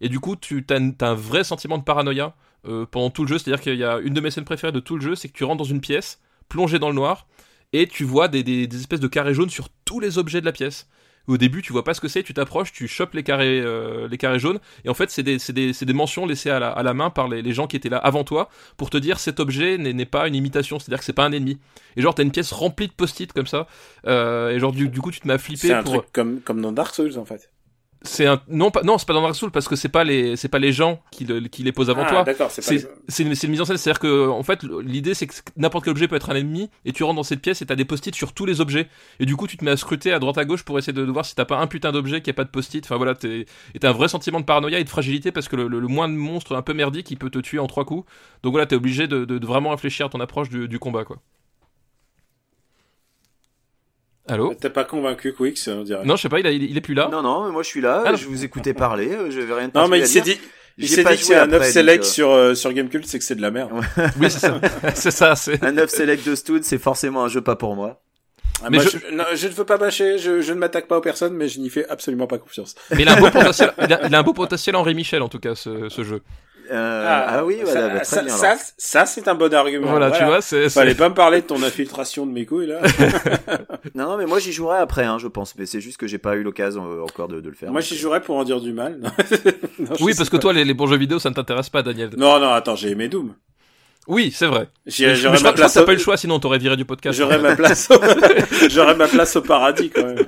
[0.00, 2.34] Et du coup, tu un vrai sentiment de paranoïa
[2.66, 3.38] euh, pendant tout le jeu.
[3.38, 5.34] C'est-à-dire qu'il y a une de mes scènes préférées de tout le jeu, c'est que
[5.34, 7.26] tu rentres dans une pièce, plongé dans le noir,
[7.74, 10.46] et tu vois des, des, des espèces de carrés jaunes sur tous les objets de
[10.46, 10.88] la pièce.
[11.26, 14.06] Au début, tu vois pas ce que c'est, tu t'approches, tu chopes les carrés, euh,
[14.08, 16.92] les carrés jaunes, et en fait, c'est des, des, mentions laissées à la, à la
[16.92, 19.78] main par les, les gens qui étaient là avant toi pour te dire cet objet
[19.78, 21.58] n'est n'est pas une imitation, c'est-à-dire que c'est pas un ennemi.
[21.96, 23.66] Et genre, t'as une pièce remplie de post-it comme ça,
[24.06, 25.94] euh, et genre, du, du coup, tu te mets à flipper C'est un pour.
[25.94, 27.50] truc comme, comme dans Dark Souls en fait.
[28.06, 30.36] C'est un non pas non c'est pas dans Dark Souls parce que c'est pas les
[30.36, 32.24] c'est pas les gens qui, le, qui les posent avant ah, toi.
[32.50, 35.14] c'est C'est les- c'est une, c'est une mise en scène, c'est-à-dire que en fait l'idée
[35.14, 37.62] c'est que n'importe quel objet peut être un ennemi et tu rentres dans cette pièce
[37.62, 38.88] et t'as des post-it sur tous les objets
[39.20, 41.02] et du coup tu te mets à scruter à droite à gauche pour essayer de,
[41.02, 42.84] de voir si t'as pas un putain d'objet qui a pas de post-it.
[42.84, 43.46] Enfin voilà t'es
[43.80, 46.14] t'as un vrai sentiment de paranoïa et de fragilité parce que le, le, le moindre
[46.14, 48.06] monstre un peu merdique il peut te tuer en trois coups.
[48.42, 51.04] Donc voilà t'es obligé de, de, de vraiment réfléchir à ton approche du, du combat
[51.04, 51.16] quoi.
[54.26, 56.04] Allô T'as pas convaincu Quix, on dirait.
[56.04, 57.08] Non je sais pas il, a- il, il est plus là.
[57.12, 59.54] Non non mais moi je suis là, Ah, je vous écoutais parler, euh, je vais
[59.54, 60.38] rien de Non, mais il s'est dit,
[60.78, 62.72] il J'ai s'est dit que joué c'est un 9 après, select euh, sur, euh, sur
[62.72, 63.70] Gamecult, c'est que c'est de la merde.
[64.20, 64.60] Oui c'est ça
[64.94, 65.62] c'est ça c'est.
[65.62, 68.00] Un 9 select de Stud, c'est forcément un jeu pas pour moi.
[68.62, 69.14] Ah, Mais moi, je- je...
[69.14, 71.58] non, je ne veux pas bâcher, je, je ne m'attaque pas aux personnes, mais je
[71.60, 72.76] n'y fais absolument pas confiance.
[72.92, 75.20] Mais il a un beau potentiel, il a, il a un beau potentiel Henri Michel
[75.22, 76.22] en tout cas ce, ce jeu.
[76.70, 78.34] Euh, ah, oui, voilà, ça, bah, très ça, bien.
[78.36, 78.58] ça, alors.
[78.78, 79.86] ça, c'est un bon argument.
[79.88, 80.68] Voilà, tu vois, c'est.
[80.70, 82.80] Fallait pas me parler de ton infiltration de mes couilles là.
[83.94, 85.54] Non, non, mais moi j'y jouerai après, hein, je pense.
[85.56, 87.70] Mais c'est juste que j'ai pas eu l'occasion euh, encore de, de le faire.
[87.70, 88.98] Moi, j'y jouerais pour en dire du mal.
[89.78, 90.42] Non, Oui, parce que pas.
[90.42, 92.10] toi, les, les bons jeux vidéo, ça ne t'intéresse pas, Daniel.
[92.16, 93.34] Non, non, attends, j'ai aimé Doom.
[94.06, 94.68] Oui, c'est vrai.
[94.86, 95.74] J'aurais ma crois place.
[95.74, 97.16] t'as au- pas eu le choix, sinon on t'aurait viré du podcast.
[97.18, 97.90] J'aurais ma place.
[97.90, 97.94] Au...
[98.70, 100.26] J'aurais ma place au paradis quand même.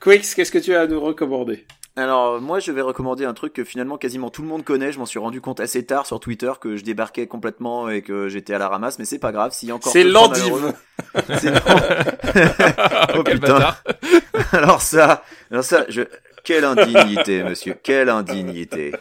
[0.00, 1.66] Quicks, qu'est-ce que tu as à nous recommander?
[1.96, 4.90] Alors, moi je vais recommander un truc que finalement quasiment tout le monde connaît.
[4.90, 8.28] Je m'en suis rendu compte assez tard sur Twitter que je débarquais complètement et que
[8.28, 9.52] j'étais à la ramasse, mais c'est pas grave.
[9.52, 9.92] S'il y a encore.
[9.92, 10.74] C'est l'endive.
[11.38, 11.52] C'est-
[13.16, 13.54] oh Quel putain.
[13.54, 13.84] bâtard.
[14.52, 16.02] Alors ça, alors ça, je...
[16.44, 18.92] quelle indignité, monsieur, quelle indignité.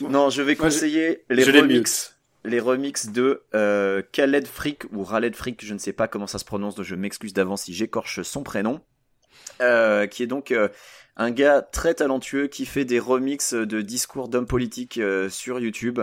[0.00, 4.46] Non, je vais Moi, je- conseiller les Je les remix, les remix de euh, Khaled
[4.46, 7.32] Freak ou Raled Freak, je ne sais pas comment ça se prononce, donc je m'excuse
[7.32, 8.80] d'avance si j'écorche son prénom,
[9.60, 10.68] euh, qui est donc euh,
[11.18, 16.00] un gars très talentueux qui fait des remixes de discours d'hommes politiques euh, sur YouTube.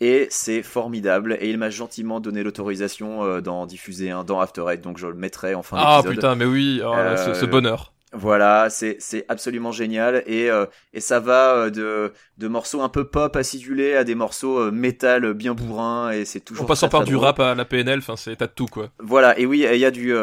[0.00, 1.38] Et c'est formidable.
[1.40, 5.06] Et il m'a gentiment donné l'autorisation euh, d'en diffuser un dans After Eight, donc je
[5.06, 6.12] le mettrai en fin Ah d'épisode.
[6.16, 7.94] putain, mais oui, oh, ce, Euh, ce bonheur.
[8.12, 13.34] Voilà, c'est absolument génial et euh, et ça va de de morceaux un peu pop
[13.36, 17.14] acidulés à des morceaux euh, métal bien bourrins et c'est toujours En passant par du
[17.14, 17.24] drôle.
[17.24, 18.90] rap à la PNL, enfin, c'est t'as de tout quoi.
[19.00, 20.14] Voilà, et oui, il y a du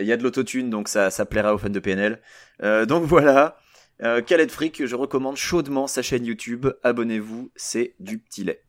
[0.00, 2.20] il y a de l'autotune donc ça ça plaira aux fans de PNL.
[2.62, 3.58] Euh, donc voilà,
[4.02, 8.60] euh, Khaled Freak, je recommande chaudement sa chaîne YouTube, abonnez-vous, c'est du petit lait.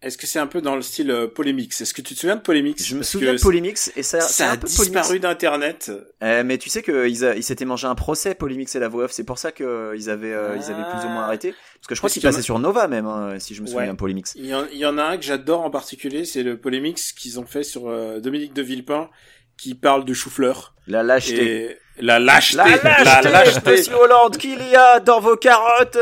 [0.00, 1.80] Est-ce que c'est un peu dans le style euh, Polémix?
[1.80, 2.84] Est-ce que tu te souviens de Polémix?
[2.84, 5.92] Je me Parce souviens de Polymix et ça Ça un a peu disparu d'internet.
[6.24, 7.06] Euh, mais tu sais qu'ils
[7.36, 9.12] ils s'étaient mangé un procès, Polymix et la voix off.
[9.12, 9.64] C'est pour ça qu'ils
[10.10, 11.26] avaient, euh, ils avaient plus ou moins Ah.
[11.26, 11.52] arrêté.
[11.76, 13.90] Parce que je crois qu'ils a- passaient sur Nova même, hein, si je me souviens,
[13.90, 13.94] Ouais.
[13.96, 14.32] Polymix.
[14.34, 17.12] Il y, en, il y en a un que j'adore en particulier, c'est le Polémix
[17.12, 19.08] qu'ils ont fait sur euh, Dominique de Villepin,
[19.56, 20.74] qui parle de chou-fleur.
[20.86, 21.64] La lâcheté.
[21.70, 22.56] Et la lâcheté.
[22.56, 25.98] La lâcheté, Monsieur Hollande, qu'il y a dans vos carottes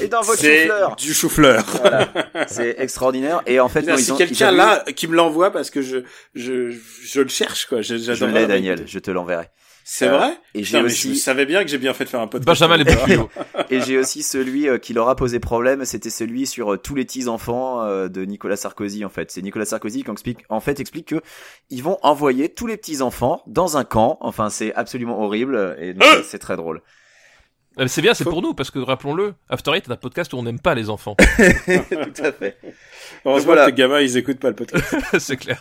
[0.00, 0.96] et dans votre C'est chou-fleur.
[0.96, 1.64] du chou-fleur.
[1.80, 2.08] Voilà.
[2.46, 3.42] C'est extraordinaire.
[3.46, 5.98] Et en fait, non, ont, quelqu'un là qui me l'envoie parce que je
[6.34, 6.72] je
[7.02, 7.82] je le cherche quoi.
[7.82, 9.50] Je, l'ai, Daniel, je te l'enverrai.
[9.86, 10.38] C'est Euh, vrai?
[10.54, 12.46] Et j'ai je aussi, savais bien que j'ai bien fait de faire un podcast.
[12.46, 12.84] Benjamin les
[13.70, 16.94] et j'ai aussi celui euh, qui leur a posé problème, c'était celui sur euh, tous
[16.94, 19.30] les petits enfants euh, de Nicolas Sarkozy en fait.
[19.30, 21.20] C'est Nicolas Sarkozy qui explique, en fait explique que
[21.68, 24.16] ils vont envoyer tous les petits enfants dans un camp.
[24.22, 26.80] Enfin, c'est absolument horrible et donc, c'est très drôle.
[27.78, 30.32] Euh, C'est bien, c'est Faut- pour nous, parce que rappelons-le, After Eight est un podcast
[30.32, 31.16] où on n'aime pas les enfants.
[31.66, 32.56] Tout à fait.
[33.24, 33.64] Heureusement Voilà.
[33.66, 34.94] que les gamins ils écoutent pas le podcast.
[35.18, 35.60] c'est clair.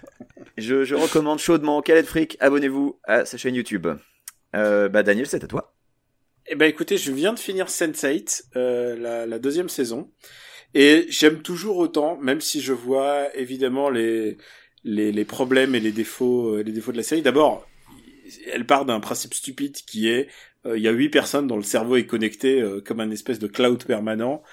[0.58, 2.38] Je, je recommande chaudement Khaled Freak.
[2.40, 3.88] Abonnez-vous à sa chaîne YouTube.
[4.56, 5.76] Euh, bah Daniel, c'est à toi.
[6.48, 10.12] Eh ben écoutez, je viens de finir Sense8, euh, la, la deuxième saison,
[10.74, 14.38] et j'aime toujours autant, même si je vois évidemment les
[14.84, 17.22] les, les problèmes et les défauts euh, les défauts de la série.
[17.22, 17.66] D'abord,
[18.52, 20.28] elle part d'un principe stupide qui est
[20.66, 23.40] euh, il y a huit personnes dont le cerveau est connecté euh, comme un espèce
[23.40, 24.44] de cloud permanent.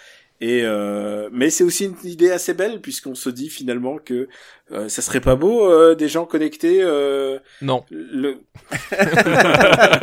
[0.42, 4.26] Et euh, mais c'est aussi une idée assez belle puisqu'on se dit finalement que
[4.72, 7.84] euh, ça serait pas beau euh, des gens connectés euh, Non.
[7.90, 8.38] le...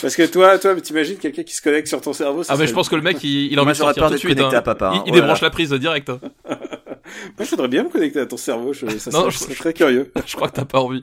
[0.00, 2.42] Parce que toi, toi, t'imagines quelqu'un qui se connecte sur ton cerveau.
[2.42, 4.12] ça Ah mais je pense que le mec il, il a envie de sortir tout
[4.14, 4.40] de suite.
[4.40, 4.50] hein.
[4.52, 4.92] à papa, hein.
[4.94, 5.20] Il, il Voilà.
[5.22, 6.10] débranche la prise direct.
[6.10, 6.20] hein.
[7.36, 8.72] Moi, je voudrais bien me connecter à ton cerveau.
[8.72, 10.10] Je, ça, Non, serait- je- je serais très curieux.
[10.26, 11.02] Je crois que t'as pas envie.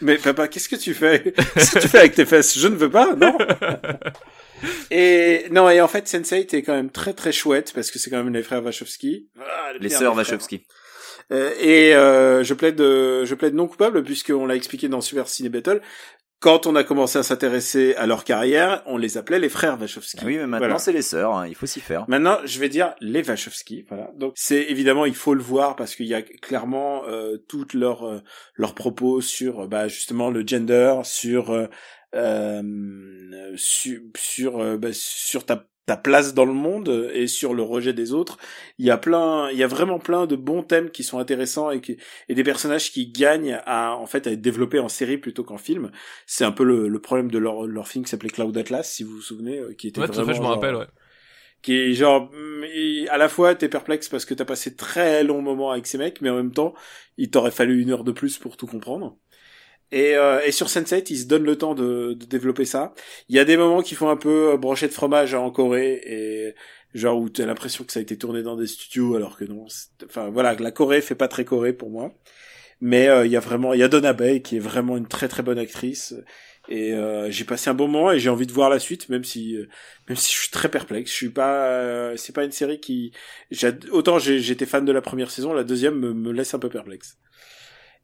[0.00, 1.32] Mais papa, qu'est-ce que tu fais?
[1.54, 2.58] Qu'est-ce que tu fais avec tes fesses?
[2.58, 3.36] Je ne veux pas, non?
[4.90, 8.10] Et non, et en fait, Sense8 est quand même très très chouette parce que c'est
[8.10, 9.28] quand même les frères Wachowski.
[9.38, 10.14] Ah, le Les sœurs.
[10.14, 10.66] Wachowski.
[11.32, 15.28] Euh, et euh, je plaide, euh, je plaide non coupable puisqu'on l'a expliqué dans Super
[15.28, 15.80] Ciné Battle.
[16.40, 20.16] Quand on a commencé à s'intéresser à leur carrière, on les appelait les frères Wachowski.
[20.22, 20.78] Ah oui, mais maintenant Voilà.
[20.78, 21.34] c'est les sœurs.
[21.34, 22.06] hein, il faut s'y faire.
[22.08, 23.84] Maintenant, je vais dire les Wachowski.
[23.90, 24.10] Voilà.
[24.16, 28.04] Donc, c'est évidemment, il faut le voir parce qu'il y a clairement euh, toutes leurs
[28.08, 28.20] euh,
[28.54, 31.66] leurs propos sur, bah, justement, le gender, sur euh,
[32.14, 37.62] euh, sur sur, euh, bah, sur ta ta place dans le monde et sur le
[37.62, 38.38] rejet des autres.
[38.78, 41.70] Il y a plein, il y a vraiment plein de bons thèmes qui sont intéressants
[41.70, 41.96] et qui
[42.28, 45.58] et des personnages qui gagnent à en fait à être développés en série plutôt qu'en
[45.58, 45.90] film.
[46.26, 49.02] C'est un peu le, le problème de leur leur film qui s'appelait Cloud Atlas, si
[49.04, 50.86] vous vous souvenez, euh, qui était Ouais, vraiment fait, je me rappelle, ouais.
[51.62, 52.30] qui est genre
[52.74, 55.98] et à la fois t'es perplexe parce que t'as passé très long moment avec ces
[55.98, 56.74] mecs mais en même temps
[57.18, 59.18] il t'aurait fallu une heure de plus pour tout comprendre
[59.92, 62.94] et, euh, et sur Sense8 ils se donnent le temps de, de développer ça.
[63.28, 66.00] Il y a des moments qui font un peu euh, brochette de fromage en Corée
[66.04, 66.54] et
[66.94, 69.66] genre où t'as l'impression que ça a été tourné dans des studios alors que non
[70.04, 72.14] enfin voilà la Corée fait pas très Corée pour moi.
[72.80, 75.08] Mais euh, il y a vraiment il y a Donna Bay qui est vraiment une
[75.08, 76.14] très très bonne actrice.
[76.68, 79.24] Et euh, j'ai passé un bon moment et j'ai envie de voir la suite même
[79.24, 79.68] si euh,
[80.08, 81.10] même si je suis très perplexe.
[81.10, 83.12] Je suis pas euh, c'est pas une série qui
[83.90, 87.18] autant j'étais fan de la première saison la deuxième me, me laisse un peu perplexe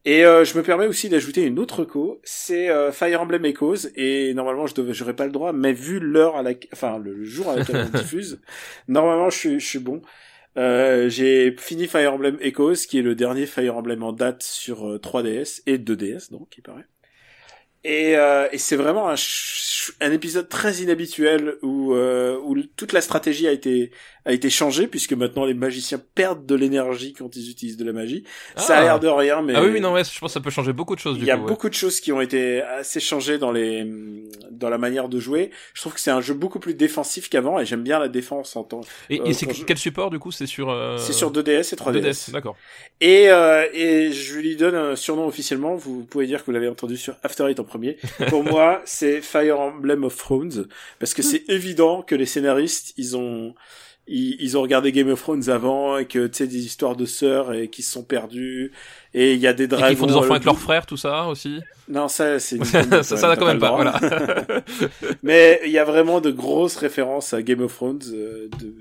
[0.06, 3.88] Et euh, je me permets aussi d'ajouter une autre co, c'est euh, Fire Emblem Echoes,
[3.96, 7.24] et normalement je devais, j'aurais pas le droit, mais vu l'heure à la, enfin le
[7.24, 8.40] jour à laquelle on diffuse,
[8.86, 10.02] normalement je suis, je suis bon.
[10.56, 14.88] Euh, j'ai fini Fire Emblem Echoes, qui est le dernier Fire Emblem en date sur
[14.88, 16.86] euh, 3DS et 2DS, donc il paraît.
[17.82, 19.14] Et, euh, et c'est vraiment un,
[20.00, 23.92] un épisode très inhabituel où, euh, où toute la stratégie a été
[24.26, 27.92] a été changée puisque maintenant les magiciens perdent de l'énergie quand ils utilisent de la
[27.92, 28.24] magie.
[28.56, 28.82] Ça a Ah.
[28.82, 30.72] l'air de rien, mais Ah oui, oui, non, ouais, je pense que ça peut changer
[30.72, 31.16] beaucoup de choses.
[31.18, 31.48] il y a coup, ouais.
[31.48, 33.86] beaucoup de choses qui ont été assez changées dans les
[34.50, 35.50] dans la manière de jouer.
[35.74, 38.56] Je trouve que c'est un jeu beaucoup plus défensif qu'avant et j'aime bien la défense
[38.56, 38.80] en temps.
[39.10, 40.70] Et, euh, et c'est quand je- quel support du coup C'est sur.
[40.70, 42.00] euh, C'est sur 2DS et 3DS.
[42.00, 42.56] 2DS, d'accord.
[43.00, 45.76] Et, euh, et je lui donne un surnom officiellement.
[45.76, 47.98] Vous pouvez dire que vous l'avez entendu sur After Eight en premier.
[48.30, 50.66] Pour moi, c'est Fire Emblem of Thrones
[50.98, 53.54] parce que c'est évident que les scénaristes, ils ont
[54.08, 57.06] ils, ils ont regardé Game of Thrones avant et que tu sais des histoires de
[57.06, 58.72] sœurs et qui se sont perdus
[59.14, 59.88] et il y a des Et dragons.
[59.88, 61.60] qu'ils font des enfants avec leurs frères, tout ça aussi.
[61.88, 63.72] Non, ça c'est ça, ça, t'as quand même pas.
[63.72, 63.98] Voilà.
[65.22, 68.02] Mais il y a vraiment de grosses références à Game of Thrones.
[68.12, 68.74] euh, de...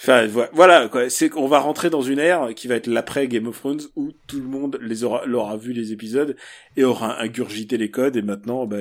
[0.00, 1.10] Enfin vo- voilà quoi.
[1.10, 4.10] C'est qu'on va rentrer dans une ère qui va être l'après Game of Thrones où
[4.26, 6.34] tout le monde les aura, l'aura vu les épisodes
[6.76, 8.78] et aura ingurgité les codes et maintenant bah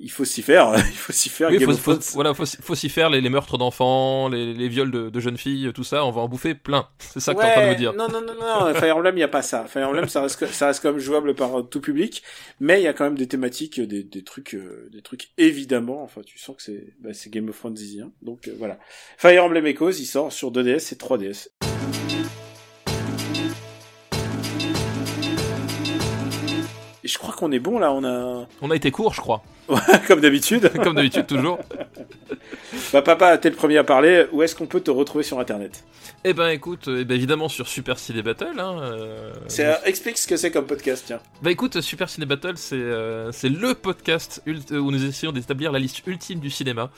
[0.00, 0.72] il faut s'y faire.
[0.76, 1.50] il faut s'y faire.
[1.50, 5.10] Oui, faut, voilà, faut, faut s'y faire les, les meurtres d'enfants, les, les viols de,
[5.10, 6.04] de jeunes filles, tout ça.
[6.04, 6.88] On va en bouffer plein.
[6.98, 7.92] C'est ça que t'es en train de me dire.
[7.94, 9.64] Non, non, non, non, Fire Emblem, il n'y a pas ça.
[9.66, 12.22] Fire Emblem, ça reste, ça reste quand même jouable par tout public,
[12.60, 16.02] mais il y a quand même des thématiques, des, des trucs, euh, des trucs évidemment.
[16.02, 18.10] Enfin, tu sens que c'est, bah, c'est Game of Thrones hein.
[18.22, 18.78] Donc euh, voilà.
[19.16, 21.48] Fire Emblem Echoes, il sort sur 2DS et 3DS.
[27.04, 29.42] Et je crois qu'on est bon là, on a, On a été court, je crois.
[30.06, 30.70] comme d'habitude.
[30.82, 31.58] Comme d'habitude, toujours.
[32.92, 34.26] Bah papa, t'es le premier à parler.
[34.32, 35.84] Où est-ce qu'on peut te retrouver sur Internet?
[36.24, 38.58] Eh ben, écoute, eh ben, évidemment sur Super Ciné Battle.
[38.58, 41.20] Hein, euh, euh, explique ce que c'est comme podcast, tiens.
[41.42, 46.06] Bah écoute, Super Ciné Battle, c'est euh, le podcast où nous essayons d'établir la liste
[46.06, 46.90] ultime du cinéma.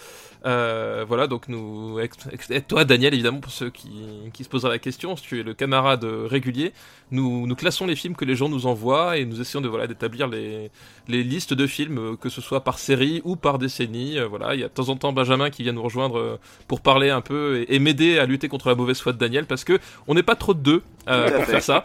[0.47, 3.91] Euh, voilà, donc nous, et toi Daniel, évidemment, pour ceux qui,
[4.33, 6.73] qui se poseraient la question, si tu es le camarade régulier,
[7.11, 9.87] nous, nous classons les films que les gens nous envoient et nous essayons de voilà
[9.87, 10.71] d'établir les,
[11.11, 14.19] les listes de films, euh, que ce soit par série ou par décennie.
[14.19, 16.39] Euh, voilà, il y a de temps en temps Benjamin qui vient nous rejoindre euh,
[16.69, 19.47] pour parler un peu et, et m'aider à lutter contre la mauvaise foi de Daniel
[19.47, 21.85] parce que on n'est pas trop de deux euh, pour faire ça.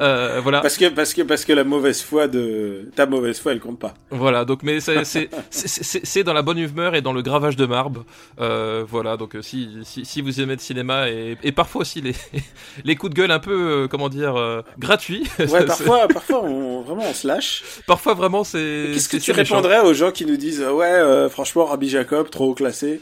[0.00, 0.60] Euh, voilà.
[0.60, 3.78] Parce que, parce que, parce que la mauvaise foi de, ta mauvaise foi, elle compte
[3.78, 3.94] pas.
[4.10, 8.04] Voilà, donc mais c'est dans la bonne humeur et dans le gravage de marbre.
[8.40, 12.14] Euh, voilà, donc si, si si vous aimez le cinéma et, et parfois aussi les
[12.84, 15.28] les coups de gueule un peu comment dire gratuits.
[15.38, 17.62] Ouais, parfois, parfois, on, vraiment, on se lâche.
[17.86, 18.90] parfois vraiment c'est.
[18.92, 22.50] Qu'est-ce que tu répondrais aux gens qui nous disent, ouais, euh, franchement, Rabbi Jacob, trop
[22.50, 23.00] haut classé.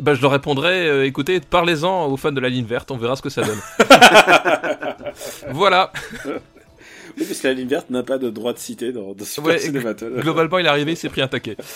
[0.00, 3.16] Ben je leur répondrais, euh, écoutez, parlez-en aux fans de la ligne verte, on verra
[3.16, 3.60] ce que ça donne.
[5.52, 5.90] voilà.
[7.18, 9.54] Oui, parce que la ligne verte n'a pas de droit de cité dans, dans Super
[9.54, 10.20] Ouais.
[10.20, 11.56] Globalement, il est arrivé, il s'est pris un taquet.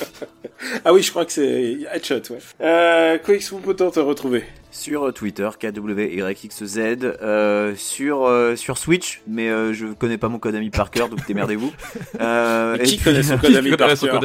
[0.85, 2.39] Ah oui, je crois que c'est Headshot, ouais.
[2.61, 9.23] Euh, quoi, où peut-on te retrouver Sur euh, Twitter, KWYXZ, euh, sur, euh, sur Switch,
[9.27, 11.73] mais euh, je connais pas mon code ami par cœur, donc démerdez-vous.
[12.21, 14.21] Euh, et Qui puis- connaît son code ami par cœur.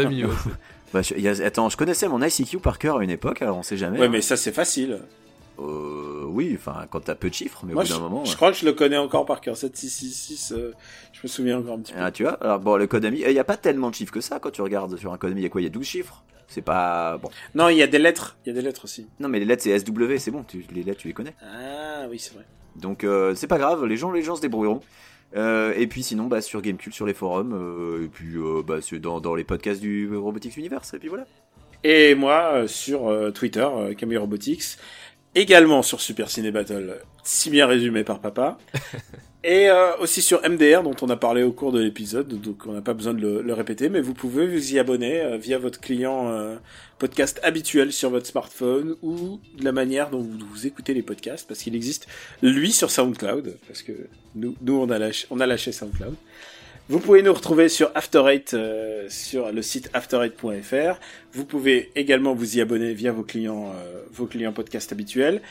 [0.93, 3.41] Bah, je- il y a- attends, je connaissais mon ICQ par cœur à une époque,
[3.41, 3.97] alors on sait jamais.
[3.99, 4.09] Ouais, hein.
[4.11, 4.99] mais ça, c'est facile.
[5.59, 8.25] Euh, oui, enfin, quand t'as peu de chiffres, mais Moi, au bout d'un moment.
[8.25, 9.55] je crois que je le connais encore par cœur.
[9.55, 10.73] 7666, euh,
[11.13, 11.99] je me souviens encore un petit peu.
[12.01, 14.11] Ah, tu vois, alors bon, le code ami, il y a pas tellement de chiffres
[14.13, 15.67] que ça quand tu regardes sur un code ami, il y a quoi Il y
[15.67, 16.23] a 12 chiffres?
[16.47, 17.17] C'est pas.
[17.17, 17.29] Bon.
[17.55, 18.37] Non, il y a des lettres.
[18.45, 19.07] Il y a des lettres aussi.
[19.19, 21.33] Non, mais les lettres c'est SW, c'est bon, tu, les lettres tu les connais.
[21.41, 22.45] Ah oui, c'est vrai.
[22.75, 24.81] Donc euh, c'est pas grave, les gens, les gens se débrouilleront.
[25.35, 28.77] Euh, et puis sinon, bah, sur Gamecube, sur les forums, euh, et puis euh, bah,
[29.01, 31.25] dans, dans les podcasts du Robotics Universe, et puis voilà.
[31.83, 34.63] Et moi, euh, sur euh, Twitter, euh, Camille Robotics.
[35.35, 38.57] Également sur Super Ciné Battle, si bien résumé par papa.
[39.43, 42.71] Et euh, aussi sur MDR, dont on a parlé au cours de l'épisode, donc on
[42.71, 45.59] n'a pas besoin de le, le répéter, mais vous pouvez vous y abonner euh, via
[45.59, 46.55] votre client euh,
[46.97, 51.47] podcast habituel sur votre smartphone ou de la manière dont vous, vous écoutez les podcasts,
[51.47, 52.07] parce qu'il existe
[52.41, 53.91] lui sur SoundCloud, parce que
[54.33, 56.15] nous, nous on, a lâché, on a lâché SoundCloud.
[56.87, 60.97] Vous pouvez nous retrouver sur After Eight, euh, sur le site after8.fr.
[61.33, 65.41] Vous pouvez également vous y abonner via vos clients, euh, vos clients podcast habituels.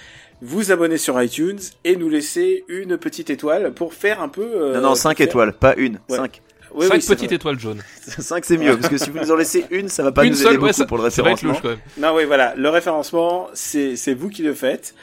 [0.43, 4.42] Vous abonner sur iTunes et nous laisser une petite étoile pour faire un peu.
[4.54, 6.18] euh, non, non, 5 faire- étoiles, pas une, Ouais.
[6.18, 6.41] 5.
[6.72, 7.37] Oui, Cinq oui, c'est petites vrai.
[7.37, 7.83] étoiles jaunes.
[8.07, 10.30] 5 c'est mieux, parce que si vous nous en laissez une, ça va pas Une
[10.30, 11.53] nous seule, aider ouais, beaucoup ça, pour le ça va être référencement.
[11.53, 11.68] louche quand
[12.00, 12.11] même.
[12.11, 12.54] Non, oui, voilà.
[12.57, 14.95] Le référencement, c'est c'est vous qui le faites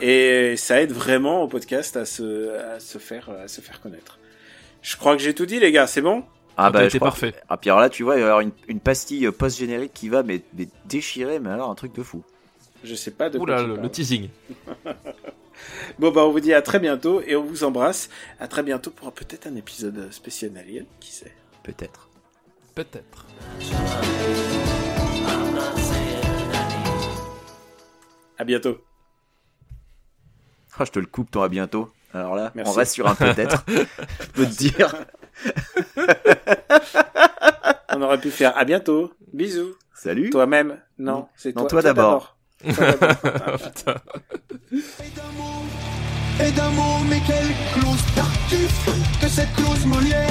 [0.00, 4.18] et ça aide vraiment au podcast à se à se faire à se faire connaître.
[4.82, 5.86] Je crois que j'ai tout dit, les gars.
[5.86, 6.24] C'est bon
[6.56, 7.34] Ah bah, crois- parfait.
[7.48, 9.92] Ah, puis alors là, tu vois, il va y avoir une, une pastille euh, post-générique
[9.94, 12.22] qui va mais, mais déchirer, mais alors un truc de fou.
[12.82, 13.82] Je sais pas de quoi Oula, tu le, parles.
[13.84, 14.28] le teasing.
[15.98, 18.08] Bon bah on vous dit à très bientôt et on vous embrasse.
[18.38, 21.34] À très bientôt pour peut-être un épisode spécial Alien, qui sait.
[21.62, 22.08] Peut-être.
[22.74, 23.26] Peut-être.
[28.38, 28.78] À bientôt.
[30.78, 31.92] Ah, je te le coupe, toi, à bientôt.
[32.12, 32.70] Alors là, Merci.
[32.70, 33.64] on reste sur un peut-être.
[33.68, 34.94] je peux te dire.
[37.92, 39.12] On aurait pu faire à bientôt.
[39.32, 39.74] Bisous.
[39.94, 40.30] Salut.
[40.30, 40.78] Toi-même.
[40.98, 41.68] Non, c'est Non, toi.
[41.70, 42.36] toi d'abord.
[42.62, 43.58] Toi d'abord.
[43.74, 43.94] Putain.
[44.72, 45.62] Et d'un mot,
[46.44, 48.88] et d'un mot, mais quelle clause tartuffe
[49.20, 50.29] Que cette clause Molière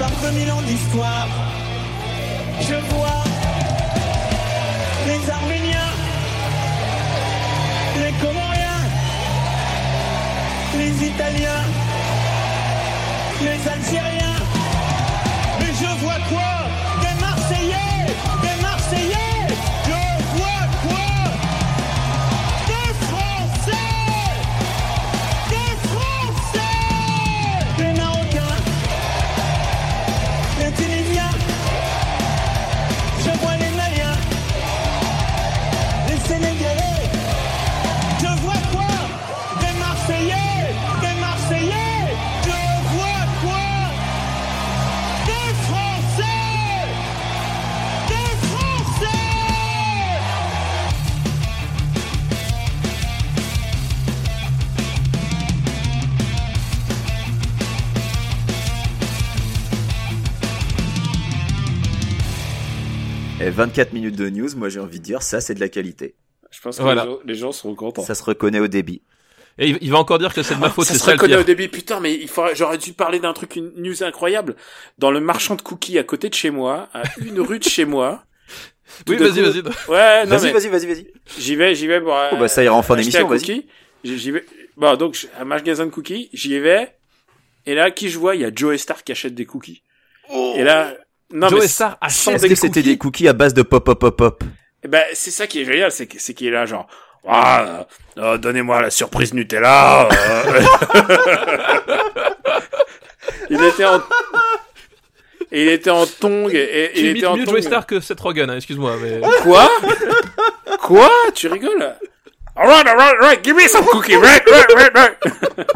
[0.00, 1.28] par 2000 ans d'histoire.
[2.62, 3.22] Je vois
[5.06, 5.92] les Arméniens,
[8.02, 8.82] les Comoriens,
[10.78, 11.64] les Italiens,
[13.42, 14.29] les Algériens.
[63.50, 66.14] Et 24 minutes de news, moi j'ai envie de dire, ça c'est de la qualité.
[66.52, 67.04] Je pense que Voilà.
[67.04, 68.02] les, gens, les gens seront contents.
[68.04, 69.02] Ça se reconnaît au débit.
[69.58, 71.42] Et il, va encore dire que c'est de ma faute, ça se ça reconnaît au
[71.42, 71.68] début.
[71.68, 74.54] Putain, mais il faudrait, j'aurais dû parler d'un truc, une news incroyable.
[74.98, 77.84] Dans le marchand de cookies à côté de chez moi, à une rue de chez
[77.84, 78.24] moi.
[79.08, 79.62] Oui, vas-y, coup- vas-y.
[79.88, 81.06] Ouais, non, Vas-y, mais vas-y, vas-y, vas-y.
[81.38, 82.16] j'y vais, j'y vais pour.
[82.16, 83.66] euh, Oh, bah, ça ira en fin d'émission, vas-y.
[84.02, 84.44] J'y vais.
[84.76, 86.96] Bon, donc, un magasin de cookies, j'y vais.
[87.66, 88.34] Et là, qui je vois?
[88.34, 89.82] Il y a Joe Star qui achète des cookies.
[90.56, 90.96] Et là,
[91.32, 93.84] non, Joe mais Star sans Est-ce des que c'était des cookies à base de pop
[93.84, 94.44] pop pop pop
[94.82, 96.86] Eh ben, c'est ça qui est génial, c'est c'est qu'il est là, genre,
[97.28, 97.84] ah, euh,
[98.18, 100.08] euh, donnez-moi la surprise Nutella.
[100.08, 100.62] euh.
[103.50, 104.00] il était en,
[105.52, 107.54] il était en tongue et il était en mieux tongue.
[107.54, 109.20] Joey Star que Seth Rogen, hein, excuse-moi, mais...
[109.42, 109.70] Quoi?
[110.80, 111.10] Quoi?
[111.34, 111.94] Tu rigoles?
[112.56, 115.66] Alright, alright, alright, give me some cookie, right, right, right, right.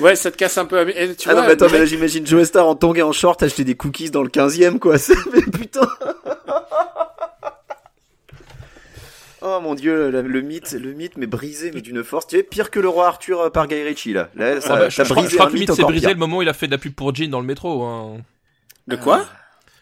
[0.00, 0.88] Ouais, ça te casse un peu.
[0.88, 3.02] et tu Ah vois, non, mais attends, mais là j'imagine Joe Star en tongue et
[3.02, 4.96] en short acheter des cookies dans le 15ème quoi.
[5.32, 5.86] Mais putain
[9.42, 12.26] Oh mon dieu, le, le mythe, le mythe mais brisé mais d'une force.
[12.26, 14.28] Tu sais, pire que le roi Arthur euh, par Guy Ritchie là.
[14.34, 16.06] Là, ça, Ah bah, je, ça je crois, je que le mythe s'est encore brisé
[16.08, 16.14] pire.
[16.14, 17.82] le moment où il a fait de la pub pour Jean dans le métro.
[17.84, 18.18] Hein.
[18.86, 19.24] de quoi?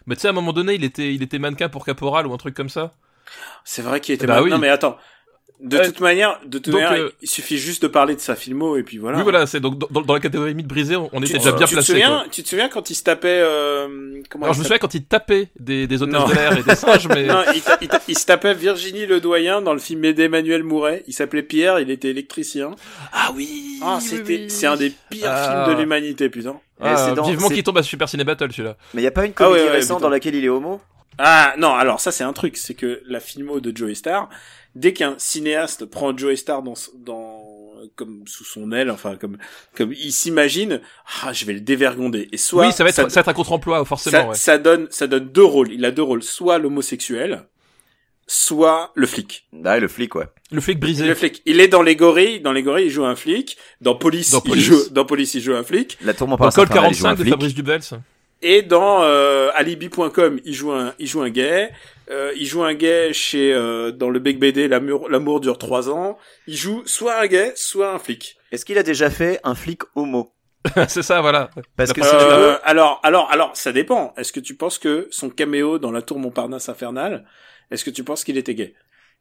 [0.07, 2.33] Mais tu sais, à un moment donné, il était, il était mannequin pour Caporal ou
[2.33, 2.93] un truc comme ça.
[3.65, 4.49] C'est vrai qu'il était Bah oui.
[4.49, 4.97] Non, mais attends.
[5.61, 5.85] De Ouais.
[5.85, 8.77] toute manière, de toute Donc, manière, euh, il suffit juste de parler de sa filmo
[8.77, 9.17] et puis voilà.
[9.17, 11.71] Oui, voilà, c'est donc dans, dans la catégorie mythe brisé, on était déjà bien tu
[11.71, 11.91] te placé.
[11.91, 12.25] souviens, quoi.
[12.31, 14.93] tu te souviens quand il se tapait, euh, comment Alors il je me souviens quand
[14.93, 17.89] il tapait des, des hôtesses de l'air et des singes, mais Non, il, ta- il
[17.89, 21.03] ta- il se tapait Virginie Ledoyen dans le film d'Emmanuel Mouret.
[21.07, 22.71] Il s'appelait Pierre, il était électricien.
[23.11, 24.49] ah oui, Ah, oui, c'était, oui.
[24.49, 25.65] c'est un des pires Ah.
[25.65, 26.55] films de l'humanité, putain.
[26.79, 28.77] Ah, Et c'est dans- vivement qu'il tombe à Super Ciné Battle celui-là.
[28.93, 30.79] Mais y a pas une Ah comédie ouais, récente dans laquelle il est homo?
[31.17, 32.55] Ah, non, alors ça, c'est un truc.
[32.55, 34.29] C'est que la filmo de Joey Star,
[34.75, 37.41] dès qu'un cinéaste prend Joey Star dans, dans,
[37.95, 39.37] comme sous son aile, enfin, comme,
[39.75, 40.81] comme il s'imagine,
[41.23, 42.29] ah, je vais le dévergonder.
[42.31, 44.17] Et soit, oui, ça va être, ça, va être un contre-emploi forcément.
[44.17, 44.35] ça, ouais.
[44.35, 45.71] ça donne, ça donne deux rôles.
[45.71, 46.23] Il a deux rôles.
[46.23, 47.45] Soit l'homosexuel,
[48.27, 49.47] soit le flic.
[49.53, 50.27] Bah le flic ouais.
[50.51, 51.07] Le flic brisé.
[51.07, 51.41] Le flic.
[51.45, 52.41] Il est dans les gorilles.
[52.41, 53.57] Dans les gorilles, il joue un flic.
[53.81, 54.63] Dans Police, Dans il Police.
[54.65, 55.97] joue, dans Police, il joue un flic.
[56.01, 57.29] La tourmente Dans par Col Infernal, il joue un 45 de.
[57.29, 57.81] Fabrice Dubels.
[58.41, 61.71] Et dans euh, alibi.com, il joue un, il joue un gay.
[62.09, 65.89] Euh, il joue un gay chez euh, dans le Big BD l'amour l'amour dure trois
[65.89, 66.17] ans.
[66.47, 68.37] Il joue soit un gay, soit un flic.
[68.51, 70.33] Est-ce qu'il a déjà fait un flic homo
[70.89, 71.49] c'est ça, voilà.
[71.77, 74.13] Parce que si tu Euh, veux, alors alors alors ça dépend.
[74.17, 77.25] Est-ce que tu penses que son caméo dans la tour Montparnasse infernale,
[77.71, 78.73] est-ce que tu penses qu'il était gay?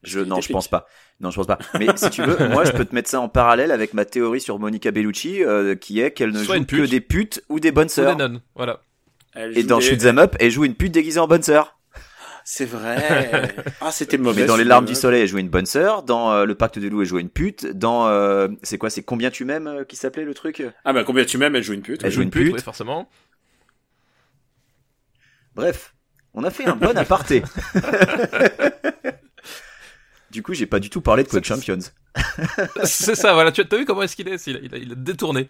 [0.02, 0.86] Je, non, je pense pas.
[1.20, 1.58] Non, je pense pas.
[1.78, 4.40] Mais si tu veux, moi, je peux te mettre ça en parallèle avec ma théorie
[4.40, 7.70] sur Monica Bellucci, euh, qui est qu'elle ne Soit joue que des putes ou des
[7.72, 8.16] bonnes Ou sœurs.
[8.16, 8.80] Lennon, voilà.
[9.40, 11.78] Elle Et dans des- Shoot 'em Up, elle joue une pute déguisée en bonne sœur.
[12.44, 13.54] C'est vrai.
[13.80, 14.40] ah c'était mauvais.
[14.40, 14.64] Mais dans Les.
[14.64, 16.02] Larmes du Soleil, elle jouait une bonne sœur.
[16.02, 17.66] Dans euh, Le Pacte du Loup, elle jouait une pute.
[17.66, 20.62] Dans euh, c'est quoi C'est Combien tu m'aimes euh, qui s'appelait le truc?
[20.84, 22.02] Ah bah combien tu m'aimes Elle joue une pute.
[22.02, 22.54] Elle joue une pute.
[22.54, 23.08] oui, forcément.
[25.54, 25.94] Bref,
[26.34, 27.42] on a fait un bon aparté.
[30.30, 31.78] du coup, j'ai pas du tout parlé de Quake Champions.
[32.84, 33.52] c'est ça, voilà.
[33.52, 35.48] Tu as vu comment est-ce qu'il est, il a, il, a, il a détourné.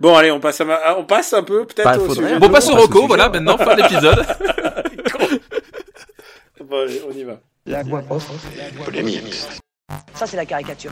[0.00, 2.38] Bon allez, on passe à ma- on passe un peu peut-être Bah, au sujet.
[2.38, 4.24] Bon, on passe au Rocco, voilà, maintenant, fin d'épisode.
[6.68, 7.34] Bon, allez, on y va.
[7.66, 7.82] La.
[10.14, 10.90] Ça, c'est la caricature.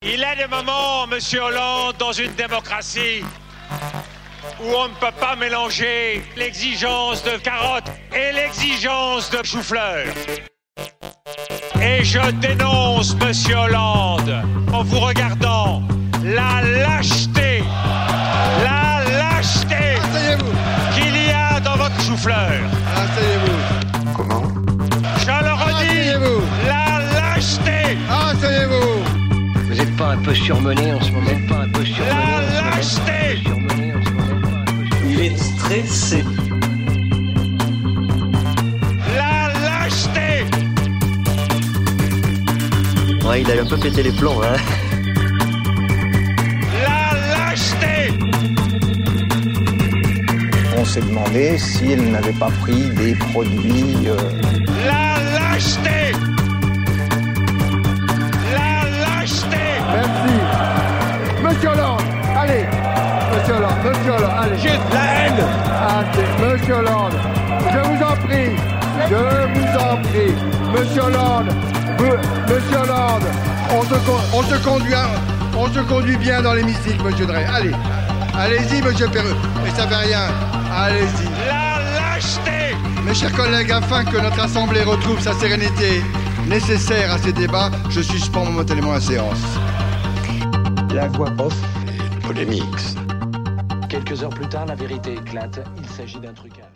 [0.00, 3.22] Il est des moments, Monsieur Hollande, dans une démocratie
[4.60, 7.84] où on ne peut pas mélanger l'exigence de carotte
[8.14, 10.06] et l'exigence de chou-fleur.
[11.82, 14.32] Et je dénonce, Monsieur Hollande,
[14.72, 15.82] en vous regardant,
[16.24, 17.62] la lâcheté,
[18.64, 19.98] la lâcheté
[20.94, 22.52] qu'il y a dans votre chou-fleur.
[22.96, 24.12] Asseyez-vous.
[24.16, 24.44] Comment
[25.18, 26.42] Je le redis, Asseyez-vous.
[26.66, 29.68] la lâcheté, Asseyez-vous.
[29.68, 33.42] Vous êtes pas un peu surmené en ce moment Pas un peu surmené la lâcheté.
[35.08, 36.24] Il est stressé.
[39.16, 40.46] La lâcheté
[43.26, 44.56] Ouais, il a un peu pété les plombs, hein.
[50.92, 53.96] S'est demandé s'il n'avait pas pris des produits.
[54.06, 54.16] euh,
[54.86, 56.12] La lâcheté
[58.52, 59.64] La lâcheté
[59.94, 60.34] Merci.
[61.42, 62.02] Monsieur Hollande,
[62.38, 62.64] allez.
[63.34, 64.58] Monsieur Hollande, Monsieur Hollande, allez.
[64.58, 65.44] J'ai de la haine
[65.88, 67.12] Allez, Monsieur Hollande,
[67.72, 68.50] je vous en prie,
[69.08, 70.34] je vous en prie,
[70.78, 71.48] Monsieur Hollande,
[72.48, 73.24] Monsieur Hollande,
[73.74, 74.94] on se, con- on se conduit,
[75.56, 77.44] on se conduit bien dans l'hémicycle, Monsieur Drey.
[77.54, 77.72] Allez,
[78.38, 80.20] allez-y, Monsieur Perreux, mais ça fait rien.
[80.74, 81.24] Allez-y.
[81.46, 82.74] La lâcheté
[83.04, 86.02] Mes chers collègues, afin que notre assemblée retrouve sa sérénité
[86.48, 89.42] nécessaire à ces débats, je suspends momentanément la séance.
[90.94, 91.54] La voix off.
[92.22, 92.62] Polémique.
[93.90, 95.60] Quelques heures plus tard, la vérité éclate.
[95.78, 96.71] Il s'agit d'un truc à...